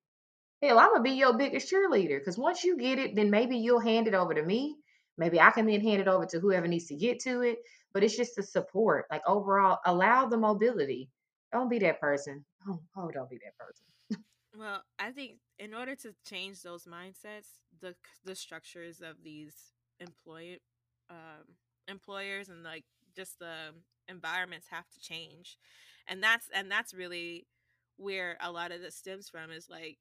Hell, 0.62 0.78
I'm 0.78 0.90
gonna 0.90 1.02
be 1.02 1.12
your 1.12 1.36
biggest 1.36 1.72
cheerleader 1.72 2.18
because 2.18 2.36
once 2.36 2.64
you 2.64 2.76
get 2.76 2.98
it, 2.98 3.16
then 3.16 3.30
maybe 3.30 3.56
you'll 3.56 3.80
hand 3.80 4.08
it 4.08 4.14
over 4.14 4.34
to 4.34 4.42
me. 4.42 4.76
Maybe 5.16 5.40
I 5.40 5.50
can 5.50 5.66
then 5.66 5.80
hand 5.80 6.00
it 6.00 6.08
over 6.08 6.26
to 6.26 6.40
whoever 6.40 6.66
needs 6.66 6.86
to 6.86 6.94
get 6.94 7.20
to 7.20 7.42
it. 7.42 7.58
But 7.92 8.04
it's 8.04 8.16
just 8.16 8.36
the 8.36 8.42
support. 8.42 9.06
Like 9.10 9.22
overall, 9.26 9.78
allow 9.84 10.26
the 10.26 10.36
mobility. 10.36 11.10
Don't 11.52 11.68
be 11.68 11.78
that 11.80 12.00
person. 12.00 12.44
Oh, 12.68 12.80
oh 12.96 13.10
don't 13.10 13.28
be 13.28 13.38
that 13.38 13.56
person. 13.58 14.22
well, 14.58 14.82
I 14.98 15.10
think 15.12 15.38
in 15.58 15.74
order 15.74 15.96
to 15.96 16.14
change 16.28 16.62
those 16.62 16.84
mindsets, 16.84 17.60
the 17.80 17.94
the 18.24 18.34
structures 18.34 19.00
of 19.00 19.16
these 19.24 19.54
employ 19.98 20.58
um, 21.08 21.56
employers 21.88 22.48
and 22.48 22.62
like 22.62 22.84
just 23.16 23.38
the 23.38 23.72
environments 24.08 24.66
have 24.70 24.88
to 24.90 25.00
change, 25.00 25.56
and 26.06 26.22
that's 26.22 26.48
and 26.54 26.70
that's 26.70 26.92
really 26.92 27.46
where 27.96 28.36
a 28.40 28.52
lot 28.52 28.72
of 28.72 28.80
this 28.80 28.96
stems 28.96 29.28
from 29.28 29.50
is 29.50 29.68
like 29.68 29.98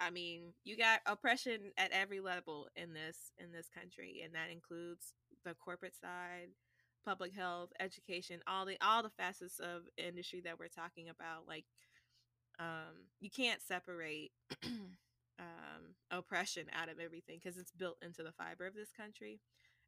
I 0.00 0.10
mean, 0.10 0.52
you 0.64 0.76
got 0.76 1.00
oppression 1.06 1.72
at 1.76 1.92
every 1.92 2.20
level 2.20 2.68
in 2.76 2.92
this 2.92 3.32
in 3.38 3.52
this 3.52 3.68
country, 3.68 4.22
and 4.24 4.34
that 4.34 4.50
includes 4.50 5.14
the 5.44 5.54
corporate 5.54 5.94
side, 5.96 6.48
public 7.04 7.32
health, 7.32 7.70
education, 7.80 8.40
all 8.46 8.66
the 8.66 8.76
all 8.82 9.02
the 9.02 9.10
facets 9.10 9.60
of 9.60 9.82
industry 9.96 10.40
that 10.44 10.58
we're 10.58 10.68
talking 10.68 11.08
about. 11.08 11.46
Like, 11.46 11.64
um, 12.58 13.06
you 13.20 13.30
can't 13.30 13.62
separate 13.62 14.32
um, 15.38 15.94
oppression 16.10 16.66
out 16.72 16.88
of 16.88 16.98
everything 16.98 17.38
because 17.42 17.58
it's 17.58 17.72
built 17.72 17.96
into 18.02 18.22
the 18.22 18.32
fiber 18.32 18.66
of 18.66 18.74
this 18.74 18.90
country. 18.92 19.40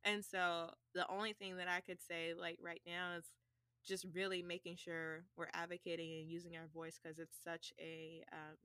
And 0.04 0.24
so 0.24 0.70
the 0.94 1.08
only 1.10 1.32
thing 1.32 1.56
that 1.56 1.68
I 1.68 1.80
could 1.80 2.00
say, 2.00 2.32
like 2.38 2.58
right 2.62 2.82
now, 2.86 3.16
is 3.18 3.24
just 3.84 4.06
really 4.14 4.42
making 4.42 4.76
sure 4.76 5.24
we're 5.36 5.48
advocating 5.52 6.20
and 6.20 6.30
using 6.30 6.56
our 6.56 6.66
voice 6.74 6.98
because 7.02 7.18
it's 7.18 7.38
such 7.42 7.72
a 7.80 8.22
um, 8.32 8.56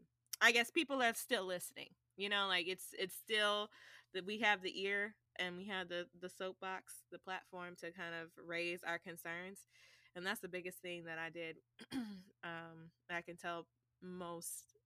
I 0.42 0.52
guess 0.52 0.72
people 0.72 1.02
are 1.02 1.14
still 1.14 1.46
listening. 1.46 1.89
You 2.18 2.30
know, 2.30 2.48
like 2.48 2.68
it's 2.68 2.88
it's 2.98 3.16
still 3.16 3.70
that 4.14 4.26
we 4.26 4.39
have 4.39 4.62
the 4.62 4.84
ear 4.84 5.16
and 5.39 5.56
we 5.58 5.66
have 5.68 5.89
the 5.89 6.08
the 6.20 6.30
soapbox, 6.30 6.94
the 7.12 7.20
platform 7.20 7.76
to 7.82 7.92
kind 7.92 8.14
of 8.22 8.30
raise 8.46 8.82
our 8.84 9.00
concerns, 9.00 9.60
and 10.16 10.26
that's 10.26 10.42
the 10.42 10.48
biggest 10.50 10.80
thing 10.80 11.06
that 11.06 11.18
I 11.20 11.30
did. 11.30 11.58
um, 12.44 12.92
I 13.10 13.22
can 13.22 13.38
tell 13.38 13.68
most 14.02 14.78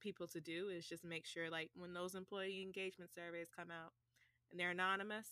people 0.00 0.26
to 0.28 0.40
do 0.40 0.68
is 0.68 0.86
just 0.86 1.04
make 1.04 1.26
sure, 1.26 1.50
like 1.50 1.70
when 1.76 1.94
those 1.94 2.14
employee 2.14 2.62
engagement 2.62 3.10
surveys 3.14 3.48
come 3.56 3.70
out 3.70 3.92
and 4.50 4.60
they're 4.60 4.70
anonymous, 4.70 5.26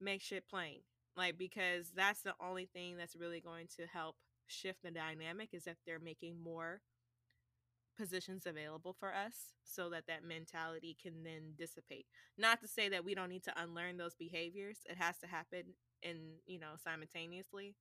make 0.00 0.22
shit 0.22 0.48
plain, 0.48 0.80
like 1.16 1.38
because 1.38 1.90
that's 1.94 2.22
the 2.22 2.34
only 2.40 2.66
thing 2.66 2.96
that's 2.96 3.16
really 3.16 3.40
going 3.40 3.66
to 3.76 3.86
help 3.86 4.16
shift 4.46 4.82
the 4.82 4.90
dynamic 4.90 5.50
is 5.52 5.66
if 5.66 5.76
they're 5.86 5.98
making 6.00 6.42
more 6.42 6.80
positions 8.00 8.46
available 8.46 8.94
for 8.98 9.08
us 9.14 9.34
so 9.64 9.90
that 9.90 10.06
that 10.06 10.24
mentality 10.24 10.96
can 11.00 11.22
then 11.24 11.52
dissipate. 11.58 12.06
Not 12.38 12.60
to 12.62 12.68
say 12.68 12.88
that 12.88 13.04
we 13.04 13.14
don't 13.14 13.28
need 13.28 13.44
to 13.44 13.62
unlearn 13.62 13.96
those 13.98 14.14
behaviors 14.14 14.78
it 14.86 14.96
has 14.98 15.18
to 15.18 15.26
happen 15.26 15.64
in 16.02 16.16
you 16.46 16.58
know 16.58 16.72
simultaneously 16.82 17.74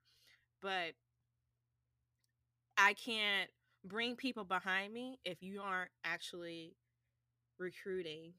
but 0.61 0.93
i 2.78 2.93
can't 2.93 3.49
bring 3.86 4.15
people 4.15 4.43
behind 4.43 4.93
me 4.93 5.20
if 5.24 5.41
you 5.41 5.61
aren't 5.61 5.91
actually 6.03 6.76
recruiting 7.59 8.34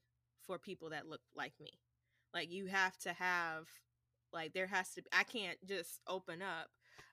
for 0.46 0.58
people 0.58 0.90
that 0.90 1.08
look 1.08 1.20
like 1.36 1.52
me. 1.60 1.70
Like 2.34 2.50
you 2.52 2.66
have 2.66 2.96
to 2.98 3.12
have 3.12 3.66
like 4.32 4.52
there 4.52 4.66
has 4.68 4.90
to 4.94 5.02
be 5.02 5.08
i 5.12 5.24
can't 5.24 5.58
just 5.66 6.00
open 6.08 6.40
up 6.42 6.68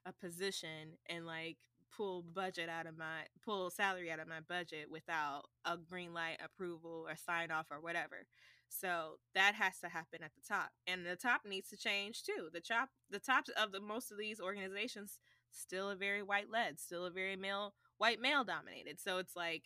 a 0.05 0.13
position 0.13 0.97
and 1.09 1.25
like 1.25 1.57
pull 1.97 2.21
budget 2.21 2.69
out 2.69 2.85
of 2.85 2.95
my 2.97 3.23
pull 3.43 3.71
salary 3.71 4.11
out 4.11 4.19
of 4.19 4.27
my 4.27 4.39
budget 4.47 4.85
without 4.91 5.45
a 5.65 5.75
green 5.77 6.13
light 6.13 6.37
approval 6.43 7.07
or 7.09 7.15
sign 7.15 7.49
off 7.49 7.65
or 7.71 7.81
whatever. 7.81 8.27
So 8.69 9.17
that 9.33 9.55
has 9.55 9.79
to 9.79 9.89
happen 9.89 10.19
at 10.23 10.31
the 10.35 10.47
top. 10.47 10.69
And 10.85 11.05
the 11.05 11.15
top 11.15 11.41
needs 11.47 11.69
to 11.69 11.77
change 11.77 12.23
too. 12.23 12.49
The 12.53 12.61
top 12.61 12.89
the 13.09 13.19
tops 13.19 13.49
of 13.49 13.71
the 13.71 13.79
most 13.79 14.11
of 14.11 14.17
these 14.17 14.39
organizations 14.39 15.19
still 15.51 15.89
a 15.89 15.95
very 15.95 16.21
white 16.21 16.51
led, 16.51 16.79
still 16.79 17.05
a 17.05 17.11
very 17.11 17.35
male 17.35 17.73
white 17.97 18.19
male 18.19 18.43
dominated. 18.43 18.99
So 18.99 19.17
it's 19.17 19.35
like 19.35 19.63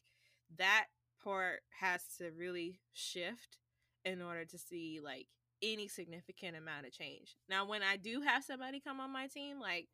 that 0.57 0.85
part 1.23 1.59
has 1.79 2.01
to 2.17 2.31
really 2.31 2.79
shift 2.93 3.57
in 4.05 4.21
order 4.21 4.45
to 4.45 4.57
see 4.57 4.99
like 5.03 5.27
any 5.61 5.87
significant 5.87 6.55
amount 6.55 6.87
of 6.87 6.93
change. 6.93 7.35
Now 7.49 7.65
when 7.65 7.83
I 7.83 7.97
do 7.97 8.21
have 8.21 8.43
somebody 8.43 8.79
come 8.79 8.99
on 8.99 9.11
my 9.11 9.27
team 9.27 9.59
like 9.59 9.87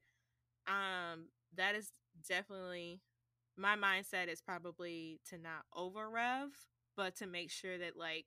um 0.67 1.25
that 1.55 1.75
is 1.75 1.89
definitely 2.27 3.01
my 3.57 3.75
mindset 3.75 4.27
is 4.27 4.41
probably 4.41 5.19
to 5.29 5.37
not 5.37 5.65
over 5.75 6.09
rev, 6.09 6.49
but 6.95 7.15
to 7.17 7.27
make 7.27 7.51
sure 7.51 7.77
that 7.77 7.97
like 7.97 8.25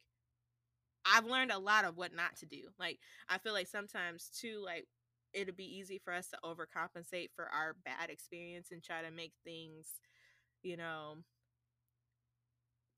I've 1.05 1.25
learned 1.25 1.51
a 1.51 1.59
lot 1.59 1.85
of 1.85 1.97
what 1.97 2.15
not 2.15 2.37
to 2.37 2.47
do. 2.47 2.69
Like 2.79 2.99
I 3.29 3.39
feel 3.39 3.53
like 3.53 3.69
sometimes 3.69 4.31
too 4.41 4.63
like 4.65 4.87
it'd 5.33 5.57
be 5.57 5.79
easy 5.79 5.99
for 5.99 6.13
us 6.13 6.29
to 6.29 6.39
overcompensate 6.45 7.29
for 7.35 7.47
our 7.47 7.77
bad 7.85 8.11
experience 8.11 8.69
and 8.73 8.83
try 8.83 9.03
to 9.03 9.11
make 9.11 9.33
things, 9.45 9.87
you 10.63 10.77
know, 10.77 11.17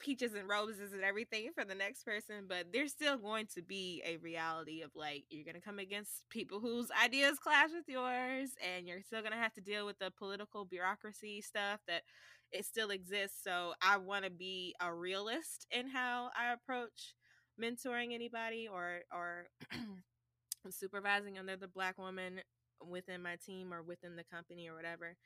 peaches 0.02 0.34
and 0.34 0.48
roses 0.48 0.92
and 0.92 1.02
everything 1.02 1.50
for 1.54 1.64
the 1.64 1.74
next 1.74 2.04
person, 2.04 2.46
but 2.48 2.66
there's 2.72 2.92
still 2.92 3.16
going 3.16 3.46
to 3.54 3.62
be 3.62 4.02
a 4.04 4.16
reality 4.18 4.82
of 4.82 4.90
like 4.94 5.24
you're 5.30 5.44
going 5.44 5.54
to 5.54 5.60
come 5.60 5.78
against 5.78 6.28
people 6.30 6.60
whose 6.60 6.88
ideas 7.02 7.38
clash 7.38 7.70
with 7.72 7.88
yours 7.88 8.50
and 8.62 8.86
you're 8.86 9.02
still 9.02 9.20
going 9.20 9.32
to 9.32 9.38
have 9.38 9.54
to 9.54 9.60
deal 9.60 9.86
with 9.86 9.98
the 9.98 10.10
political 10.18 10.64
bureaucracy 10.64 11.40
stuff 11.40 11.80
that 11.86 12.02
it 12.50 12.66
still 12.66 12.90
exists. 12.90 13.38
So 13.42 13.74
I 13.80 13.96
want 13.98 14.24
to 14.24 14.30
be 14.30 14.74
a 14.80 14.92
realist 14.92 15.66
in 15.70 15.88
how 15.88 16.30
I 16.36 16.52
approach 16.52 17.14
mentoring 17.62 18.14
anybody 18.14 18.68
or 18.70 19.00
or 19.12 19.46
supervising 20.70 21.38
another 21.38 21.66
black 21.66 21.98
woman 21.98 22.40
within 22.84 23.22
my 23.22 23.36
team 23.44 23.72
or 23.72 23.82
within 23.82 24.16
the 24.16 24.24
company 24.24 24.68
or 24.68 24.74
whatever. 24.74 25.16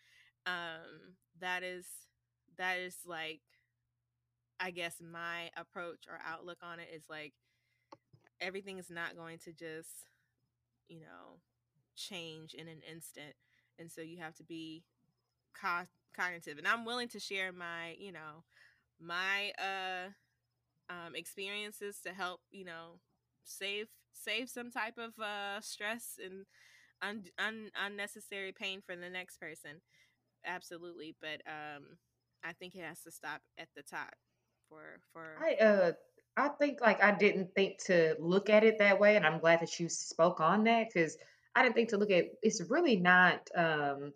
Um 0.46 1.16
that 1.40 1.62
is 1.62 1.86
that 2.58 2.78
is 2.78 2.96
like 3.06 3.40
I 4.60 4.70
guess 4.70 4.96
my 5.00 5.50
approach 5.56 6.06
or 6.08 6.18
outlook 6.26 6.58
on 6.62 6.80
it 6.80 6.88
is 6.94 7.04
like 7.08 7.34
everything 8.40 8.78
is 8.78 8.90
not 8.90 9.16
going 9.16 9.38
to 9.38 9.52
just, 9.52 10.06
you 10.88 11.00
know, 11.00 11.40
change 11.96 12.54
in 12.54 12.68
an 12.68 12.80
instant. 12.90 13.34
And 13.78 13.90
so 13.90 14.00
you 14.02 14.18
have 14.18 14.34
to 14.36 14.44
be 14.44 14.84
co- 15.60 15.88
cognitive. 16.16 16.58
And 16.58 16.68
I'm 16.68 16.84
willing 16.84 17.08
to 17.08 17.20
share 17.20 17.52
my, 17.52 17.96
you 17.98 18.12
know, 18.12 18.44
my 19.00 19.52
uh 19.58 20.10
um 20.92 21.14
experiences 21.16 21.98
to 22.06 22.12
help, 22.12 22.40
you 22.50 22.64
know, 22.64 23.00
save 23.44 23.88
save 24.12 24.48
some 24.50 24.70
type 24.70 24.98
of 24.98 25.18
uh 25.22 25.60
stress 25.60 26.18
and 26.24 26.46
un- 27.02 27.24
un- 27.38 27.70
unnecessary 27.84 28.52
pain 28.52 28.82
for 28.84 28.96
the 28.96 29.10
next 29.10 29.38
person. 29.40 29.82
Absolutely, 30.46 31.16
but 31.20 31.40
um 31.46 31.98
I 32.44 32.52
think 32.54 32.74
it 32.74 32.82
has 32.84 33.02
to 33.02 33.12
stop 33.12 33.42
at 33.58 33.68
the 33.76 33.82
top 33.82 34.14
for 34.68 35.00
for 35.12 35.26
I 35.36 35.54
uh 35.54 35.92
I 36.36 36.48
think 36.48 36.80
like 36.80 37.02
I 37.02 37.12
didn't 37.12 37.54
think 37.54 37.82
to 37.84 38.16
look 38.18 38.50
at 38.50 38.64
it 38.64 38.78
that 38.78 39.00
way, 39.00 39.16
and 39.16 39.26
I'm 39.26 39.40
glad 39.40 39.60
that 39.60 39.78
you 39.80 39.88
spoke 39.88 40.40
on 40.40 40.64
that 40.64 40.88
because 40.92 41.16
I 41.54 41.62
didn't 41.62 41.74
think 41.74 41.90
to 41.90 41.98
look 41.98 42.10
at 42.10 42.26
it's 42.42 42.62
really 42.70 42.96
not 42.96 43.48
um 43.56 44.12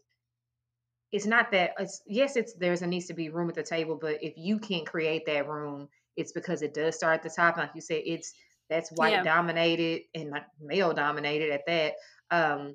it's 1.13 1.27
not 1.27 1.51
that 1.53 1.73
it's 1.79 2.03
yes 2.07 2.37
it's 2.37 2.55
there's 2.55 2.83
a 2.83 2.87
needs 2.87 3.07
to 3.07 3.15
be 3.15 3.31
room 3.31 3.49
at 3.49 3.55
the 3.55 3.63
table, 3.63 3.99
but 4.01 4.23
if 4.23 4.35
you 4.37 4.59
can't 4.59 4.87
create 4.87 5.27
that 5.27 5.49
room, 5.49 5.89
it's 6.17 6.33
because 6.33 6.63
it 6.63 6.75
does 6.75 6.97
start 6.97 7.15
at 7.17 7.23
the 7.23 7.31
top. 7.31 7.57
Like 7.57 7.71
you 7.75 7.81
said, 7.81 8.03
it's 8.07 8.35
that's 8.69 8.93
white 8.93 9.15
Yeah. 9.15 9.25
dominated 9.25 10.03
and 10.15 10.31
not 10.31 10.47
male 10.61 10.93
dominated 10.93 11.51
at 11.51 11.67
that. 11.67 11.95
Um 12.31 12.75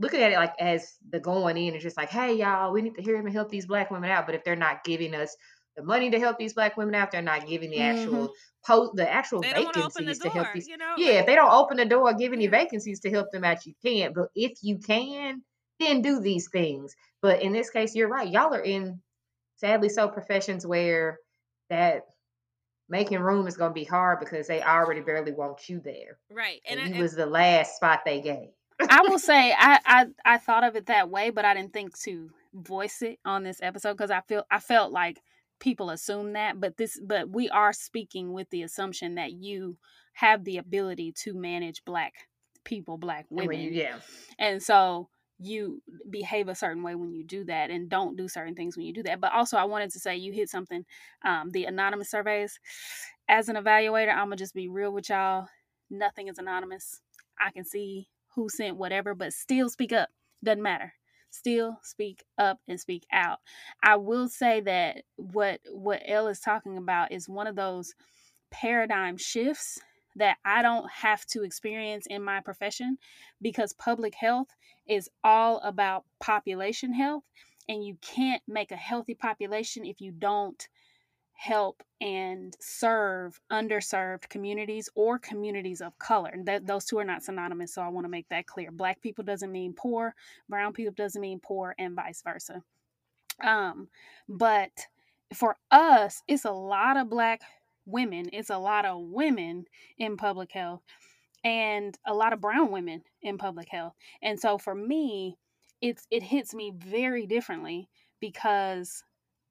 looking 0.00 0.20
at 0.20 0.32
it 0.32 0.36
like 0.36 0.54
as 0.60 0.96
the 1.10 1.20
going 1.20 1.56
in, 1.56 1.74
it's 1.74 1.84
just 1.84 1.96
like, 1.96 2.10
hey 2.10 2.34
y'all, 2.34 2.72
we 2.72 2.82
need 2.82 2.94
to 2.96 3.02
hear 3.02 3.16
him 3.16 3.26
and 3.26 3.34
help 3.34 3.50
these 3.50 3.66
black 3.66 3.90
women 3.90 4.10
out. 4.10 4.26
But 4.26 4.34
if 4.34 4.44
they're 4.44 4.56
not 4.56 4.84
giving 4.84 5.14
us 5.14 5.36
the 5.78 5.84
money 5.84 6.10
to 6.10 6.18
help 6.18 6.38
these 6.38 6.54
black 6.54 6.76
women 6.76 6.96
out, 6.96 7.12
they're 7.12 7.22
not 7.22 7.46
giving 7.46 7.70
the 7.70 7.76
Mhm. 7.76 7.90
actual 7.90 8.34
post 8.66 8.96
the 8.96 9.08
actual 9.08 9.40
they 9.40 9.52
don't 9.52 9.64
want 9.64 9.76
to 9.76 9.84
open 9.84 10.04
the 10.06 10.12
vacancies 10.12 10.18
to 10.18 10.28
help 10.30 10.46
door, 10.48 10.54
these 10.54 10.68
you 10.68 10.76
know? 10.76 10.94
yeah, 10.98 11.20
if 11.20 11.26
they 11.26 11.36
don't 11.36 11.52
open 11.52 11.76
the 11.76 11.84
door, 11.84 12.12
give 12.14 12.32
any 12.32 12.48
vacancies 12.48 12.98
to 13.00 13.10
help 13.10 13.30
them 13.30 13.44
out, 13.44 13.64
you 13.64 13.74
can't. 13.82 14.12
But 14.12 14.30
if 14.34 14.58
you 14.62 14.78
can, 14.78 15.42
then 15.78 16.02
do 16.02 16.18
these 16.20 16.48
things. 16.50 16.96
But 17.22 17.42
in 17.42 17.52
this 17.52 17.70
case, 17.70 17.94
you're 17.94 18.08
right. 18.08 18.28
Y'all 18.28 18.52
are 18.52 18.60
in 18.60 19.00
sadly 19.56 19.88
so 19.88 20.08
professions 20.08 20.66
where 20.66 21.20
that 21.70 22.02
making 22.88 23.20
room 23.20 23.46
is 23.46 23.56
going 23.56 23.70
to 23.70 23.74
be 23.74 23.84
hard 23.84 24.18
because 24.18 24.48
they 24.48 24.60
already 24.62 25.00
barely 25.00 25.32
want 25.32 25.68
you 25.68 25.80
there, 25.80 26.18
right. 26.30 26.60
And, 26.68 26.80
and 26.80 26.92
I- 26.92 26.96
you 26.96 27.02
was 27.02 27.14
the 27.14 27.26
last 27.26 27.76
spot 27.76 28.00
they 28.04 28.20
gave. 28.20 28.48
I 28.80 29.02
will 29.02 29.18
say 29.20 29.54
I, 29.56 29.78
I 29.84 30.06
I 30.24 30.38
thought 30.38 30.64
of 30.64 30.74
it 30.74 30.86
that 30.86 31.08
way, 31.08 31.30
but 31.30 31.44
I 31.44 31.54
didn't 31.54 31.72
think 31.72 31.96
to 32.00 32.30
voice 32.54 33.02
it 33.02 33.18
on 33.24 33.44
this 33.44 33.60
episode 33.62 33.92
because 33.92 34.10
I 34.10 34.22
feel 34.22 34.44
I 34.50 34.58
felt 34.58 34.90
like 34.90 35.20
people 35.60 35.90
assume 35.90 36.32
that, 36.34 36.60
but 36.60 36.76
this 36.76 37.00
but 37.04 37.30
we 37.30 37.48
are 37.50 37.72
speaking 37.72 38.32
with 38.32 38.48
the 38.50 38.62
assumption 38.62 39.16
that 39.16 39.32
you 39.32 39.76
have 40.14 40.44
the 40.44 40.58
ability 40.58 41.12
to 41.12 41.34
manage 41.34 41.84
black 41.84 42.14
people, 42.64 42.98
black 42.98 43.26
women, 43.30 43.72
yeah, 43.72 43.98
and 44.38 44.62
so 44.62 45.08
you 45.40 45.80
behave 46.10 46.48
a 46.48 46.54
certain 46.54 46.82
way 46.82 46.94
when 46.94 47.12
you 47.12 47.24
do 47.24 47.44
that 47.44 47.70
and 47.70 47.88
don't 47.88 48.16
do 48.16 48.26
certain 48.26 48.54
things 48.54 48.76
when 48.76 48.86
you 48.86 48.92
do 48.92 49.04
that. 49.04 49.20
But 49.20 49.32
also 49.32 49.56
i 49.56 49.64
wanted 49.64 49.90
to 49.92 50.00
say 50.00 50.16
you 50.16 50.32
hit 50.32 50.48
something 50.48 50.84
um, 51.24 51.50
the 51.50 51.64
anonymous 51.64 52.10
surveys. 52.10 52.58
As 53.28 53.48
an 53.48 53.56
evaluator 53.56 54.12
i'm 54.12 54.26
gonna 54.26 54.36
just 54.36 54.54
be 54.54 54.68
real 54.68 54.92
with 54.92 55.08
y'all. 55.08 55.46
Nothing 55.90 56.28
is 56.28 56.38
anonymous. 56.38 57.00
I 57.40 57.50
can 57.50 57.64
see 57.64 58.08
who 58.34 58.48
sent 58.48 58.76
whatever 58.76 59.14
but 59.14 59.32
still 59.32 59.68
speak 59.68 59.92
up. 59.92 60.08
Doesn't 60.42 60.62
matter 60.62 60.94
still 61.30 61.78
speak 61.82 62.24
up 62.38 62.58
and 62.68 62.80
speak 62.80 63.04
out. 63.12 63.38
I 63.82 63.96
will 63.96 64.28
say 64.28 64.60
that 64.62 65.02
what 65.16 65.60
what 65.70 66.02
elle 66.06 66.28
is 66.28 66.40
talking 66.40 66.78
about 66.78 67.12
is 67.12 67.28
one 67.28 67.46
of 67.46 67.56
those 67.56 67.92
paradigm 68.50 69.18
shifts 69.18 69.80
that 70.16 70.38
i 70.44 70.62
don't 70.62 70.90
have 70.90 71.26
to 71.26 71.44
experience 71.44 72.06
in 72.08 72.22
my 72.24 72.40
profession 72.40 72.98
because 73.42 73.74
public 73.74 74.14
health 74.14 74.48
is 74.88 75.10
all 75.24 75.58
about 75.60 76.04
population 76.20 76.94
health 76.94 77.24
and 77.68 77.84
you 77.84 77.96
can't 78.02 78.42
make 78.48 78.72
a 78.72 78.76
healthy 78.76 79.14
population 79.14 79.86
if 79.86 80.00
you 80.00 80.12
don't 80.12 80.68
help 81.38 81.84
and 82.00 82.56
serve 82.58 83.40
underserved 83.52 84.28
communities 84.28 84.88
or 84.96 85.20
communities 85.20 85.80
of 85.80 85.96
color. 86.00 86.34
That 86.44 86.66
those 86.66 86.84
two 86.84 86.98
are 86.98 87.04
not 87.04 87.22
synonymous, 87.22 87.72
so 87.72 87.80
I 87.80 87.88
want 87.88 88.06
to 88.06 88.10
make 88.10 88.28
that 88.30 88.48
clear. 88.48 88.72
Black 88.72 89.00
people 89.00 89.22
doesn't 89.22 89.52
mean 89.52 89.72
poor, 89.72 90.16
brown 90.48 90.72
people 90.72 90.94
doesn't 90.96 91.20
mean 91.20 91.38
poor, 91.40 91.76
and 91.78 91.94
vice 91.94 92.22
versa. 92.22 92.60
Um, 93.40 93.86
but 94.28 94.72
for 95.32 95.56
us, 95.70 96.24
it's 96.26 96.44
a 96.44 96.50
lot 96.50 96.96
of 96.96 97.08
black 97.08 97.42
women, 97.86 98.30
it's 98.32 98.50
a 98.50 98.58
lot 98.58 98.84
of 98.84 99.00
women 99.00 99.66
in 99.96 100.16
public 100.16 100.50
health 100.50 100.82
and 101.44 101.96
a 102.04 102.14
lot 102.14 102.32
of 102.32 102.40
brown 102.40 102.72
women 102.72 103.02
in 103.22 103.38
public 103.38 103.68
health. 103.68 103.94
And 104.22 104.40
so 104.40 104.58
for 104.58 104.74
me, 104.74 105.38
it's 105.80 106.04
it 106.10 106.24
hits 106.24 106.52
me 106.52 106.72
very 106.76 107.26
differently 107.28 107.88
because 108.18 109.04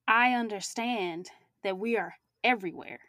I 0.06 0.34
understand 0.34 1.30
that 1.62 1.78
we 1.78 1.96
are 1.96 2.14
everywhere. 2.44 3.00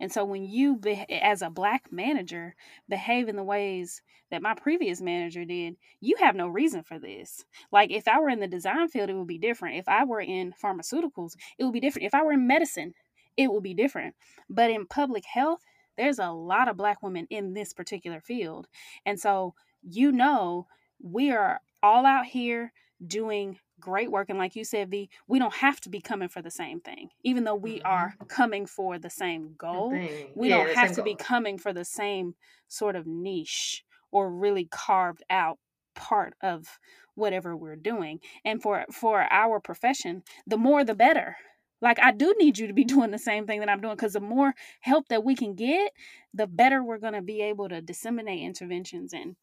And 0.00 0.10
so 0.10 0.24
when 0.24 0.44
you, 0.44 0.76
be, 0.76 1.04
as 1.10 1.42
a 1.42 1.50
black 1.50 1.92
manager, 1.92 2.54
behave 2.88 3.28
in 3.28 3.36
the 3.36 3.44
ways 3.44 4.00
that 4.30 4.42
my 4.42 4.54
previous 4.54 5.00
manager 5.00 5.44
did, 5.44 5.76
you 6.00 6.16
have 6.18 6.34
no 6.34 6.48
reason 6.48 6.82
for 6.82 6.98
this. 6.98 7.44
Like 7.70 7.90
if 7.90 8.08
I 8.08 8.18
were 8.20 8.30
in 8.30 8.40
the 8.40 8.46
design 8.46 8.88
field, 8.88 9.10
it 9.10 9.14
would 9.14 9.26
be 9.26 9.38
different. 9.38 9.76
If 9.76 9.88
I 9.88 10.04
were 10.04 10.20
in 10.20 10.52
pharmaceuticals, 10.52 11.32
it 11.58 11.64
would 11.64 11.74
be 11.74 11.80
different. 11.80 12.06
If 12.06 12.14
I 12.14 12.22
were 12.22 12.32
in 12.32 12.46
medicine, 12.46 12.94
it 13.36 13.52
would 13.52 13.62
be 13.62 13.74
different. 13.74 14.14
But 14.48 14.70
in 14.70 14.86
public 14.86 15.24
health, 15.26 15.60
there's 15.96 16.18
a 16.18 16.30
lot 16.30 16.68
of 16.68 16.76
black 16.76 17.02
women 17.02 17.26
in 17.30 17.54
this 17.54 17.72
particular 17.72 18.20
field. 18.20 18.66
And 19.04 19.18
so, 19.18 19.54
you 19.82 20.12
know, 20.12 20.66
we 21.02 21.30
are 21.30 21.60
all 21.82 22.06
out 22.06 22.26
here 22.26 22.72
doing 23.06 23.58
great 23.80 24.10
work. 24.10 24.28
And 24.28 24.38
like 24.38 24.56
you 24.56 24.64
said, 24.64 24.90
V, 24.90 25.08
we 25.26 25.38
don't 25.38 25.54
have 25.54 25.80
to 25.82 25.88
be 25.88 26.00
coming 26.00 26.28
for 26.28 26.42
the 26.42 26.50
same 26.50 26.80
thing. 26.80 27.10
Even 27.22 27.44
though 27.44 27.54
we 27.54 27.78
mm-hmm. 27.78 27.86
are 27.86 28.14
coming 28.28 28.66
for 28.66 28.98
the 28.98 29.10
same 29.10 29.54
goal, 29.58 29.90
we 30.34 30.48
yeah, 30.48 30.64
don't 30.64 30.74
have 30.74 30.90
to 30.90 30.96
goal. 30.96 31.04
be 31.04 31.14
coming 31.14 31.58
for 31.58 31.72
the 31.72 31.84
same 31.84 32.34
sort 32.68 32.96
of 32.96 33.06
niche 33.06 33.84
or 34.10 34.30
really 34.30 34.68
carved 34.70 35.22
out 35.30 35.58
part 35.94 36.34
of 36.42 36.78
whatever 37.14 37.56
we're 37.56 37.76
doing. 37.76 38.20
And 38.44 38.62
for 38.62 38.84
for 38.92 39.26
our 39.30 39.60
profession, 39.60 40.22
the 40.46 40.58
more 40.58 40.84
the 40.84 40.94
better. 40.94 41.36
Like 41.82 41.98
I 42.00 42.12
do 42.12 42.34
need 42.38 42.58
you 42.58 42.66
to 42.66 42.72
be 42.72 42.84
doing 42.94 43.10
the 43.10 43.18
same 43.18 43.46
thing 43.46 43.60
that 43.60 43.68
I'm 43.68 43.80
doing 43.80 43.96
because 43.96 44.14
the 44.14 44.20
more 44.20 44.54
help 44.80 45.08
that 45.08 45.24
we 45.24 45.34
can 45.34 45.54
get, 45.54 45.92
the 46.32 46.46
better 46.46 46.82
we're 46.82 46.98
going 46.98 47.14
to 47.14 47.22
be 47.22 47.42
able 47.42 47.68
to 47.68 47.80
disseminate 47.80 48.42
interventions 48.42 49.12
and 49.12 49.36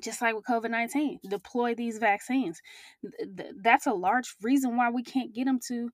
just 0.00 0.22
like 0.22 0.34
with 0.34 0.44
COVID 0.44 0.70
19, 0.70 1.20
deploy 1.28 1.74
these 1.74 1.98
vaccines. 1.98 2.60
That's 3.62 3.86
a 3.86 3.92
large 3.92 4.34
reason 4.42 4.76
why 4.76 4.90
we 4.90 5.02
can't 5.02 5.34
get 5.34 5.44
them 5.44 5.60
to 5.68 5.90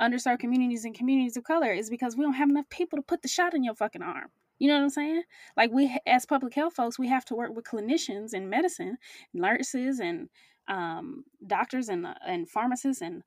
underserved 0.00 0.40
communities 0.40 0.84
and 0.84 0.94
communities 0.94 1.36
of 1.36 1.44
color 1.44 1.72
is 1.72 1.90
because 1.90 2.16
we 2.16 2.24
don't 2.24 2.34
have 2.34 2.50
enough 2.50 2.68
people 2.70 2.96
to 2.96 3.02
put 3.02 3.22
the 3.22 3.28
shot 3.28 3.54
in 3.54 3.62
your 3.62 3.74
fucking 3.74 4.02
arm. 4.02 4.28
You 4.58 4.68
know 4.68 4.74
what 4.74 4.84
I'm 4.84 4.90
saying? 4.90 5.22
Like 5.56 5.70
we, 5.72 5.96
as 6.06 6.26
public 6.26 6.54
health 6.54 6.74
folks, 6.74 6.98
we 6.98 7.08
have 7.08 7.24
to 7.26 7.34
work 7.34 7.54
with 7.54 7.64
clinicians 7.64 8.32
in 8.32 8.48
medicine, 8.48 8.96
nurses, 9.34 9.98
and 9.98 10.28
um, 10.68 11.24
doctors, 11.46 11.88
and 11.88 12.06
uh, 12.06 12.14
and 12.26 12.48
pharmacists, 12.48 13.02
and 13.02 13.22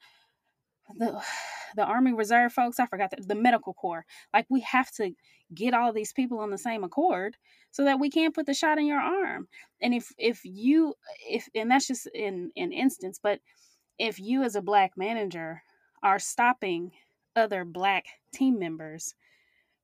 the 0.97 1.21
the 1.75 1.83
Army 1.83 2.13
Reserve 2.13 2.53
folks. 2.53 2.79
I 2.79 2.85
forgot 2.85 3.11
the, 3.11 3.21
the 3.21 3.35
medical 3.35 3.73
corps. 3.73 4.05
Like 4.33 4.45
we 4.49 4.61
have 4.61 4.91
to 4.93 5.11
get 5.53 5.73
all 5.73 5.91
these 5.93 6.13
people 6.13 6.39
on 6.39 6.49
the 6.49 6.57
same 6.57 6.83
accord 6.83 7.37
so 7.71 7.83
that 7.83 7.99
we 7.99 8.09
can't 8.09 8.33
put 8.33 8.45
the 8.45 8.53
shot 8.53 8.77
in 8.77 8.85
your 8.85 8.99
arm. 8.99 9.47
And 9.81 9.93
if 9.93 10.11
if 10.17 10.41
you 10.43 10.95
if 11.27 11.47
and 11.53 11.69
that's 11.69 11.87
just 11.87 12.07
in 12.13 12.51
an 12.55 12.71
instance, 12.71 13.19
but 13.21 13.39
if 13.99 14.19
you 14.19 14.43
as 14.43 14.55
a 14.55 14.61
black 14.61 14.93
manager 14.97 15.61
are 16.03 16.19
stopping 16.19 16.91
other 17.35 17.65
black 17.65 18.05
team 18.33 18.59
members 18.59 19.15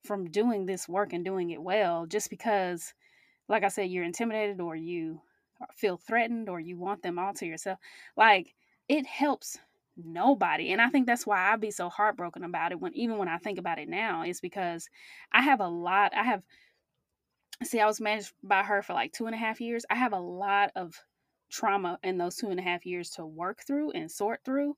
from 0.03 0.29
doing 0.29 0.65
this 0.65 0.87
work 0.87 1.13
and 1.13 1.23
doing 1.23 1.51
it 1.51 1.61
well 1.61 2.05
just 2.05 2.29
because 2.29 2.93
like 3.47 3.63
I 3.63 3.67
said 3.67 3.89
you're 3.89 4.03
intimidated 4.03 4.59
or 4.59 4.75
you 4.75 5.21
feel 5.75 5.97
threatened 5.97 6.49
or 6.49 6.59
you 6.59 6.77
want 6.77 7.03
them 7.03 7.19
all 7.19 7.33
to 7.35 7.45
yourself 7.45 7.77
like 8.17 8.53
it 8.87 9.05
helps 9.05 9.59
nobody 10.05 10.71
and 10.71 10.81
i 10.81 10.89
think 10.89 11.05
that's 11.05 11.25
why 11.25 11.51
i 11.51 11.55
be 11.55 11.71
so 11.71 11.89
heartbroken 11.89 12.43
about 12.43 12.71
it 12.71 12.79
when 12.79 12.93
even 12.95 13.17
when 13.17 13.27
i 13.27 13.37
think 13.37 13.57
about 13.57 13.79
it 13.79 13.89
now 13.89 14.23
is 14.23 14.41
because 14.41 14.89
i 15.31 15.41
have 15.41 15.59
a 15.59 15.67
lot 15.67 16.11
i 16.15 16.23
have 16.23 16.43
see, 17.63 17.79
I 17.79 17.85
was 17.85 18.01
managed 18.01 18.33
by 18.43 18.63
her 18.63 18.81
for 18.81 18.93
like 18.93 19.13
two 19.13 19.25
and 19.25 19.35
a 19.35 19.37
half 19.37 19.61
years. 19.61 19.85
I 19.89 19.95
have 19.95 20.13
a 20.13 20.19
lot 20.19 20.71
of 20.75 20.95
trauma 21.49 21.99
in 22.03 22.17
those 22.17 22.35
two 22.35 22.49
and 22.49 22.59
a 22.59 22.63
half 22.63 22.85
years 22.85 23.09
to 23.11 23.25
work 23.25 23.61
through 23.65 23.91
and 23.91 24.09
sort 24.09 24.39
through 24.45 24.75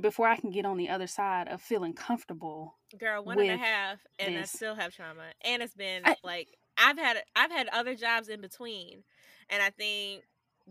before 0.00 0.28
I 0.28 0.36
can 0.36 0.50
get 0.50 0.64
on 0.64 0.76
the 0.76 0.90
other 0.90 1.06
side 1.06 1.48
of 1.48 1.60
feeling 1.60 1.94
comfortable. 1.94 2.76
Girl, 2.98 3.24
one 3.24 3.40
and 3.40 3.50
a 3.50 3.56
half, 3.56 3.98
and 4.18 4.36
this. 4.36 4.54
I 4.54 4.56
still 4.56 4.74
have 4.74 4.94
trauma, 4.94 5.32
and 5.44 5.62
it's 5.62 5.74
been 5.74 6.02
I, 6.04 6.16
like 6.22 6.48
I've 6.76 6.98
had 6.98 7.22
I've 7.34 7.50
had 7.50 7.68
other 7.68 7.94
jobs 7.94 8.28
in 8.28 8.40
between, 8.40 9.02
and 9.50 9.62
I 9.62 9.70
think 9.70 10.24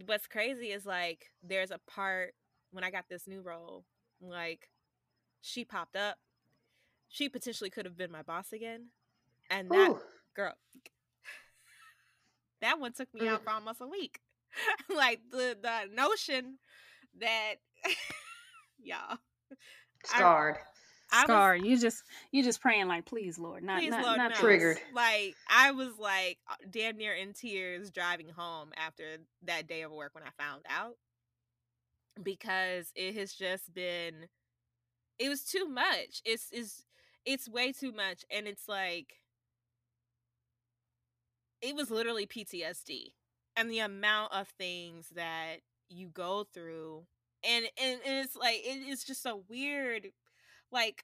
what's 0.05 0.27
crazy 0.27 0.67
is 0.67 0.85
like 0.85 1.31
there's 1.43 1.71
a 1.71 1.79
part 1.87 2.33
when 2.71 2.83
I 2.83 2.91
got 2.91 3.05
this 3.09 3.27
new 3.27 3.41
role, 3.41 3.85
like 4.21 4.69
she 5.41 5.65
popped 5.65 5.95
up, 5.95 6.17
she 7.09 7.29
potentially 7.29 7.69
could 7.69 7.85
have 7.85 7.97
been 7.97 8.11
my 8.11 8.21
boss 8.21 8.51
again, 8.53 8.87
and 9.49 9.69
that 9.69 9.91
Ooh. 9.91 9.99
girl 10.35 10.53
that 12.61 12.79
one 12.79 12.93
took 12.93 13.13
me 13.13 13.27
out 13.27 13.43
for 13.43 13.51
almost 13.51 13.81
a 13.81 13.87
week. 13.87 14.19
like 14.95 15.19
the 15.31 15.57
the 15.61 15.93
notion 15.93 16.57
that 17.19 17.55
y'all 18.83 19.17
scarred. 20.05 20.55
I, 21.09 21.23
Scarred. 21.23 21.61
Was, 21.61 21.69
you 21.69 21.77
just 21.77 22.03
you 22.31 22.43
just 22.43 22.59
praying 22.59 22.87
like, 22.87 23.05
please, 23.05 23.39
Lord, 23.39 23.63
not 23.63 23.79
please, 23.79 23.91
not, 23.91 24.03
Lord, 24.03 24.17
not 24.17 24.31
no. 24.31 24.35
triggered. 24.35 24.77
Like 24.93 25.35
I 25.49 25.71
was 25.71 25.97
like 25.97 26.37
uh, 26.49 26.55
damn 26.69 26.97
near 26.97 27.13
in 27.13 27.31
tears 27.31 27.91
driving 27.91 28.27
home 28.27 28.71
after 28.75 29.03
that 29.43 29.67
day 29.67 29.83
of 29.83 29.91
work 29.91 30.13
when 30.15 30.25
I 30.25 30.43
found 30.43 30.63
out 30.69 30.97
because 32.23 32.91
it 32.95 33.15
has 33.15 33.33
just 33.33 33.73
been 33.73 34.27
it 35.19 35.29
was 35.29 35.43
too 35.43 35.67
much. 35.67 36.21
It's 36.25 36.51
is 36.51 36.83
it's 37.25 37.49
way 37.49 37.71
too 37.71 37.91
much, 37.91 38.25
and 38.31 38.47
it's 38.47 38.67
like 38.67 39.15
it 41.61 41.75
was 41.75 41.89
literally 41.89 42.25
PTSD 42.25 43.13
and 43.55 43.69
the 43.69 43.79
amount 43.79 44.33
of 44.33 44.47
things 44.57 45.09
that 45.15 45.57
you 45.89 46.07
go 46.09 46.45
through 46.53 47.05
and 47.43 47.65
and, 47.81 47.99
and 48.05 48.25
it's 48.25 48.35
like 48.35 48.57
it, 48.57 48.79
it's 48.87 49.03
just 49.03 49.23
so 49.23 49.43
weird 49.49 50.07
like 50.71 51.03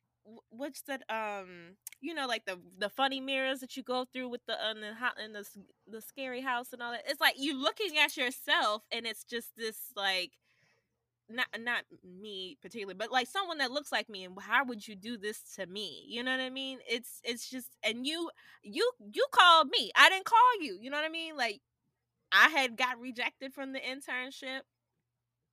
what's 0.49 0.82
that 0.84 1.03
um 1.09 1.76
you 2.01 2.14
know 2.14 2.28
like 2.28 2.45
the 2.45 2.59
the 2.80 2.89
funny 2.89 3.22
mirrors 3.22 3.59
that 3.61 3.78
you 3.78 3.84
go 3.84 4.05
through 4.14 4.30
with 4.30 4.41
the 4.47 4.53
um, 4.66 4.82
the 4.82 4.93
hot 4.93 5.16
and 5.24 5.36
the 5.36 5.45
the 5.88 6.01
scary 6.01 6.41
house 6.41 6.74
and 6.74 6.82
all 6.84 6.91
that 6.91 7.03
it's 7.07 7.22
like 7.22 7.36
you 7.38 7.61
looking 7.61 7.97
at 7.97 8.18
yourself 8.18 8.84
and 8.91 9.05
it's 9.07 9.24
just 9.24 9.49
this 9.57 9.78
like 9.95 10.32
not 11.34 11.47
not 11.59 11.84
me 12.03 12.57
particularly, 12.61 12.95
but 12.97 13.11
like 13.11 13.27
someone 13.27 13.59
that 13.59 13.71
looks 13.71 13.91
like 13.91 14.09
me 14.09 14.23
and 14.23 14.38
how 14.39 14.65
would 14.65 14.88
you 14.88 14.95
do 14.95 15.17
this 15.17 15.41
to 15.55 15.65
me? 15.67 16.05
You 16.07 16.23
know 16.23 16.31
what 16.31 16.39
i 16.39 16.49
mean? 16.49 16.79
It's 16.88 17.19
it's 17.23 17.49
just 17.49 17.69
and 17.84 18.05
you 18.07 18.29
you 18.63 18.89
you 19.13 19.25
called 19.31 19.69
me. 19.69 19.91
I 19.95 20.09
didn't 20.09 20.25
call 20.25 20.61
you. 20.61 20.77
You 20.81 20.89
know 20.89 20.97
what 20.97 21.05
i 21.05 21.09
mean? 21.09 21.36
Like 21.38 21.61
i 22.31 22.49
had 22.49 22.77
got 22.77 22.99
rejected 22.99 23.53
from 23.53 23.73
the 23.73 23.79
internship 23.79 24.61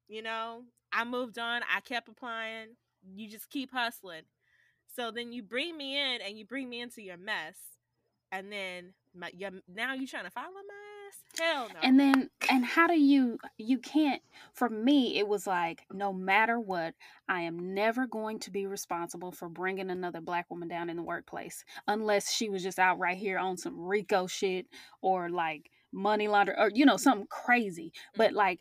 you 0.09 0.23
know? 0.23 0.65
I 0.93 1.05
moved 1.05 1.39
on. 1.39 1.63
I 1.75 1.81
kept 1.81 2.09
applying. 2.09 2.77
You 3.15 3.31
just 3.31 3.49
keep 3.49 3.73
hustling. 3.73 4.23
So 4.97 5.11
then 5.13 5.33
you 5.33 5.43
bring 5.43 5.77
me 5.77 5.97
in 5.97 6.21
and 6.21 6.37
you 6.37 6.45
bring 6.45 6.69
me 6.69 6.81
into 6.81 7.01
your 7.01 7.17
mess 7.17 7.57
and 8.33 8.53
then 8.53 8.95
my, 9.15 9.31
your, 9.33 9.51
now 9.73 9.95
you 9.95 10.07
trying 10.07 10.25
to 10.25 10.31
follow 10.31 10.49
my 10.49 10.63
Hell 11.39 11.69
no. 11.69 11.81
And 11.83 11.99
then, 11.99 12.31
and 12.51 12.65
how 12.65 12.87
do 12.87 12.99
you, 12.99 13.39
you 13.57 13.79
can't, 13.79 14.21
for 14.53 14.69
me, 14.69 15.19
it 15.19 15.29
was 15.29 15.47
like, 15.47 15.83
no 15.93 16.13
matter 16.13 16.59
what, 16.59 16.95
I 17.29 17.43
am 17.43 17.75
never 17.75 18.07
going 18.07 18.41
to 18.41 18.51
be 18.51 18.67
responsible 18.67 19.33
for 19.33 19.49
bringing 19.49 19.91
another 19.91 20.21
black 20.21 20.51
woman 20.51 20.69
down 20.69 20.91
in 20.91 20.97
the 20.97 21.03
workplace 21.03 21.65
unless 21.87 22.33
she 22.33 22.49
was 22.49 22.63
just 22.63 22.79
out 22.79 22.99
right 22.99 23.17
here 23.17 23.39
on 23.39 23.57
some 23.57 23.81
RICO 23.81 24.27
shit 24.27 24.67
or 25.03 25.31
like 25.31 25.71
money 25.93 26.29
laundering 26.29 26.59
or, 26.59 26.71
you 26.75 26.85
know, 26.85 26.97
something 26.97 27.29
crazy. 27.31 27.93
But 28.17 28.31
mm-hmm. 28.31 28.37
like, 28.37 28.61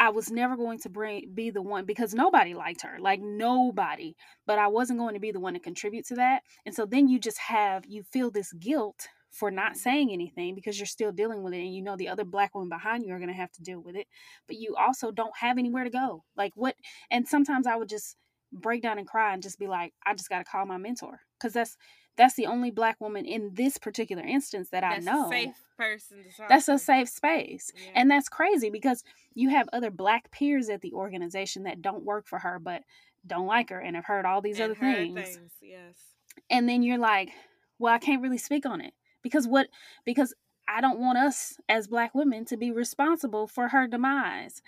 I 0.00 0.10
was 0.10 0.30
never 0.30 0.56
going 0.56 0.80
to 0.80 0.88
bring 0.88 1.30
be 1.34 1.50
the 1.50 1.62
one 1.62 1.84
because 1.84 2.14
nobody 2.14 2.52
liked 2.52 2.82
her, 2.82 2.98
like 2.98 3.20
nobody. 3.20 4.16
But 4.44 4.58
I 4.58 4.66
wasn't 4.66 4.98
going 4.98 5.14
to 5.14 5.20
be 5.20 5.30
the 5.30 5.40
one 5.40 5.54
to 5.54 5.60
contribute 5.60 6.06
to 6.06 6.16
that. 6.16 6.42
And 6.66 6.74
so 6.74 6.84
then 6.84 7.08
you 7.08 7.18
just 7.18 7.38
have 7.38 7.84
you 7.86 8.02
feel 8.02 8.30
this 8.30 8.52
guilt 8.52 9.08
for 9.34 9.50
not 9.50 9.76
saying 9.76 10.12
anything 10.12 10.54
because 10.54 10.78
you're 10.78 10.86
still 10.86 11.12
dealing 11.12 11.42
with 11.42 11.52
it 11.52 11.60
and 11.60 11.74
you 11.74 11.82
know 11.82 11.96
the 11.96 12.08
other 12.08 12.24
black 12.24 12.54
women 12.54 12.68
behind 12.68 13.04
you 13.04 13.12
are 13.12 13.18
going 13.18 13.28
to 13.28 13.34
have 13.34 13.52
to 13.52 13.62
deal 13.62 13.80
with 13.80 13.96
it 13.96 14.06
but 14.46 14.56
you 14.56 14.74
also 14.76 15.10
don't 15.10 15.36
have 15.36 15.58
anywhere 15.58 15.84
to 15.84 15.90
go 15.90 16.22
like 16.36 16.52
what 16.54 16.74
and 17.10 17.26
sometimes 17.26 17.66
i 17.66 17.76
would 17.76 17.88
just 17.88 18.16
break 18.52 18.82
down 18.82 18.98
and 18.98 19.08
cry 19.08 19.34
and 19.34 19.42
just 19.42 19.58
be 19.58 19.66
like 19.66 19.92
i 20.06 20.14
just 20.14 20.28
got 20.28 20.38
to 20.38 20.44
call 20.44 20.64
my 20.64 20.76
mentor 20.76 21.20
because 21.38 21.52
that's 21.52 21.76
that's 22.16 22.34
the 22.34 22.46
only 22.46 22.70
black 22.70 23.00
woman 23.00 23.24
in 23.24 23.50
this 23.54 23.76
particular 23.76 24.22
instance 24.22 24.70
that 24.70 24.82
that's 24.82 25.06
i 25.06 25.12
know 25.12 25.28
safe 25.28 25.50
person 25.76 26.18
that's 26.48 26.68
a 26.68 26.78
safe 26.78 27.08
space 27.08 27.72
yeah. 27.74 27.90
and 27.96 28.10
that's 28.10 28.28
crazy 28.28 28.70
because 28.70 29.02
you 29.34 29.50
have 29.50 29.68
other 29.72 29.90
black 29.90 30.30
peers 30.30 30.68
at 30.68 30.80
the 30.80 30.92
organization 30.92 31.64
that 31.64 31.82
don't 31.82 32.04
work 32.04 32.28
for 32.28 32.38
her 32.38 32.60
but 32.60 32.82
don't 33.26 33.46
like 33.46 33.70
her 33.70 33.80
and 33.80 33.96
have 33.96 34.04
heard 34.04 34.24
all 34.24 34.40
these 34.40 34.60
and 34.60 34.70
other 34.70 34.74
things. 34.78 35.20
things 35.20 35.52
yes 35.60 36.14
and 36.50 36.68
then 36.68 36.82
you're 36.82 36.98
like, 36.98 37.30
well, 37.78 37.94
I 37.94 37.98
can't 37.98 38.22
really 38.22 38.38
speak 38.38 38.66
on 38.66 38.80
it 38.80 38.92
because 39.24 39.48
what 39.48 39.66
because 40.04 40.32
I 40.68 40.80
don't 40.80 41.00
want 41.00 41.18
us 41.18 41.58
as 41.68 41.88
black 41.88 42.14
women 42.14 42.44
to 42.46 42.56
be 42.56 42.70
responsible 42.70 43.48
for 43.48 43.68
her 43.68 43.88
demise. 43.88 44.62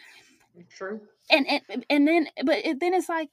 True. 0.71 1.01
And 1.31 1.47
and 1.49 1.85
and 1.89 2.09
then 2.09 2.29
but 2.45 2.57
it, 2.67 2.81
then 2.81 2.95
it's 2.95 3.09
like 3.09 3.29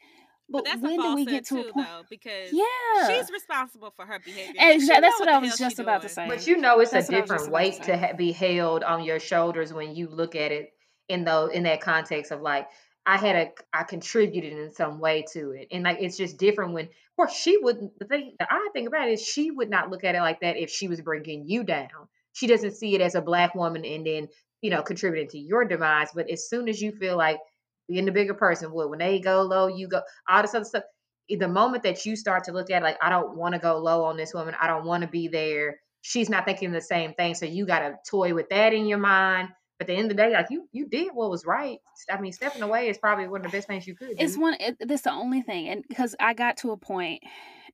But 0.49 0.65
but, 0.65 0.81
when 0.81 0.99
do 1.01 1.15
we 1.15 1.25
get 1.25 1.45
to 1.45 1.55
too, 1.63 1.69
a 1.69 1.73
point? 1.73 1.87
though, 1.87 2.03
because 2.09 2.49
Yeah. 2.51 3.07
she's 3.07 3.31
responsible 3.31 3.91
for 3.95 4.05
her 4.05 4.19
behavior. 4.19 4.53
and 4.59 4.71
she 4.73 4.75
Exactly. 4.75 5.01
That's 5.01 5.19
know 5.19 5.25
what 5.25 5.33
I 5.33 5.37
was 5.39 5.57
just 5.57 5.75
she 5.77 5.81
about 5.81 6.01
to 6.03 6.09
say. 6.09 6.27
But 6.27 6.45
you 6.47 6.57
know, 6.57 6.79
it's 6.79 6.91
a 6.91 6.95
That's 6.95 7.09
what 7.09 7.15
I 7.17 7.19
was 7.21 7.27
just 7.29 7.37
different 7.37 7.41
about 7.43 7.45
to 7.45 7.51
weight 7.51 7.83
to 7.83 7.97
ha- 7.97 8.13
be 8.13 8.31
held 8.33 8.83
on 8.83 9.03
your 9.03 9.19
shoulders 9.19 9.73
when 9.73 9.95
you 9.95 10.07
look 10.09 10.35
at 10.35 10.51
it 10.51 10.73
in 11.09 11.23
the 11.23 11.47
in 11.47 11.63
that 11.63 11.81
context 11.81 12.31
of 12.31 12.41
like 12.41 12.67
I 13.05 13.17
had 13.17 13.35
a 13.35 13.51
I 13.73 13.83
contributed 13.83 14.53
in 14.53 14.73
some 14.73 14.99
way 14.99 15.25
to 15.33 15.51
it, 15.51 15.67
and 15.71 15.83
like 15.83 15.97
it's 15.99 16.17
just 16.17 16.37
different 16.37 16.73
when. 16.73 16.85
Of 16.85 17.17
course, 17.17 17.33
she 17.35 17.57
wouldn't. 17.61 17.99
The 17.99 18.05
thing, 18.05 18.33
the 18.39 18.51
odd 18.51 18.73
thing 18.73 18.87
about 18.87 19.07
it 19.07 19.13
is 19.13 19.21
she 19.21 19.51
would 19.51 19.69
not 19.69 19.91
look 19.91 20.03
at 20.03 20.15
it 20.15 20.21
like 20.21 20.41
that 20.41 20.57
if 20.57 20.71
she 20.71 20.87
was 20.87 20.99
bringing 21.01 21.47
you 21.47 21.63
down. 21.63 21.89
She 22.31 22.47
doesn't 22.47 22.75
see 22.75 22.95
it 22.95 23.01
as 23.01 23.13
a 23.13 23.21
black 23.21 23.53
woman 23.53 23.85
and 23.85 24.05
then 24.05 24.29
you 24.61 24.71
know 24.71 24.81
contributing 24.81 25.29
to 25.29 25.37
your 25.37 25.65
demise. 25.65 26.09
But 26.15 26.31
as 26.31 26.49
soon 26.49 26.67
as 26.67 26.81
you 26.81 26.91
feel 26.91 27.15
like 27.17 27.39
being 27.87 28.05
the 28.05 28.11
bigger 28.11 28.33
person, 28.33 28.73
would 28.73 28.89
when 28.89 28.99
they 28.99 29.19
go 29.19 29.43
low, 29.43 29.67
you 29.67 29.87
go 29.87 30.01
all 30.27 30.41
this 30.41 30.55
other 30.55 30.65
stuff. 30.65 30.83
The 31.29 31.47
moment 31.47 31.83
that 31.83 32.05
you 32.05 32.15
start 32.15 32.45
to 32.45 32.51
look 32.51 32.71
at 32.71 32.81
it, 32.81 32.85
like 32.85 32.97
I 33.01 33.09
don't 33.09 33.37
want 33.37 33.53
to 33.53 33.59
go 33.59 33.77
low 33.77 34.05
on 34.05 34.17
this 34.17 34.33
woman, 34.33 34.55
I 34.59 34.67
don't 34.67 34.85
want 34.85 35.03
to 35.03 35.07
be 35.07 35.27
there. 35.27 35.79
She's 36.01 36.29
not 36.29 36.45
thinking 36.45 36.71
the 36.71 36.81
same 36.81 37.13
thing, 37.13 37.35
so 37.35 37.45
you 37.45 37.65
got 37.65 37.79
to 37.79 37.95
toy 38.09 38.33
with 38.33 38.49
that 38.49 38.73
in 38.73 38.87
your 38.87 38.97
mind. 38.97 39.49
But 39.77 39.89
at 39.89 39.93
the 39.93 39.99
end 39.99 40.11
of 40.11 40.17
the 40.17 40.23
day, 40.23 40.31
like 40.31 40.47
you, 40.49 40.67
you 40.71 40.87
did 40.87 41.09
what 41.13 41.29
was 41.29 41.45
right. 41.45 41.79
I 42.09 42.19
mean, 42.21 42.31
stepping 42.31 42.61
away 42.61 42.89
is 42.89 42.97
probably 42.97 43.27
one 43.27 43.43
of 43.43 43.51
the 43.51 43.57
best 43.57 43.67
things 43.67 43.87
you 43.87 43.95
could 43.95 44.17
Do. 44.17 44.23
It's 44.23 44.37
one. 44.37 44.55
It, 44.59 44.77
that's 44.79 45.01
the 45.01 45.11
only 45.11 45.41
thing, 45.41 45.67
and 45.69 45.83
because 45.87 46.15
I 46.19 46.33
got 46.33 46.57
to 46.57 46.71
a 46.71 46.77
point, 46.77 47.23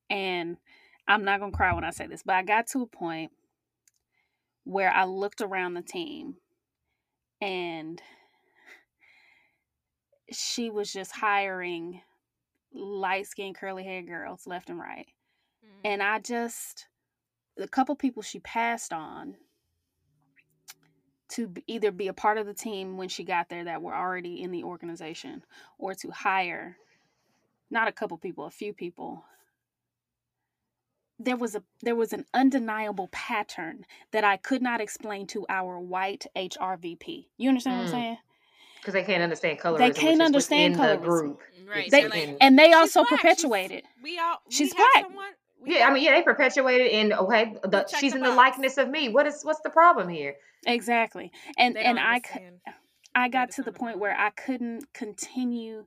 and 0.09 0.57
I'm 1.07 1.25
not 1.25 1.39
gonna 1.39 1.51
cry 1.51 1.73
when 1.73 1.83
I 1.83 1.89
say 1.89 2.07
this, 2.07 2.23
but 2.23 2.35
I 2.35 2.43
got 2.43 2.67
to 2.67 2.81
a 2.81 2.87
point 2.87 3.31
where 4.63 4.91
I 4.91 5.05
looked 5.05 5.41
around 5.41 5.73
the 5.73 5.81
team, 5.81 6.37
and 7.41 8.01
she 10.31 10.69
was 10.69 10.93
just 10.93 11.11
hiring 11.11 12.01
light 12.73 13.27
skinned 13.27 13.55
curly 13.55 13.83
haired 13.83 14.07
girls 14.07 14.47
left 14.47 14.69
and 14.69 14.79
right, 14.79 15.07
Mhm. 15.65 15.81
and 15.83 16.03
I 16.03 16.19
just 16.19 16.87
the 17.57 17.67
couple 17.67 17.95
people 17.95 18.21
she 18.21 18.39
passed 18.39 18.93
on 18.93 19.35
to 21.29 21.53
either 21.67 21.91
be 21.91 22.07
a 22.07 22.13
part 22.13 22.37
of 22.37 22.45
the 22.45 22.53
team 22.53 22.97
when 22.97 23.09
she 23.09 23.23
got 23.23 23.49
there 23.49 23.63
that 23.65 23.81
were 23.81 23.93
already 23.95 24.41
in 24.41 24.51
the 24.51 24.63
organization 24.63 25.43
or 25.77 25.93
to 25.95 26.09
hire 26.11 26.77
not 27.69 27.87
a 27.87 27.91
couple 27.91 28.17
people 28.17 28.45
a 28.45 28.51
few 28.51 28.73
people 28.73 29.23
there 31.19 31.35
was 31.35 31.53
a 31.55 31.63
there 31.81 31.95
was 31.95 32.13
an 32.13 32.25
undeniable 32.33 33.09
pattern 33.11 33.85
that 34.11 34.23
I 34.23 34.37
could 34.37 34.61
not 34.61 34.79
explain 34.81 35.27
to 35.27 35.45
our 35.49 35.77
white 35.77 36.25
HRVP. 36.35 37.27
You 37.37 37.49
understand 37.49 37.77
what 37.77 37.83
I'm 37.83 37.87
Mm. 37.89 37.91
saying? 37.91 38.17
Because 38.79 38.93
they 38.93 39.03
can't 39.03 39.21
understand 39.21 39.59
colorism. 39.59 39.77
They 39.79 39.91
can't 39.91 40.21
understand 40.21 40.77
within 40.77 40.89
the 41.01 41.05
group. 41.05 41.41
Right. 41.67 41.91
They- 41.91 42.01
they're 42.07 42.09
like, 42.09 42.37
And 42.39 42.57
they 42.57 42.71
also 42.71 43.03
black, 43.03 43.19
she's- 43.19 43.43
it. 43.71 43.85
We 44.01 44.17
all 44.17 44.41
She's 44.47 44.71
we 44.73 44.77
black. 44.77 45.03
Someone, 45.03 45.25
we 45.25 45.33
Yeah, 45.65 45.87
I 45.87 45.93
mean, 45.93 46.03
yeah, 46.03 46.11
they 46.11 46.23
perpetuated 46.23 46.91
and 46.91 47.13
okay, 47.13 47.55
the, 47.63 47.85
she's 47.87 48.13
the 48.13 48.17
in 48.17 48.23
the 48.23 48.33
likeness 48.33 48.77
of 48.77 48.89
me. 48.89 49.09
What 49.09 49.27
is 49.27 49.43
what's 49.43 49.61
the 49.61 49.69
problem 49.69 50.09
here? 50.09 50.35
Exactly. 50.65 51.31
And 51.57 51.75
they 51.75 51.81
and 51.81 51.97
don't 51.97 52.05
I 52.05 52.15
c- 52.19 52.39
understand. 52.39 52.55
I 53.15 53.29
got 53.29 53.51
to 53.51 53.63
the 53.63 53.71
point 53.71 53.95
problem. 53.95 53.99
where 53.99 54.17
I 54.17 54.29
couldn't 54.29 54.85
continue 54.93 55.85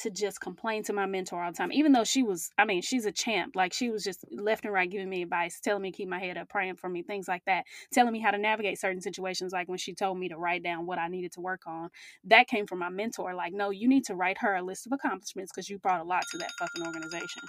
to 0.00 0.10
just 0.10 0.40
complain 0.40 0.82
to 0.84 0.92
my 0.94 1.04
mentor 1.04 1.42
all 1.42 1.50
the 1.52 1.56
time, 1.56 1.72
even 1.72 1.92
though 1.92 2.04
she 2.04 2.22
was, 2.22 2.50
I 2.56 2.64
mean, 2.64 2.80
she's 2.80 3.04
a 3.04 3.12
champ. 3.12 3.54
Like 3.54 3.74
she 3.74 3.90
was 3.90 4.02
just 4.02 4.24
left 4.30 4.64
and 4.64 4.72
right 4.72 4.90
giving 4.90 5.10
me 5.10 5.22
advice, 5.22 5.60
telling 5.60 5.82
me 5.82 5.90
to 5.90 5.96
keep 5.96 6.08
my 6.08 6.18
head 6.18 6.38
up, 6.38 6.48
praying 6.48 6.76
for 6.76 6.88
me, 6.88 7.02
things 7.02 7.28
like 7.28 7.44
that, 7.44 7.64
telling 7.92 8.12
me 8.12 8.20
how 8.20 8.30
to 8.30 8.38
navigate 8.38 8.80
certain 8.80 9.02
situations. 9.02 9.52
Like 9.52 9.68
when 9.68 9.78
she 9.78 9.94
told 9.94 10.18
me 10.18 10.30
to 10.30 10.38
write 10.38 10.62
down 10.62 10.86
what 10.86 10.98
I 10.98 11.08
needed 11.08 11.32
to 11.32 11.40
work 11.40 11.62
on, 11.66 11.90
that 12.24 12.48
came 12.48 12.66
from 12.66 12.78
my 12.78 12.88
mentor. 12.88 13.34
Like, 13.34 13.52
no, 13.52 13.70
you 13.70 13.88
need 13.88 14.04
to 14.06 14.14
write 14.14 14.38
her 14.38 14.54
a 14.54 14.62
list 14.62 14.86
of 14.86 14.92
accomplishments 14.92 15.52
because 15.52 15.68
you 15.68 15.78
brought 15.78 16.00
a 16.00 16.04
lot 16.04 16.22
to 16.30 16.38
that 16.38 16.50
fucking 16.58 16.86
organization. 16.86 17.42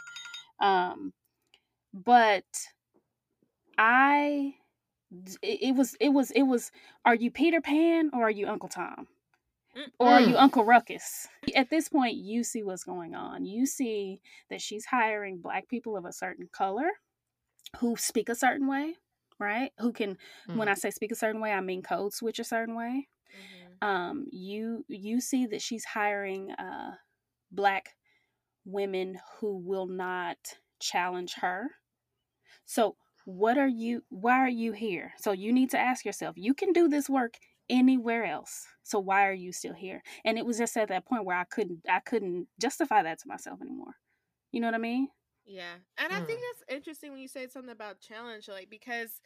Um, 0.59 1.13
but 1.93 2.45
I, 3.77 4.55
it 5.41 5.75
was, 5.75 5.95
it 5.99 6.09
was, 6.09 6.31
it 6.31 6.43
was. 6.43 6.71
Are 7.05 7.15
you 7.15 7.31
Peter 7.31 7.61
Pan 7.61 8.11
or 8.13 8.23
are 8.23 8.31
you 8.31 8.47
Uncle 8.47 8.69
Tom? 8.69 9.07
or 9.99 10.13
are 10.13 10.21
you. 10.21 10.37
Uncle 10.37 10.65
Ruckus? 10.65 11.27
At 11.55 11.69
this 11.69 11.89
point, 11.89 12.15
you 12.15 12.43
see 12.43 12.63
what's 12.63 12.83
going 12.83 13.15
on. 13.15 13.45
You 13.45 13.65
see 13.65 14.21
that 14.49 14.61
she's 14.61 14.85
hiring 14.85 15.39
black 15.39 15.67
people 15.67 15.97
of 15.97 16.05
a 16.05 16.13
certain 16.13 16.49
color 16.51 16.89
who 17.77 17.95
speak 17.97 18.29
a 18.29 18.35
certain 18.35 18.67
way, 18.67 18.95
right? 19.39 19.71
Who 19.79 19.93
can, 19.93 20.17
when 20.47 20.67
Mm. 20.67 20.71
I 20.71 20.73
say 20.75 20.91
speak 20.91 21.11
a 21.11 21.15
certain 21.15 21.41
way, 21.41 21.51
I 21.51 21.61
mean 21.61 21.81
code 21.81 22.13
switch 22.13 22.39
a 22.39 22.43
certain 22.43 22.75
way. 22.75 23.07
Mhm. 23.33 23.87
Um, 23.87 24.25
you 24.31 24.85
you 24.89 25.21
see 25.21 25.45
that 25.47 25.61
she's 25.61 25.85
hiring 25.85 26.51
uh, 26.51 26.95
black 27.51 27.95
women 28.65 29.19
who 29.39 29.57
will 29.57 29.87
not 29.87 30.37
challenge 30.79 31.35
her. 31.35 31.69
So 32.71 32.95
what 33.25 33.57
are 33.57 33.67
you 33.67 34.03
why 34.09 34.37
are 34.39 34.49
you 34.49 34.71
here? 34.71 35.13
So 35.17 35.33
you 35.33 35.51
need 35.51 35.69
to 35.71 35.77
ask 35.79 36.05
yourself, 36.05 36.37
you 36.37 36.53
can 36.53 36.71
do 36.71 36.87
this 36.87 37.09
work 37.09 37.37
anywhere 37.69 38.23
else. 38.23 38.65
So 38.83 38.97
why 38.99 39.27
are 39.27 39.33
you 39.33 39.51
still 39.51 39.73
here? 39.73 40.01
And 40.23 40.37
it 40.37 40.45
was 40.45 40.57
just 40.57 40.77
at 40.77 40.87
that 40.87 41.05
point 41.05 41.25
where 41.25 41.37
I 41.37 41.43
couldn't 41.43 41.81
I 41.89 41.99
couldn't 41.99 42.47
justify 42.61 43.03
that 43.03 43.19
to 43.19 43.27
myself 43.27 43.61
anymore. 43.61 43.95
You 44.53 44.61
know 44.61 44.67
what 44.67 44.75
I 44.75 44.79
mean? 44.79 45.09
Yeah. 45.45 45.75
And 45.97 46.13
I 46.13 46.19
think 46.21 46.39
Mm. 46.39 46.45
that's 46.67 46.77
interesting 46.77 47.11
when 47.11 47.19
you 47.21 47.27
said 47.27 47.51
something 47.51 47.71
about 47.71 47.99
challenge, 47.99 48.47
like 48.47 48.69
because 48.69 49.21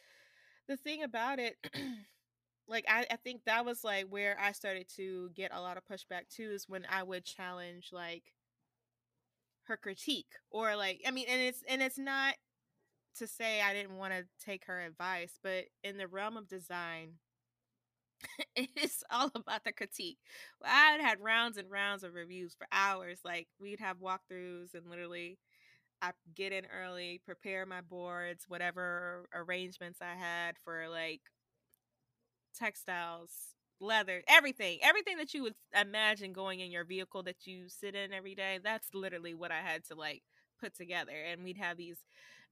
the 0.68 0.76
thing 0.76 1.02
about 1.02 1.38
it, 1.38 1.56
like 2.68 2.86
I, 2.88 3.06
I 3.10 3.16
think 3.16 3.44
that 3.44 3.64
was 3.64 3.84
like 3.84 4.06
where 4.08 4.38
I 4.40 4.52
started 4.52 4.88
to 4.96 5.30
get 5.34 5.52
a 5.54 5.60
lot 5.60 5.76
of 5.76 5.84
pushback 5.86 6.28
too, 6.30 6.50
is 6.52 6.68
when 6.68 6.86
I 6.90 7.02
would 7.02 7.24
challenge 7.24 7.90
like 7.92 8.34
her 9.64 9.76
critique. 9.76 10.34
Or 10.50 10.76
like 10.76 11.02
I 11.06 11.10
mean, 11.10 11.26
and 11.28 11.40
it's 11.40 11.62
and 11.68 11.82
it's 11.82 11.98
not 11.98 12.34
to 13.18 13.26
say 13.26 13.60
I 13.62 13.72
didn't 13.74 13.96
want 13.96 14.12
to 14.14 14.24
take 14.44 14.66
her 14.66 14.80
advice, 14.80 15.38
but 15.42 15.66
in 15.84 15.96
the 15.98 16.06
realm 16.06 16.36
of 16.36 16.48
design, 16.48 17.14
it's 18.56 19.02
all 19.10 19.30
about 19.34 19.64
the 19.64 19.72
critique. 19.72 20.18
I 20.64 20.92
had 20.92 21.00
had 21.00 21.20
rounds 21.20 21.56
and 21.58 21.70
rounds 21.70 22.04
of 22.04 22.14
reviews 22.14 22.54
for 22.54 22.66
hours. 22.72 23.20
Like 23.24 23.48
we'd 23.60 23.80
have 23.80 23.98
walkthroughs 23.98 24.74
and 24.74 24.88
literally 24.88 25.38
I 26.02 26.12
get 26.34 26.52
in 26.52 26.66
early, 26.66 27.20
prepare 27.24 27.66
my 27.66 27.82
boards, 27.82 28.44
whatever 28.48 29.28
arrangements 29.34 30.00
I 30.02 30.16
had 30.18 30.56
for 30.64 30.88
like 30.90 31.22
textiles, 32.54 33.30
leather, 33.80 34.22
everything, 34.28 34.78
everything 34.82 35.18
that 35.18 35.34
you 35.34 35.42
would 35.42 35.54
imagine 35.78 36.32
going 36.32 36.60
in 36.60 36.70
your 36.70 36.84
vehicle 36.84 37.22
that 37.24 37.46
you 37.46 37.68
sit 37.68 37.94
in 37.94 38.12
every 38.12 38.34
day. 38.34 38.58
That's 38.62 38.88
literally 38.94 39.34
what 39.34 39.50
I 39.52 39.60
had 39.60 39.84
to 39.86 39.94
like 39.94 40.22
put 40.58 40.74
together. 40.74 41.12
And 41.12 41.44
we'd 41.44 41.58
have 41.58 41.76
these 41.76 41.98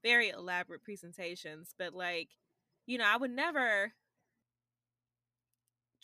very 0.03 0.29
elaborate 0.29 0.83
presentations, 0.83 1.73
but 1.77 1.93
like, 1.93 2.29
you 2.85 2.97
know, 2.97 3.05
I 3.07 3.17
would 3.17 3.31
never 3.31 3.93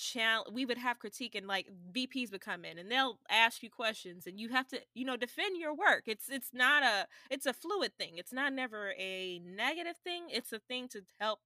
challenge 0.02 0.49
we 0.52 0.66
would 0.66 0.78
have 0.78 0.97
critique 0.97 1.36
and 1.36 1.47
like 1.47 1.68
VPs 1.93 2.32
would 2.32 2.41
come 2.41 2.66
in 2.66 2.80
and 2.80 2.89
they'll 2.89 3.20
ask 3.30 3.62
you 3.62 3.70
questions 3.70 4.26
and 4.26 4.39
you 4.39 4.49
have 4.49 4.68
to 4.70 4.80
you 4.95 5.06
know 5.06 5.16
defend 5.16 5.58
your 5.58 5.76
work 5.76 6.04
it's 6.08 6.28
it's 6.30 6.49
not 6.54 6.82
a 6.82 7.06
it's 7.30 7.45
a 7.45 7.54
fluid 7.54 7.91
thing 7.97 8.14
it's 8.16 8.34
not 8.34 8.52
never 8.52 8.93
a 8.97 9.39
negative 9.45 9.97
thing 10.04 10.24
it's 10.30 10.52
a 10.52 10.60
thing 10.60 10.88
to 10.88 11.02
help 11.20 11.39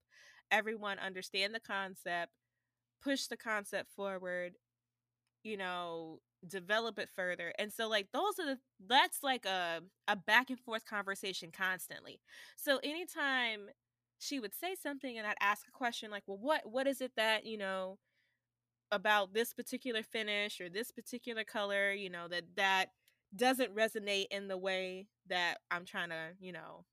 everyone 0.52 1.00
understand 1.00 1.54
the 1.54 1.60
concept 1.60 2.32
push 3.04 3.26
the 3.28 3.38
concept 3.38 3.92
forward 3.92 4.54
you 5.46 5.58
know 5.58 6.20
develop 6.48 7.00
it 7.00 7.10
further 7.16 7.54
and 7.60 7.74
so 7.74 7.90
like 7.90 8.08
those 8.14 8.40
are 8.40 8.46
the 8.46 8.60
that's 8.88 9.24
like 9.24 9.46
a 9.46 9.82
a 10.10 10.16
back 10.18 10.50
and 10.52 10.60
forth 10.60 10.86
conversation 10.86 11.52
constantly. 11.52 12.20
So 12.58 12.80
anytime 12.84 13.70
she 14.20 14.40
would 14.40 14.54
say 14.56 14.76
something 14.82 15.18
and 15.18 15.28
I'd 15.28 15.38
ask 15.42 15.68
a 15.68 15.72
question 15.72 16.12
like 16.12 16.24
well 16.28 16.40
what 16.40 16.64
what 16.70 16.88
is 16.88 17.02
it 17.02 17.14
that 17.18 17.46
you 17.46 17.58
know 17.58 18.00
about 18.92 19.34
this 19.34 19.54
particular 19.54 20.04
finish 20.04 20.62
or 20.62 20.70
this 20.70 20.92
particular 20.92 21.44
color, 21.44 21.92
you 21.92 22.10
know, 22.10 22.28
that 22.30 22.44
that 22.56 22.88
doesn't 23.36 23.76
resonate 23.76 24.28
in 24.32 24.48
the 24.48 24.58
way 24.58 25.08
that 25.28 25.58
I'm 25.72 25.86
trying 25.86 26.10
to, 26.10 26.30
you 26.40 26.54
know, 26.54 26.86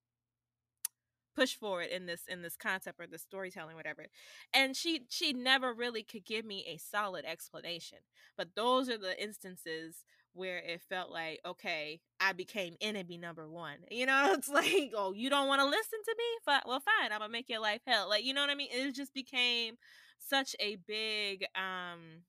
push 1.34 1.54
forward 1.54 1.88
in 1.88 2.06
this 2.06 2.22
in 2.28 2.42
this 2.42 2.56
concept 2.56 3.00
or 3.00 3.06
the 3.06 3.18
storytelling 3.18 3.76
whatever. 3.76 4.06
And 4.52 4.76
she 4.76 5.02
she 5.08 5.32
never 5.32 5.72
really 5.72 6.02
could 6.02 6.24
give 6.24 6.44
me 6.44 6.64
a 6.68 6.78
solid 6.78 7.24
explanation. 7.24 7.98
But 8.36 8.54
those 8.54 8.88
are 8.88 8.98
the 8.98 9.20
instances 9.22 10.04
where 10.34 10.58
it 10.58 10.80
felt 10.88 11.10
like, 11.10 11.40
okay, 11.44 12.00
I 12.18 12.32
became 12.32 12.76
enemy 12.80 13.18
number 13.18 13.48
one. 13.48 13.76
You 13.90 14.06
know, 14.06 14.32
it's 14.36 14.48
like, 14.48 14.92
oh, 14.96 15.12
you 15.12 15.28
don't 15.30 15.48
want 15.48 15.60
to 15.60 15.66
listen 15.66 15.98
to 16.04 16.14
me? 16.16 16.24
but 16.46 16.62
Well, 16.66 16.80
fine, 16.80 17.12
I'm 17.12 17.20
gonna 17.20 17.32
make 17.32 17.48
your 17.48 17.60
life 17.60 17.82
hell. 17.86 18.08
Like, 18.08 18.24
you 18.24 18.34
know 18.34 18.40
what 18.40 18.50
I 18.50 18.54
mean? 18.54 18.68
It 18.70 18.94
just 18.94 19.14
became 19.14 19.76
such 20.18 20.54
a 20.60 20.76
big 20.86 21.44
um 21.56 22.22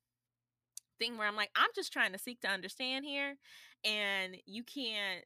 thing 1.00 1.18
where 1.18 1.28
I'm 1.28 1.36
like, 1.36 1.52
I'm 1.56 1.70
just 1.76 1.92
trying 1.94 2.12
to 2.14 2.20
seek 2.20 2.42
to 2.42 2.48
understand 2.48 3.06
here. 3.06 3.36
And 3.84 4.38
you 4.46 4.64
can't, 4.64 5.26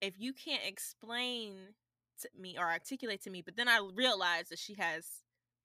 if 0.00 0.14
you 0.18 0.32
can't 0.32 0.62
explain 0.66 1.74
to 2.20 2.28
me 2.38 2.56
or 2.58 2.70
articulate 2.70 3.22
to 3.24 3.30
me. 3.30 3.42
But 3.42 3.56
then 3.56 3.68
I 3.68 3.80
realized 3.94 4.50
that 4.50 4.58
she 4.58 4.74
has 4.74 5.06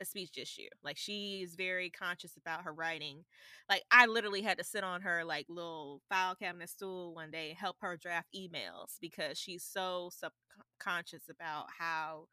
a 0.01 0.05
speech 0.05 0.37
issue. 0.37 0.67
Like 0.83 0.97
she 0.97 1.41
is 1.43 1.55
very 1.55 1.89
conscious 1.89 2.35
about 2.37 2.63
her 2.63 2.73
writing. 2.73 3.23
Like 3.69 3.83
I 3.91 4.05
literally 4.05 4.41
had 4.41 4.57
to 4.57 4.63
sit 4.63 4.83
on 4.83 5.01
her 5.01 5.23
like 5.23 5.45
little 5.49 6.01
file 6.09 6.35
cabinet 6.35 6.69
stool 6.69 7.13
one 7.13 7.31
day 7.31 7.49
and 7.49 7.57
help 7.57 7.77
her 7.81 7.97
draft 7.97 8.27
emails 8.35 8.97
because 9.01 9.37
she's 9.37 9.63
so 9.63 10.09
subconscious 10.13 11.23
about 11.29 11.65
how 11.77 12.27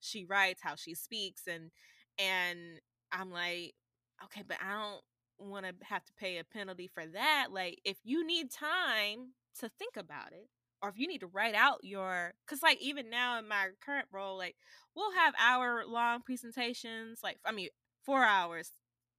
she 0.00 0.24
writes, 0.24 0.60
how 0.62 0.76
she 0.76 0.94
speaks 0.94 1.42
and 1.46 1.70
and 2.18 2.58
I'm 3.12 3.30
like, 3.30 3.74
okay, 4.24 4.42
but 4.46 4.58
I 4.60 4.72
don't 4.72 5.50
want 5.50 5.66
to 5.66 5.72
have 5.84 6.04
to 6.04 6.12
pay 6.18 6.38
a 6.38 6.44
penalty 6.44 6.88
for 6.92 7.06
that. 7.06 7.48
Like 7.50 7.80
if 7.84 7.96
you 8.04 8.26
need 8.26 8.50
time 8.50 9.32
to 9.60 9.68
think 9.78 9.96
about 9.96 10.32
it, 10.32 10.48
or 10.82 10.88
if 10.88 10.98
you 10.98 11.08
need 11.08 11.20
to 11.20 11.26
write 11.26 11.54
out 11.54 11.78
your 11.82 12.34
because 12.46 12.62
like 12.62 12.80
even 12.80 13.10
now 13.10 13.38
in 13.38 13.48
my 13.48 13.68
current 13.84 14.06
role 14.12 14.36
like 14.36 14.56
we'll 14.94 15.12
have 15.12 15.34
hour 15.38 15.84
long 15.86 16.20
presentations 16.22 17.20
like 17.22 17.38
i 17.44 17.52
mean 17.52 17.68
four 18.04 18.24
hours 18.24 18.72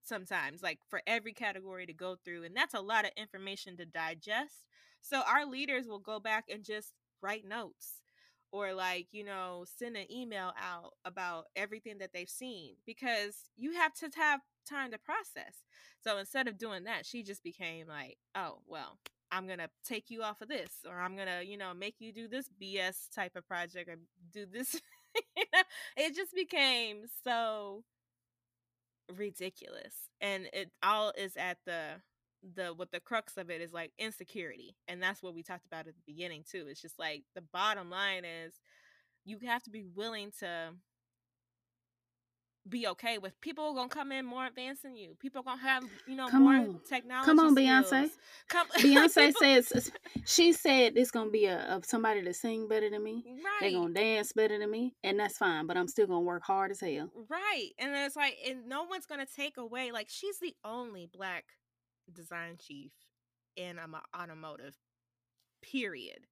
sometimes 0.09 0.61
like 0.61 0.79
for 0.89 1.01
every 1.07 1.31
category 1.33 1.85
to 1.85 1.93
go 1.93 2.17
through 2.25 2.43
and 2.43 2.55
that's 2.55 2.73
a 2.73 2.81
lot 2.81 3.05
of 3.05 3.11
information 3.15 3.77
to 3.77 3.85
digest. 3.85 4.65
So 5.01 5.21
our 5.25 5.45
leaders 5.45 5.87
will 5.87 5.99
go 5.99 6.19
back 6.19 6.45
and 6.51 6.65
just 6.65 6.93
write 7.21 7.47
notes 7.47 8.01
or 8.51 8.73
like 8.73 9.07
you 9.11 9.23
know 9.23 9.63
send 9.77 9.95
an 9.95 10.11
email 10.11 10.51
out 10.59 10.93
about 11.05 11.45
everything 11.55 11.99
that 11.99 12.11
they've 12.13 12.29
seen 12.29 12.75
because 12.85 13.35
you 13.55 13.73
have 13.73 13.93
to 13.93 14.09
have 14.17 14.41
time 14.67 14.91
to 14.91 14.97
process. 14.97 15.63
So 16.03 16.17
instead 16.17 16.47
of 16.47 16.57
doing 16.57 16.85
that 16.85 17.05
she 17.05 17.23
just 17.23 17.43
became 17.43 17.87
like 17.87 18.17
oh 18.35 18.59
well 18.65 18.97
I'm 19.31 19.47
gonna 19.47 19.69
take 19.85 20.09
you 20.09 20.23
off 20.23 20.41
of 20.41 20.47
this, 20.49 20.71
or 20.87 20.99
I'm 20.99 21.15
gonna, 21.15 21.41
you 21.43 21.57
know, 21.57 21.73
make 21.73 21.95
you 21.99 22.11
do 22.11 22.27
this 22.27 22.49
BS 22.61 23.09
type 23.13 23.35
of 23.35 23.47
project, 23.47 23.89
or 23.89 23.97
do 24.33 24.45
this. 24.45 24.73
you 25.37 25.43
know, 25.53 25.61
it 25.97 26.15
just 26.15 26.33
became 26.33 27.05
so 27.23 27.83
ridiculous, 29.15 29.93
and 30.21 30.47
it 30.53 30.71
all 30.83 31.11
is 31.17 31.35
at 31.37 31.57
the 31.65 32.01
the 32.55 32.67
what 32.73 32.91
the 32.91 32.99
crux 32.99 33.37
of 33.37 33.49
it 33.49 33.61
is 33.61 33.73
like 33.73 33.91
insecurity, 33.97 34.75
and 34.87 35.01
that's 35.01 35.21
what 35.21 35.33
we 35.33 35.43
talked 35.43 35.65
about 35.65 35.87
at 35.87 35.95
the 35.95 36.01
beginning 36.05 36.43
too. 36.49 36.65
It's 36.69 36.81
just 36.81 36.99
like 36.99 37.23
the 37.35 37.41
bottom 37.53 37.89
line 37.89 38.23
is 38.25 38.53
you 39.25 39.39
have 39.45 39.63
to 39.63 39.69
be 39.71 39.83
willing 39.83 40.31
to 40.39 40.71
be 42.67 42.87
okay 42.87 43.17
with 43.17 43.39
people 43.41 43.63
are 43.65 43.73
gonna 43.73 43.89
come 43.89 44.11
in 44.11 44.25
more 44.25 44.45
advanced 44.45 44.83
than 44.83 44.95
you. 44.95 45.15
People 45.19 45.41
are 45.41 45.43
gonna 45.43 45.61
have 45.61 45.83
you 46.07 46.15
know 46.15 46.27
come 46.27 46.43
more 46.43 46.53
on. 46.53 46.79
technology. 46.87 47.25
Come 47.25 47.39
on, 47.39 47.55
skills. 47.55 47.91
Beyonce. 47.91 48.09
Come, 48.49 48.67
Beyonce 48.77 49.33
says 49.33 49.91
she 50.25 50.53
said 50.53 50.93
it's 50.95 51.11
gonna 51.11 51.29
be 51.29 51.45
a, 51.45 51.57
a, 51.57 51.81
somebody 51.83 52.21
to 52.23 52.33
sing 52.33 52.67
better 52.67 52.89
than 52.89 53.03
me. 53.03 53.23
Right. 53.25 53.43
They're 53.61 53.71
gonna 53.71 53.93
dance 53.93 54.33
better 54.33 54.59
than 54.59 54.69
me, 54.69 54.93
and 55.03 55.19
that's 55.19 55.37
fine. 55.37 55.67
But 55.67 55.77
I'm 55.77 55.87
still 55.87 56.07
gonna 56.07 56.21
work 56.21 56.43
hard 56.43 56.71
as 56.71 56.81
hell. 56.81 57.09
Right, 57.29 57.69
and 57.79 57.95
it's 57.95 58.15
like, 58.15 58.37
and 58.47 58.67
no 58.67 58.83
one's 58.83 59.05
gonna 59.05 59.25
take 59.25 59.57
away. 59.57 59.91
Like 59.91 60.07
she's 60.09 60.39
the 60.39 60.53
only 60.65 61.07
black 61.11 61.45
design 62.13 62.57
chief 62.59 62.91
in 63.55 63.79
um, 63.79 63.95
automotive. 64.17 64.75
Period. 65.61 66.25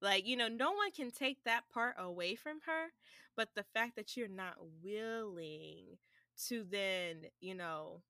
Like, 0.00 0.26
you 0.26 0.36
know, 0.36 0.48
no 0.48 0.72
one 0.72 0.92
can 0.92 1.10
take 1.10 1.42
that 1.44 1.68
part 1.72 1.96
away 1.98 2.34
from 2.36 2.60
her, 2.66 2.88
but 3.36 3.50
the 3.54 3.64
fact 3.74 3.96
that 3.96 4.16
you're 4.16 4.28
not 4.28 4.56
willing 4.82 5.98
to 6.48 6.64
then, 6.70 7.26
you 7.40 7.54
know, 7.54 8.02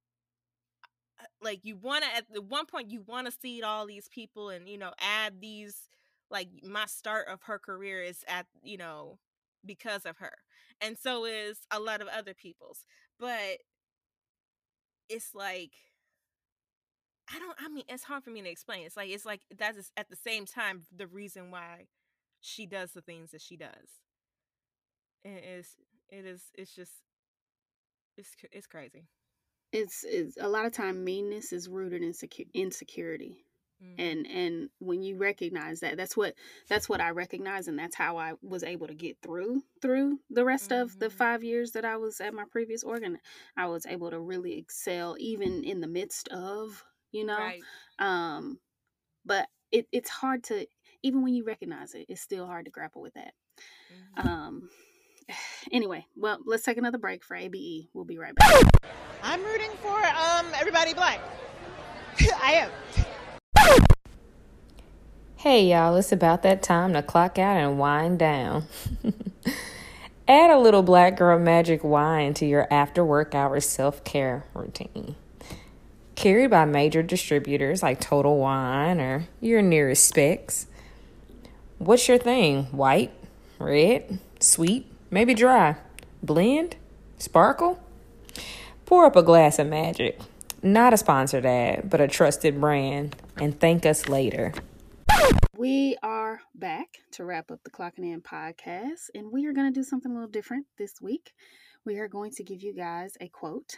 uh, 1.20 1.24
like 1.42 1.60
you 1.64 1.76
want 1.76 2.04
to 2.04 2.16
at 2.16 2.24
the 2.32 2.42
one 2.42 2.66
point 2.66 2.90
you 2.90 3.02
want 3.06 3.26
to 3.26 3.32
seed 3.32 3.62
all 3.64 3.86
these 3.86 4.08
people 4.08 4.50
and 4.50 4.68
you 4.68 4.78
know 4.78 4.92
add 5.00 5.40
these 5.40 5.88
like 6.30 6.48
my 6.62 6.86
start 6.86 7.26
of 7.28 7.42
her 7.42 7.58
career 7.58 8.02
is 8.02 8.24
at 8.28 8.46
you 8.62 8.76
know 8.76 9.18
because 9.64 10.04
of 10.06 10.16
her 10.18 10.32
and 10.80 10.96
so 10.96 11.24
is 11.24 11.58
a 11.70 11.80
lot 11.80 12.00
of 12.00 12.08
other 12.08 12.34
people's 12.34 12.84
but 13.18 13.58
it's 15.08 15.34
like 15.34 15.72
I 17.34 17.38
don't. 17.38 17.56
I 17.58 17.68
mean, 17.68 17.84
it's 17.88 18.04
hard 18.04 18.24
for 18.24 18.30
me 18.30 18.42
to 18.42 18.48
explain. 18.48 18.86
It's 18.86 18.96
like 18.96 19.10
it's 19.10 19.26
like 19.26 19.42
that's 19.56 19.90
at 19.96 20.08
the 20.08 20.16
same 20.16 20.46
time 20.46 20.82
the 20.94 21.06
reason 21.06 21.50
why 21.50 21.86
she 22.40 22.66
does 22.66 22.92
the 22.92 23.02
things 23.02 23.32
that 23.32 23.42
she 23.42 23.56
does. 23.56 24.00
It 25.24 25.44
is. 25.44 25.66
It 26.08 26.24
is. 26.24 26.42
It's 26.54 26.74
just. 26.74 26.92
It's 28.16 28.30
it's 28.50 28.66
crazy. 28.66 29.04
It's 29.72 30.04
it's 30.04 30.36
a 30.40 30.48
lot 30.48 30.64
of 30.64 30.72
time 30.72 31.04
meanness 31.04 31.52
is 31.52 31.68
rooted 31.68 32.02
in 32.02 32.12
secu- 32.12 32.52
insecurity. 32.54 33.44
Mm-hmm. 33.82 34.00
And 34.00 34.26
and 34.26 34.70
when 34.80 35.02
you 35.02 35.16
recognize 35.16 35.80
that, 35.80 35.96
that's 35.96 36.16
what 36.16 36.34
that's 36.68 36.88
what 36.88 37.00
I 37.00 37.10
recognize, 37.10 37.68
and 37.68 37.78
that's 37.78 37.94
how 37.94 38.16
I 38.16 38.32
was 38.42 38.64
able 38.64 38.88
to 38.88 38.94
get 38.94 39.18
through 39.22 39.62
through 39.80 40.18
the 40.30 40.44
rest 40.44 40.70
mm-hmm. 40.70 40.82
of 40.82 40.98
the 40.98 41.06
mm-hmm. 41.06 41.16
five 41.16 41.44
years 41.44 41.72
that 41.72 41.84
I 41.84 41.96
was 41.96 42.20
at 42.20 42.34
my 42.34 42.44
previous 42.50 42.82
organ. 42.82 43.18
I 43.56 43.66
was 43.66 43.86
able 43.86 44.10
to 44.10 44.18
really 44.18 44.58
excel 44.58 45.16
even 45.20 45.62
in 45.62 45.80
the 45.80 45.86
midst 45.86 46.28
of 46.28 46.84
you 47.12 47.24
know? 47.24 47.38
Right. 47.38 47.62
um 47.98 48.58
but 49.24 49.48
it, 49.70 49.86
it's 49.92 50.08
hard 50.08 50.44
to 50.44 50.66
even 51.02 51.22
when 51.22 51.34
you 51.34 51.44
recognize 51.44 51.94
it 51.94 52.06
it's 52.08 52.20
still 52.20 52.46
hard 52.46 52.64
to 52.64 52.70
grapple 52.70 53.02
with 53.02 53.14
that. 53.14 53.34
Mm-hmm. 54.18 54.28
um 54.28 54.68
anyway 55.72 56.04
well 56.16 56.38
let's 56.46 56.64
take 56.64 56.76
another 56.78 56.98
break 56.98 57.24
for 57.24 57.36
abe 57.36 57.86
we'll 57.92 58.04
be 58.04 58.18
right 58.18 58.34
back. 58.34 58.62
I'm 59.22 59.42
rooting 59.44 59.70
for 59.82 59.98
um 59.98 60.46
everybody 60.54 60.94
black. 60.94 61.20
I 62.42 62.52
am. 62.52 62.70
Hey 65.36 65.70
y'all, 65.70 65.94
it's 65.96 66.10
about 66.10 66.42
that 66.42 66.62
time 66.62 66.94
to 66.94 67.02
clock 67.02 67.38
out 67.38 67.56
and 67.56 67.78
wind 67.78 68.18
down. 68.18 68.64
Add 70.28 70.50
a 70.50 70.58
little 70.58 70.82
black 70.82 71.16
girl 71.16 71.38
magic 71.38 71.84
wine 71.84 72.34
to 72.34 72.44
your 72.44 72.66
after 72.72 73.04
work 73.04 73.34
hours 73.34 73.66
self 73.66 74.02
care 74.04 74.44
routine 74.52 75.14
carried 76.18 76.50
by 76.50 76.64
major 76.64 77.00
distributors 77.00 77.80
like 77.80 78.00
Total 78.00 78.36
Wine 78.36 79.00
or 79.00 79.28
your 79.40 79.62
nearest 79.62 80.08
Spec's. 80.08 80.66
What's 81.78 82.08
your 82.08 82.18
thing? 82.18 82.64
White, 82.64 83.12
red, 83.60 84.18
sweet, 84.40 84.90
maybe 85.12 85.32
dry, 85.32 85.76
blend, 86.20 86.74
sparkle? 87.18 87.78
Pour 88.84 89.04
up 89.04 89.14
a 89.14 89.22
glass 89.22 89.60
of 89.60 89.68
magic. 89.68 90.18
Not 90.60 90.92
a 90.92 90.96
sponsored 90.96 91.46
ad, 91.46 91.88
but 91.88 92.00
a 92.00 92.08
trusted 92.08 92.60
brand, 92.60 93.14
and 93.36 93.58
thank 93.60 93.86
us 93.86 94.08
later. 94.08 94.52
We 95.56 95.98
are 96.02 96.40
back 96.52 96.98
to 97.12 97.24
wrap 97.24 97.52
up 97.52 97.60
the 97.62 97.70
Clocking 97.70 98.12
In 98.12 98.22
podcast, 98.22 99.10
and 99.14 99.30
we 99.30 99.46
are 99.46 99.52
going 99.52 99.72
to 99.72 99.80
do 99.80 99.84
something 99.84 100.10
a 100.10 100.14
little 100.14 100.28
different 100.28 100.66
this 100.78 101.00
week. 101.00 101.32
We 101.84 101.98
are 101.98 102.08
going 102.08 102.32
to 102.32 102.42
give 102.42 102.60
you 102.60 102.74
guys 102.74 103.12
a 103.20 103.28
quote 103.28 103.76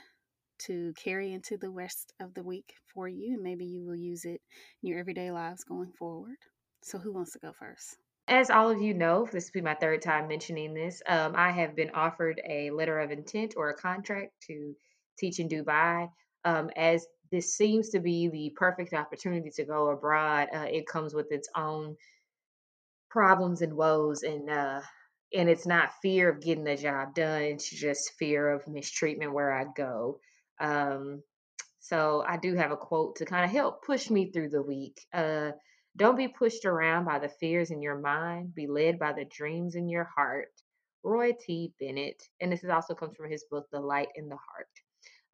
to 0.67 0.93
carry 1.03 1.33
into 1.33 1.57
the 1.57 1.71
rest 1.71 2.13
of 2.21 2.35
the 2.35 2.43
week 2.43 2.75
for 2.93 3.09
you, 3.09 3.35
and 3.35 3.43
maybe 3.43 3.65
you 3.65 3.85
will 3.85 3.97
use 3.97 4.25
it 4.25 4.41
in 4.83 4.91
your 4.91 4.99
everyday 4.99 5.31
lives 5.31 5.65
going 5.65 5.93
forward. 5.99 6.37
So, 6.83 6.99
who 6.99 7.13
wants 7.13 7.33
to 7.33 7.39
go 7.39 7.53
first? 7.53 7.97
As 8.29 8.49
all 8.49 8.71
of 8.71 8.81
you 8.81 8.95
know, 8.95 9.27
this 9.31 9.47
will 9.47 9.61
be 9.61 9.65
my 9.65 9.75
third 9.75 10.03
time 10.03 10.29
mentioning 10.29 10.73
this. 10.73 11.03
Um, 11.07 11.35
I 11.35 11.51
have 11.51 11.75
been 11.75 11.91
offered 11.95 12.41
a 12.49 12.71
letter 12.71 13.01
of 13.01 13.11
intent 13.11 13.55
or 13.57 13.71
a 13.71 13.75
contract 13.75 14.33
to 14.47 14.75
teach 15.19 15.41
in 15.41 15.49
Dubai. 15.49 16.09
Um, 16.45 16.71
as 16.77 17.07
this 17.31 17.55
seems 17.55 17.91
to 17.91 18.01
be 18.01 18.29
the 18.29 18.53
perfect 18.57 18.95
opportunity 18.95 19.51
to 19.51 19.65
go 19.65 19.91
abroad, 19.91 20.49
uh, 20.55 20.67
it 20.71 20.87
comes 20.87 21.15
with 21.15 21.31
its 21.31 21.49
own 21.57 21.97
problems 23.11 23.63
and 23.63 23.75
woes, 23.75 24.23
and 24.23 24.49
uh, 24.49 24.81
and 25.35 25.49
it's 25.49 25.67
not 25.67 25.93
fear 26.01 26.31
of 26.31 26.41
getting 26.41 26.65
the 26.65 26.77
job 26.77 27.15
done; 27.15 27.43
it's 27.43 27.69
just 27.69 28.13
fear 28.19 28.49
of 28.51 28.67
mistreatment 28.69 29.33
where 29.33 29.53
I 29.53 29.65
go. 29.77 30.21
Um, 30.61 31.23
so 31.81 32.23
I 32.27 32.37
do 32.37 32.55
have 32.55 32.71
a 32.71 32.77
quote 32.77 33.17
to 33.17 33.25
kind 33.25 33.45
of 33.45 33.51
help 33.51 33.85
push 33.85 34.11
me 34.11 34.31
through 34.31 34.51
the 34.51 34.63
week. 34.63 35.01
Uh, 35.13 35.53
don't 35.97 36.17
be 36.17 36.29
pushed 36.29 36.67
around 36.67 37.05
by 37.05 37.19
the 37.19 37.29
fears 37.29 37.71
in 37.71 37.83
your 37.83 37.99
mind. 37.99 38.55
Be 38.55 38.67
led 38.67 38.99
by 38.99 39.13
the 39.13 39.25
dreams 39.25 39.75
in 39.75 39.89
your 39.89 40.05
heart. 40.05 40.53
Roy 41.03 41.33
T. 41.33 41.73
Bennett. 41.81 42.23
And 42.41 42.53
this 42.53 42.63
is 42.63 42.71
also 42.71 42.95
comes 42.95 43.17
from 43.17 43.31
his 43.31 43.45
book, 43.51 43.67
The 43.73 43.81
Light 43.81 44.09
in 44.15 44.29
the 44.29 44.37
Heart. 44.37 44.69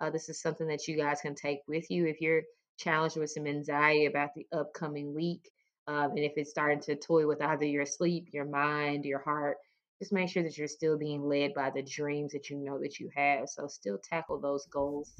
Uh, 0.01 0.11
this 0.11 0.29
is 0.29 0.41
something 0.41 0.69
that 0.69 0.87
you 0.87 0.97
guys 0.97 1.21
can 1.21 1.35
take 1.35 1.61
with 1.67 1.91
you 1.91 2.07
if 2.07 2.21
you're 2.21 2.43
challenged 2.79 3.17
with 3.17 3.31
some 3.31 3.47
anxiety 3.47 4.07
about 4.07 4.31
the 4.35 4.47
upcoming 4.53 5.15
week. 5.15 5.51
Um, 5.89 6.11
and 6.11 6.21
if 6.21 6.33
it's 6.37 6.51
starting 6.51 6.81
to 6.83 6.97
toy 6.97 7.27
with 7.27 7.43
either 7.43 7.65
your 7.65 7.87
sleep, 7.87 8.29
your 8.33 8.45
mind, 8.45 9.05
your 9.05 9.21
heart, 9.21 9.57
just 9.99 10.13
make 10.13 10.29
sure 10.29 10.43
that 10.43 10.59
you're 10.59 10.69
still 10.69 10.99
being 10.99 11.23
led 11.23 11.55
by 11.55 11.71
the 11.71 11.83
dreams 11.83 12.33
that 12.33 12.51
you 12.51 12.57
know 12.57 12.79
that 12.81 12.99
you 12.99 13.11
have. 13.15 13.49
So 13.49 13.67
still 13.67 13.99
tackle 13.99 14.41
those 14.41 14.67
goals. 14.67 15.13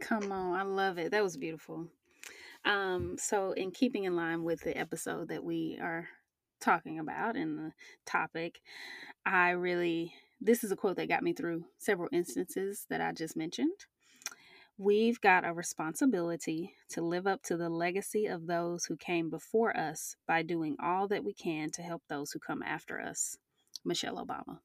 Come 0.00 0.32
on, 0.32 0.58
I 0.58 0.62
love 0.62 0.98
it. 0.98 1.10
That 1.10 1.22
was 1.22 1.36
beautiful. 1.36 1.88
Um, 2.64 3.16
so 3.18 3.52
in 3.52 3.70
keeping 3.70 4.04
in 4.04 4.16
line 4.16 4.42
with 4.42 4.60
the 4.60 4.76
episode 4.76 5.28
that 5.28 5.44
we 5.44 5.78
are 5.80 6.08
talking 6.60 6.98
about 6.98 7.36
and 7.36 7.58
the 7.58 7.72
topic, 8.04 8.60
I 9.24 9.50
really 9.50 10.12
this 10.40 10.62
is 10.62 10.70
a 10.70 10.76
quote 10.76 10.96
that 10.96 11.08
got 11.08 11.22
me 11.22 11.32
through 11.32 11.64
several 11.78 12.10
instances 12.12 12.86
that 12.90 13.00
I 13.00 13.12
just 13.12 13.36
mentioned. 13.36 13.86
We've 14.78 15.18
got 15.18 15.46
a 15.46 15.54
responsibility 15.54 16.74
to 16.90 17.00
live 17.00 17.26
up 17.26 17.42
to 17.44 17.56
the 17.56 17.70
legacy 17.70 18.26
of 18.26 18.46
those 18.46 18.84
who 18.84 18.96
came 18.96 19.30
before 19.30 19.74
us 19.74 20.16
by 20.28 20.42
doing 20.42 20.76
all 20.78 21.08
that 21.08 21.24
we 21.24 21.32
can 21.32 21.70
to 21.70 21.82
help 21.82 22.02
those 22.08 22.32
who 22.32 22.38
come 22.38 22.62
after 22.62 23.00
us. 23.00 23.38
Michelle 23.86 24.24
Obama. 24.24 24.58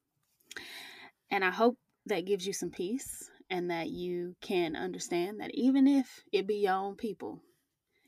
And 1.30 1.44
I 1.44 1.50
hope 1.50 1.76
that 2.06 2.26
gives 2.26 2.46
you 2.46 2.52
some 2.52 2.70
peace 2.70 3.30
and 3.48 3.70
that 3.70 3.90
you 3.90 4.34
can 4.40 4.76
understand 4.76 5.40
that 5.40 5.50
even 5.54 5.86
if 5.86 6.24
it 6.32 6.46
be 6.46 6.56
your 6.56 6.74
own 6.74 6.96
people, 6.96 7.40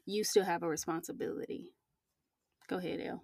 you 0.04 0.24
still 0.24 0.44
have 0.44 0.62
a 0.62 0.68
responsibility. 0.68 1.72
Go 2.68 2.78
ahead, 2.78 3.00
El. 3.00 3.22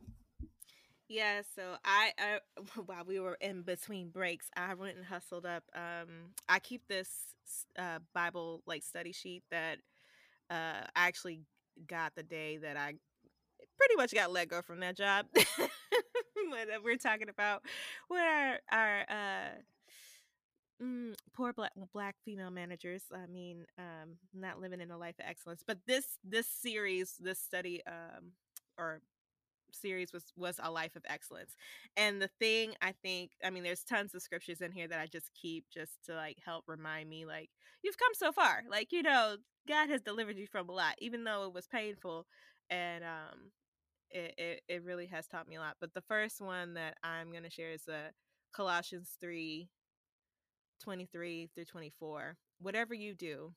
Yeah, 1.09 1.43
so 1.57 1.75
I, 1.85 2.13
I 2.19 2.39
while 2.87 3.05
we 3.05 3.19
were 3.19 3.37
in 3.41 3.63
between 3.63 4.11
breaks, 4.11 4.49
I 4.57 4.75
went 4.75 4.97
and 4.97 5.05
hustled 5.05 5.45
up. 5.45 5.65
Um, 5.75 6.35
I 6.49 6.61
keep 6.61 6.87
this 6.89 7.09
uh, 7.79 7.99
Bible 8.15 8.63
like 8.65 8.85
study 8.85 9.13
sheet 9.13 9.43
that 9.51 9.79
uh, 10.51 10.87
I 10.95 11.09
actually 11.09 11.41
got 11.87 12.15
the 12.15 12.23
day 12.23 12.59
that 12.59 12.77
I 12.77 12.95
pretty 13.77 13.97
much 13.97 14.15
got 14.15 14.31
let 14.31 14.49
go 14.49 14.63
from 14.63 14.81
that 14.81 14.97
job. 14.97 15.27
what 16.51 16.69
we're 16.85 16.97
talking 16.97 17.29
about, 17.29 17.63
with 18.09 18.21
our 18.21 18.59
our 18.71 19.01
uh, 19.09 19.49
mm, 20.83 21.15
poor 21.35 21.53
black 21.53 21.73
black 21.93 22.17
female 22.25 22.51
managers. 22.51 23.03
I 23.15 23.27
mean, 23.27 23.67
um, 23.79 24.17
not 24.35 24.61
living 24.61 24.81
in 24.81 24.91
a 24.91 24.99
life 24.99 25.19
of 25.19 25.27
excellence. 25.29 25.63
But 25.67 25.79
this 25.87 26.19
this 26.25 26.47
series, 26.49 27.15
this 27.21 27.39
study, 27.39 27.83
um, 27.87 28.33
or 28.79 29.01
series 29.73 30.13
was 30.13 30.25
was 30.37 30.59
a 30.63 30.71
life 30.71 30.97
of 30.97 31.03
excellence 31.09 31.57
and 31.97 32.21
the 32.21 32.29
thing 32.41 32.75
i 32.83 32.93
think 32.93 33.31
i 33.45 33.51
mean 33.51 33.63
there's 33.63 33.85
tons 33.85 34.15
of 34.15 34.23
scriptures 34.23 34.61
in 34.61 34.73
here 34.73 34.89
that 34.89 34.99
i 34.99 35.07
just 35.07 35.31
keep 35.35 35.65
just 35.73 35.93
to 36.05 36.15
like 36.15 36.39
help 36.45 36.65
remind 36.67 37.09
me 37.09 37.25
like 37.25 37.51
you've 37.83 37.99
come 37.99 38.13
so 38.15 38.33
far 38.33 38.63
like 38.71 38.93
you 38.93 39.03
know 39.03 39.37
god 39.69 39.89
has 39.89 40.01
delivered 40.01 40.37
you 40.37 40.47
from 40.47 40.69
a 40.69 40.73
lot 40.73 40.95
even 40.99 41.25
though 41.25 41.45
it 41.45 41.55
was 41.55 41.67
painful 41.69 42.27
and 42.69 43.05
um 43.05 43.51
it, 44.11 44.35
it, 44.39 44.63
it 44.69 44.85
really 44.85 45.07
has 45.07 45.27
taught 45.27 45.49
me 45.49 45.57
a 45.57 45.61
lot 45.61 45.77
but 45.81 45.95
the 45.95 46.01
first 46.01 46.41
one 46.41 46.75
that 46.75 46.97
i'm 47.03 47.31
going 47.31 47.45
to 47.45 47.51
share 47.51 47.71
is 47.71 47.89
uh, 47.89 48.11
colossians 48.53 49.17
3 49.21 49.69
23 50.83 51.51
through 51.55 51.65
24 51.65 52.37
whatever 52.61 52.95
you 52.95 53.15
do 53.15 53.53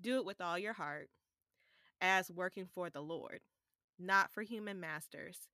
do 0.00 0.16
it 0.16 0.24
with 0.24 0.40
all 0.40 0.58
your 0.58 0.72
heart 0.72 1.08
as 2.00 2.30
working 2.30 2.66
for 2.74 2.90
the 2.90 3.00
lord 3.00 3.40
not 3.98 4.32
for 4.32 4.42
human 4.42 4.80
masters, 4.80 5.48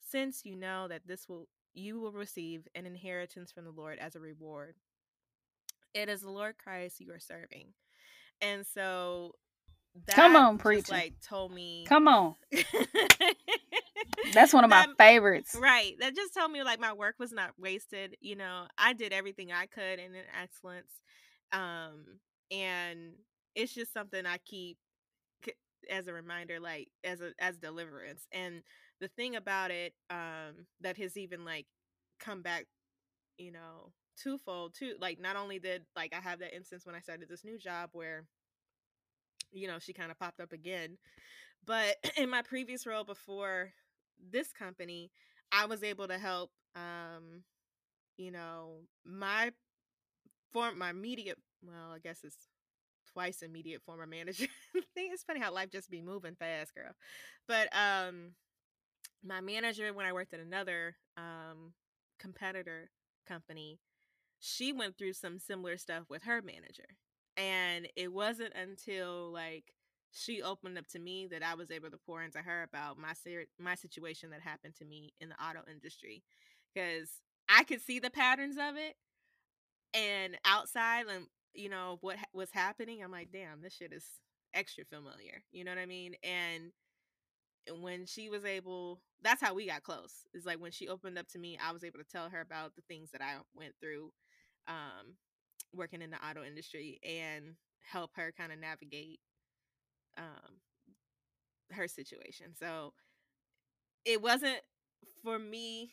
since 0.00 0.44
you 0.44 0.56
know 0.56 0.88
that 0.88 1.06
this 1.06 1.28
will 1.28 1.48
you 1.74 2.00
will 2.00 2.12
receive 2.12 2.66
an 2.74 2.86
inheritance 2.86 3.52
from 3.52 3.64
the 3.64 3.70
Lord 3.70 3.98
as 3.98 4.16
a 4.16 4.20
reward. 4.20 4.76
It 5.92 6.08
is 6.08 6.22
the 6.22 6.30
Lord 6.30 6.56
Christ 6.56 7.00
you 7.00 7.12
are 7.12 7.20
serving. 7.20 7.74
And 8.40 8.66
so 8.66 9.32
that 10.06 10.16
Come 10.16 10.36
on, 10.36 10.58
preacher. 10.58 10.92
like 10.92 11.14
told 11.20 11.52
me 11.52 11.84
Come 11.88 12.08
on. 12.08 12.34
That's 14.32 14.52
one 14.52 14.64
of 14.64 14.70
that, 14.70 14.88
my 14.88 14.94
favorites. 14.98 15.56
Right. 15.60 15.94
That 16.00 16.14
just 16.16 16.34
told 16.34 16.50
me 16.50 16.62
like 16.62 16.80
my 16.80 16.92
work 16.92 17.16
was 17.18 17.32
not 17.32 17.52
wasted. 17.58 18.16
You 18.20 18.36
know, 18.36 18.66
I 18.78 18.92
did 18.92 19.12
everything 19.12 19.52
I 19.52 19.66
could 19.66 19.98
in 19.98 20.14
an 20.14 20.24
excellence. 20.40 20.92
Um 21.52 22.04
and 22.50 23.12
it's 23.54 23.74
just 23.74 23.92
something 23.92 24.26
I 24.26 24.38
keep 24.38 24.78
as 25.90 26.08
a 26.08 26.12
reminder 26.12 26.60
like 26.60 26.88
as 27.04 27.20
a 27.20 27.32
as 27.38 27.56
deliverance 27.58 28.26
and 28.32 28.62
the 29.00 29.08
thing 29.08 29.36
about 29.36 29.70
it 29.70 29.92
um 30.10 30.66
that 30.80 30.96
has 30.96 31.16
even 31.16 31.44
like 31.44 31.66
come 32.18 32.42
back 32.42 32.66
you 33.38 33.52
know 33.52 33.92
twofold 34.20 34.74
too 34.74 34.94
like 35.00 35.20
not 35.20 35.36
only 35.36 35.58
did 35.58 35.82
like 35.94 36.12
i 36.16 36.20
have 36.20 36.38
that 36.40 36.54
instance 36.54 36.86
when 36.86 36.94
i 36.94 37.00
started 37.00 37.28
this 37.28 37.44
new 37.44 37.58
job 37.58 37.90
where 37.92 38.24
you 39.52 39.66
know 39.66 39.78
she 39.78 39.92
kind 39.92 40.10
of 40.10 40.18
popped 40.18 40.40
up 40.40 40.52
again 40.52 40.96
but 41.64 41.96
in 42.16 42.30
my 42.30 42.42
previous 42.42 42.86
role 42.86 43.04
before 43.04 43.72
this 44.30 44.52
company 44.52 45.10
i 45.52 45.66
was 45.66 45.82
able 45.82 46.08
to 46.08 46.18
help 46.18 46.50
um 46.74 47.42
you 48.16 48.30
know 48.30 48.80
my 49.04 49.50
form 50.52 50.78
my 50.78 50.90
immediate 50.90 51.38
well, 51.62 51.92
i 51.94 51.98
guess 51.98 52.20
it's 52.22 52.48
twice 53.16 53.40
immediate 53.40 53.80
former 53.82 54.06
manager. 54.06 54.46
I 54.76 54.80
think 54.94 55.14
it's 55.14 55.22
funny 55.22 55.40
how 55.40 55.52
life 55.52 55.70
just 55.70 55.90
be 55.90 56.02
moving 56.02 56.34
fast, 56.34 56.74
girl. 56.74 56.92
But 57.48 57.68
um 57.74 58.32
my 59.24 59.40
manager 59.40 59.92
when 59.92 60.06
I 60.06 60.12
worked 60.12 60.34
at 60.34 60.40
another 60.40 60.96
um 61.16 61.72
competitor 62.18 62.90
company, 63.26 63.78
she 64.38 64.72
went 64.72 64.98
through 64.98 65.14
some 65.14 65.38
similar 65.38 65.78
stuff 65.78 66.04
with 66.10 66.24
her 66.24 66.42
manager. 66.42 66.96
And 67.36 67.88
it 67.96 68.12
wasn't 68.12 68.54
until 68.54 69.30
like 69.32 69.74
she 70.12 70.42
opened 70.42 70.78
up 70.78 70.86
to 70.88 70.98
me 70.98 71.26
that 71.30 71.42
I 71.42 71.54
was 71.54 71.70
able 71.70 71.90
to 71.90 71.98
pour 71.98 72.22
into 72.22 72.38
her 72.38 72.62
about 72.62 72.98
my 72.98 73.12
ser- 73.12 73.46
my 73.58 73.74
situation 73.74 74.30
that 74.30 74.40
happened 74.40 74.74
to 74.76 74.84
me 74.84 75.12
in 75.20 75.28
the 75.28 75.34
auto 75.42 75.60
industry 75.70 76.22
because 76.74 77.10
I 77.48 77.64
could 77.64 77.82
see 77.82 77.98
the 77.98 78.10
patterns 78.10 78.56
of 78.56 78.76
it 78.76 78.96
and 79.94 80.36
outside 80.44 81.06
and 81.06 81.26
you 81.54 81.68
know 81.68 81.98
what 82.00 82.16
was 82.32 82.50
happening 82.52 83.02
i'm 83.02 83.10
like 83.10 83.30
damn 83.32 83.62
this 83.62 83.74
shit 83.74 83.92
is 83.92 84.04
extra 84.54 84.84
familiar 84.84 85.42
you 85.52 85.64
know 85.64 85.70
what 85.70 85.78
i 85.78 85.86
mean? 85.86 86.14
And 86.22 86.72
when 87.80 88.06
she 88.06 88.30
was 88.30 88.44
able 88.44 89.00
that's 89.22 89.42
how 89.42 89.52
we 89.54 89.66
got 89.66 89.82
close 89.82 90.26
is 90.34 90.46
like 90.46 90.60
when 90.60 90.70
she 90.70 90.88
opened 90.88 91.18
up 91.18 91.26
to 91.28 91.38
me 91.38 91.58
i 91.64 91.72
was 91.72 91.82
able 91.82 91.98
to 91.98 92.04
tell 92.04 92.28
her 92.28 92.40
about 92.40 92.74
the 92.76 92.82
things 92.82 93.10
that 93.10 93.20
i 93.20 93.34
went 93.56 93.74
through 93.80 94.12
um 94.68 95.14
working 95.74 96.02
in 96.02 96.10
the 96.10 96.26
auto 96.26 96.42
industry 96.42 96.98
and 97.02 97.54
help 97.92 98.10
her 98.16 98.32
kind 98.36 98.52
of 98.52 98.58
navigate 98.58 99.20
um 100.18 100.56
her 101.72 101.88
situation 101.88 102.46
so 102.58 102.92
it 104.04 104.22
wasn't 104.22 104.60
for 105.22 105.38
me 105.38 105.90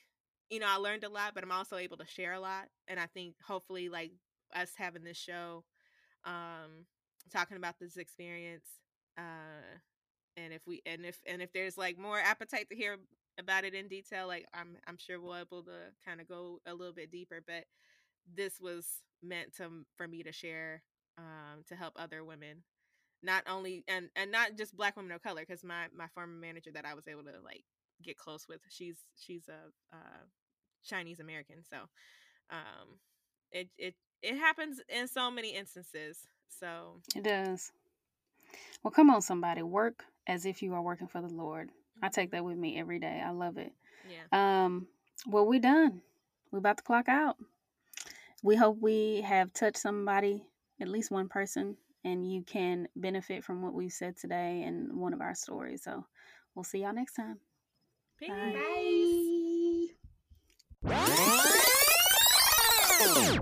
you 0.50 0.60
know 0.60 0.68
i 0.70 0.76
learned 0.76 1.04
a 1.04 1.10
lot 1.10 1.34
but 1.34 1.44
i'm 1.44 1.52
also 1.52 1.78
able 1.78 1.98
to 1.98 2.06
share 2.06 2.34
a 2.34 2.40
lot 2.40 2.66
and 2.88 3.00
i 3.00 3.06
think 3.08 3.36
hopefully 3.46 3.90
like 3.90 4.12
us 4.56 4.72
having 4.78 5.04
this 5.04 5.18
show, 5.18 5.64
um, 6.26 6.86
talking 7.32 7.58
about 7.58 7.76
this 7.80 7.98
experience, 7.98 8.68
uh, 9.18 9.78
and 10.38 10.54
if 10.54 10.62
we 10.66 10.82
and 10.86 11.06
if 11.06 11.20
and 11.28 11.42
if 11.42 11.52
there's 11.54 11.78
like 11.78 11.98
more 11.98 12.20
appetite 12.20 12.70
to 12.70 12.76
hear 12.76 12.98
about 13.40 13.64
it 13.64 13.74
in 13.74 13.88
detail, 13.88 14.28
like 14.28 14.46
I'm 14.54 14.78
I'm 14.88 14.98
sure 14.98 15.20
we'll 15.20 15.36
able 15.36 15.64
to 15.64 15.72
kind 16.06 16.22
of 16.22 16.28
go 16.28 16.60
a 16.66 16.74
little 16.74 16.94
bit 16.94 17.12
deeper. 17.12 17.42
But 17.46 17.66
this 18.34 18.60
was 18.60 18.86
meant 19.24 19.56
to 19.58 19.70
for 19.96 20.08
me 20.08 20.24
to 20.24 20.32
share 20.32 20.82
um, 21.18 21.64
to 21.68 21.76
help 21.76 21.94
other 21.96 22.24
women 22.24 22.64
not 23.22 23.44
only 23.50 23.84
and 23.88 24.10
and 24.16 24.32
not 24.32 24.58
just 24.58 24.76
black 24.76 24.98
women 24.98 25.12
of 25.12 25.24
color 25.24 25.42
because 25.48 25.64
my 25.64 25.86
my 25.96 26.08
former 26.14 26.34
manager 26.34 26.72
that 26.74 26.86
i 26.86 26.94
was 26.94 27.08
able 27.08 27.24
to 27.24 27.40
like 27.44 27.64
get 28.02 28.18
close 28.18 28.48
with 28.50 28.60
she's 28.70 28.98
she's 29.16 29.48
a 29.48 29.96
uh, 29.96 30.24
chinese 30.84 31.20
american 31.20 31.64
so 31.70 31.78
um 32.50 33.00
it 33.54 33.70
it 33.78 33.96
it 34.24 34.38
happens 34.38 34.82
in 34.90 35.08
so 35.08 35.30
many 35.30 35.56
instances. 35.56 36.26
So 36.60 37.02
it 37.16 37.24
does. 37.24 37.72
Well, 38.82 38.92
come 38.92 39.10
on, 39.10 39.22
somebody, 39.22 39.62
work 39.62 40.06
as 40.28 40.46
if 40.46 40.64
you 40.64 40.74
are 40.74 40.82
working 40.82 41.08
for 41.08 41.22
the 41.22 41.28
Lord. 41.28 41.70
I 42.02 42.10
take 42.10 42.30
mm-hmm. 42.30 42.38
that 42.38 42.46
with 42.46 42.58
me 42.58 42.80
every 42.80 43.00
day. 43.00 43.22
I 43.24 43.32
love 43.32 43.58
it. 43.58 43.74
Yeah. 44.10 44.64
Um. 44.66 44.88
Well, 45.28 45.46
we 45.46 45.60
done. 45.60 46.02
We 46.52 46.60
about 46.60 46.78
to 46.78 46.84
clock 46.84 47.10
out. 47.10 47.38
We 48.44 48.56
hope 48.56 48.78
we 48.80 49.22
have 49.22 49.54
touched 49.54 49.78
somebody, 49.78 50.46
at 50.80 50.90
least 50.90 51.10
one 51.10 51.30
person, 51.30 51.78
and 52.04 52.30
you 52.30 52.44
can 52.44 52.88
benefit 52.96 53.44
from 53.44 53.64
what 53.64 53.74
we've 53.74 53.92
said 53.92 54.18
today 54.18 54.64
and 54.64 55.00
one 55.00 55.14
of 55.14 55.22
our 55.22 55.34
stories. 55.34 55.84
So, 55.84 56.06
we'll 56.54 56.66
see 56.66 56.80
y'all 56.80 56.94
next 56.94 57.14
time. 57.14 57.40
Peace. 58.20 58.30
Bye. 58.30 59.88
Bye. 63.06 63.40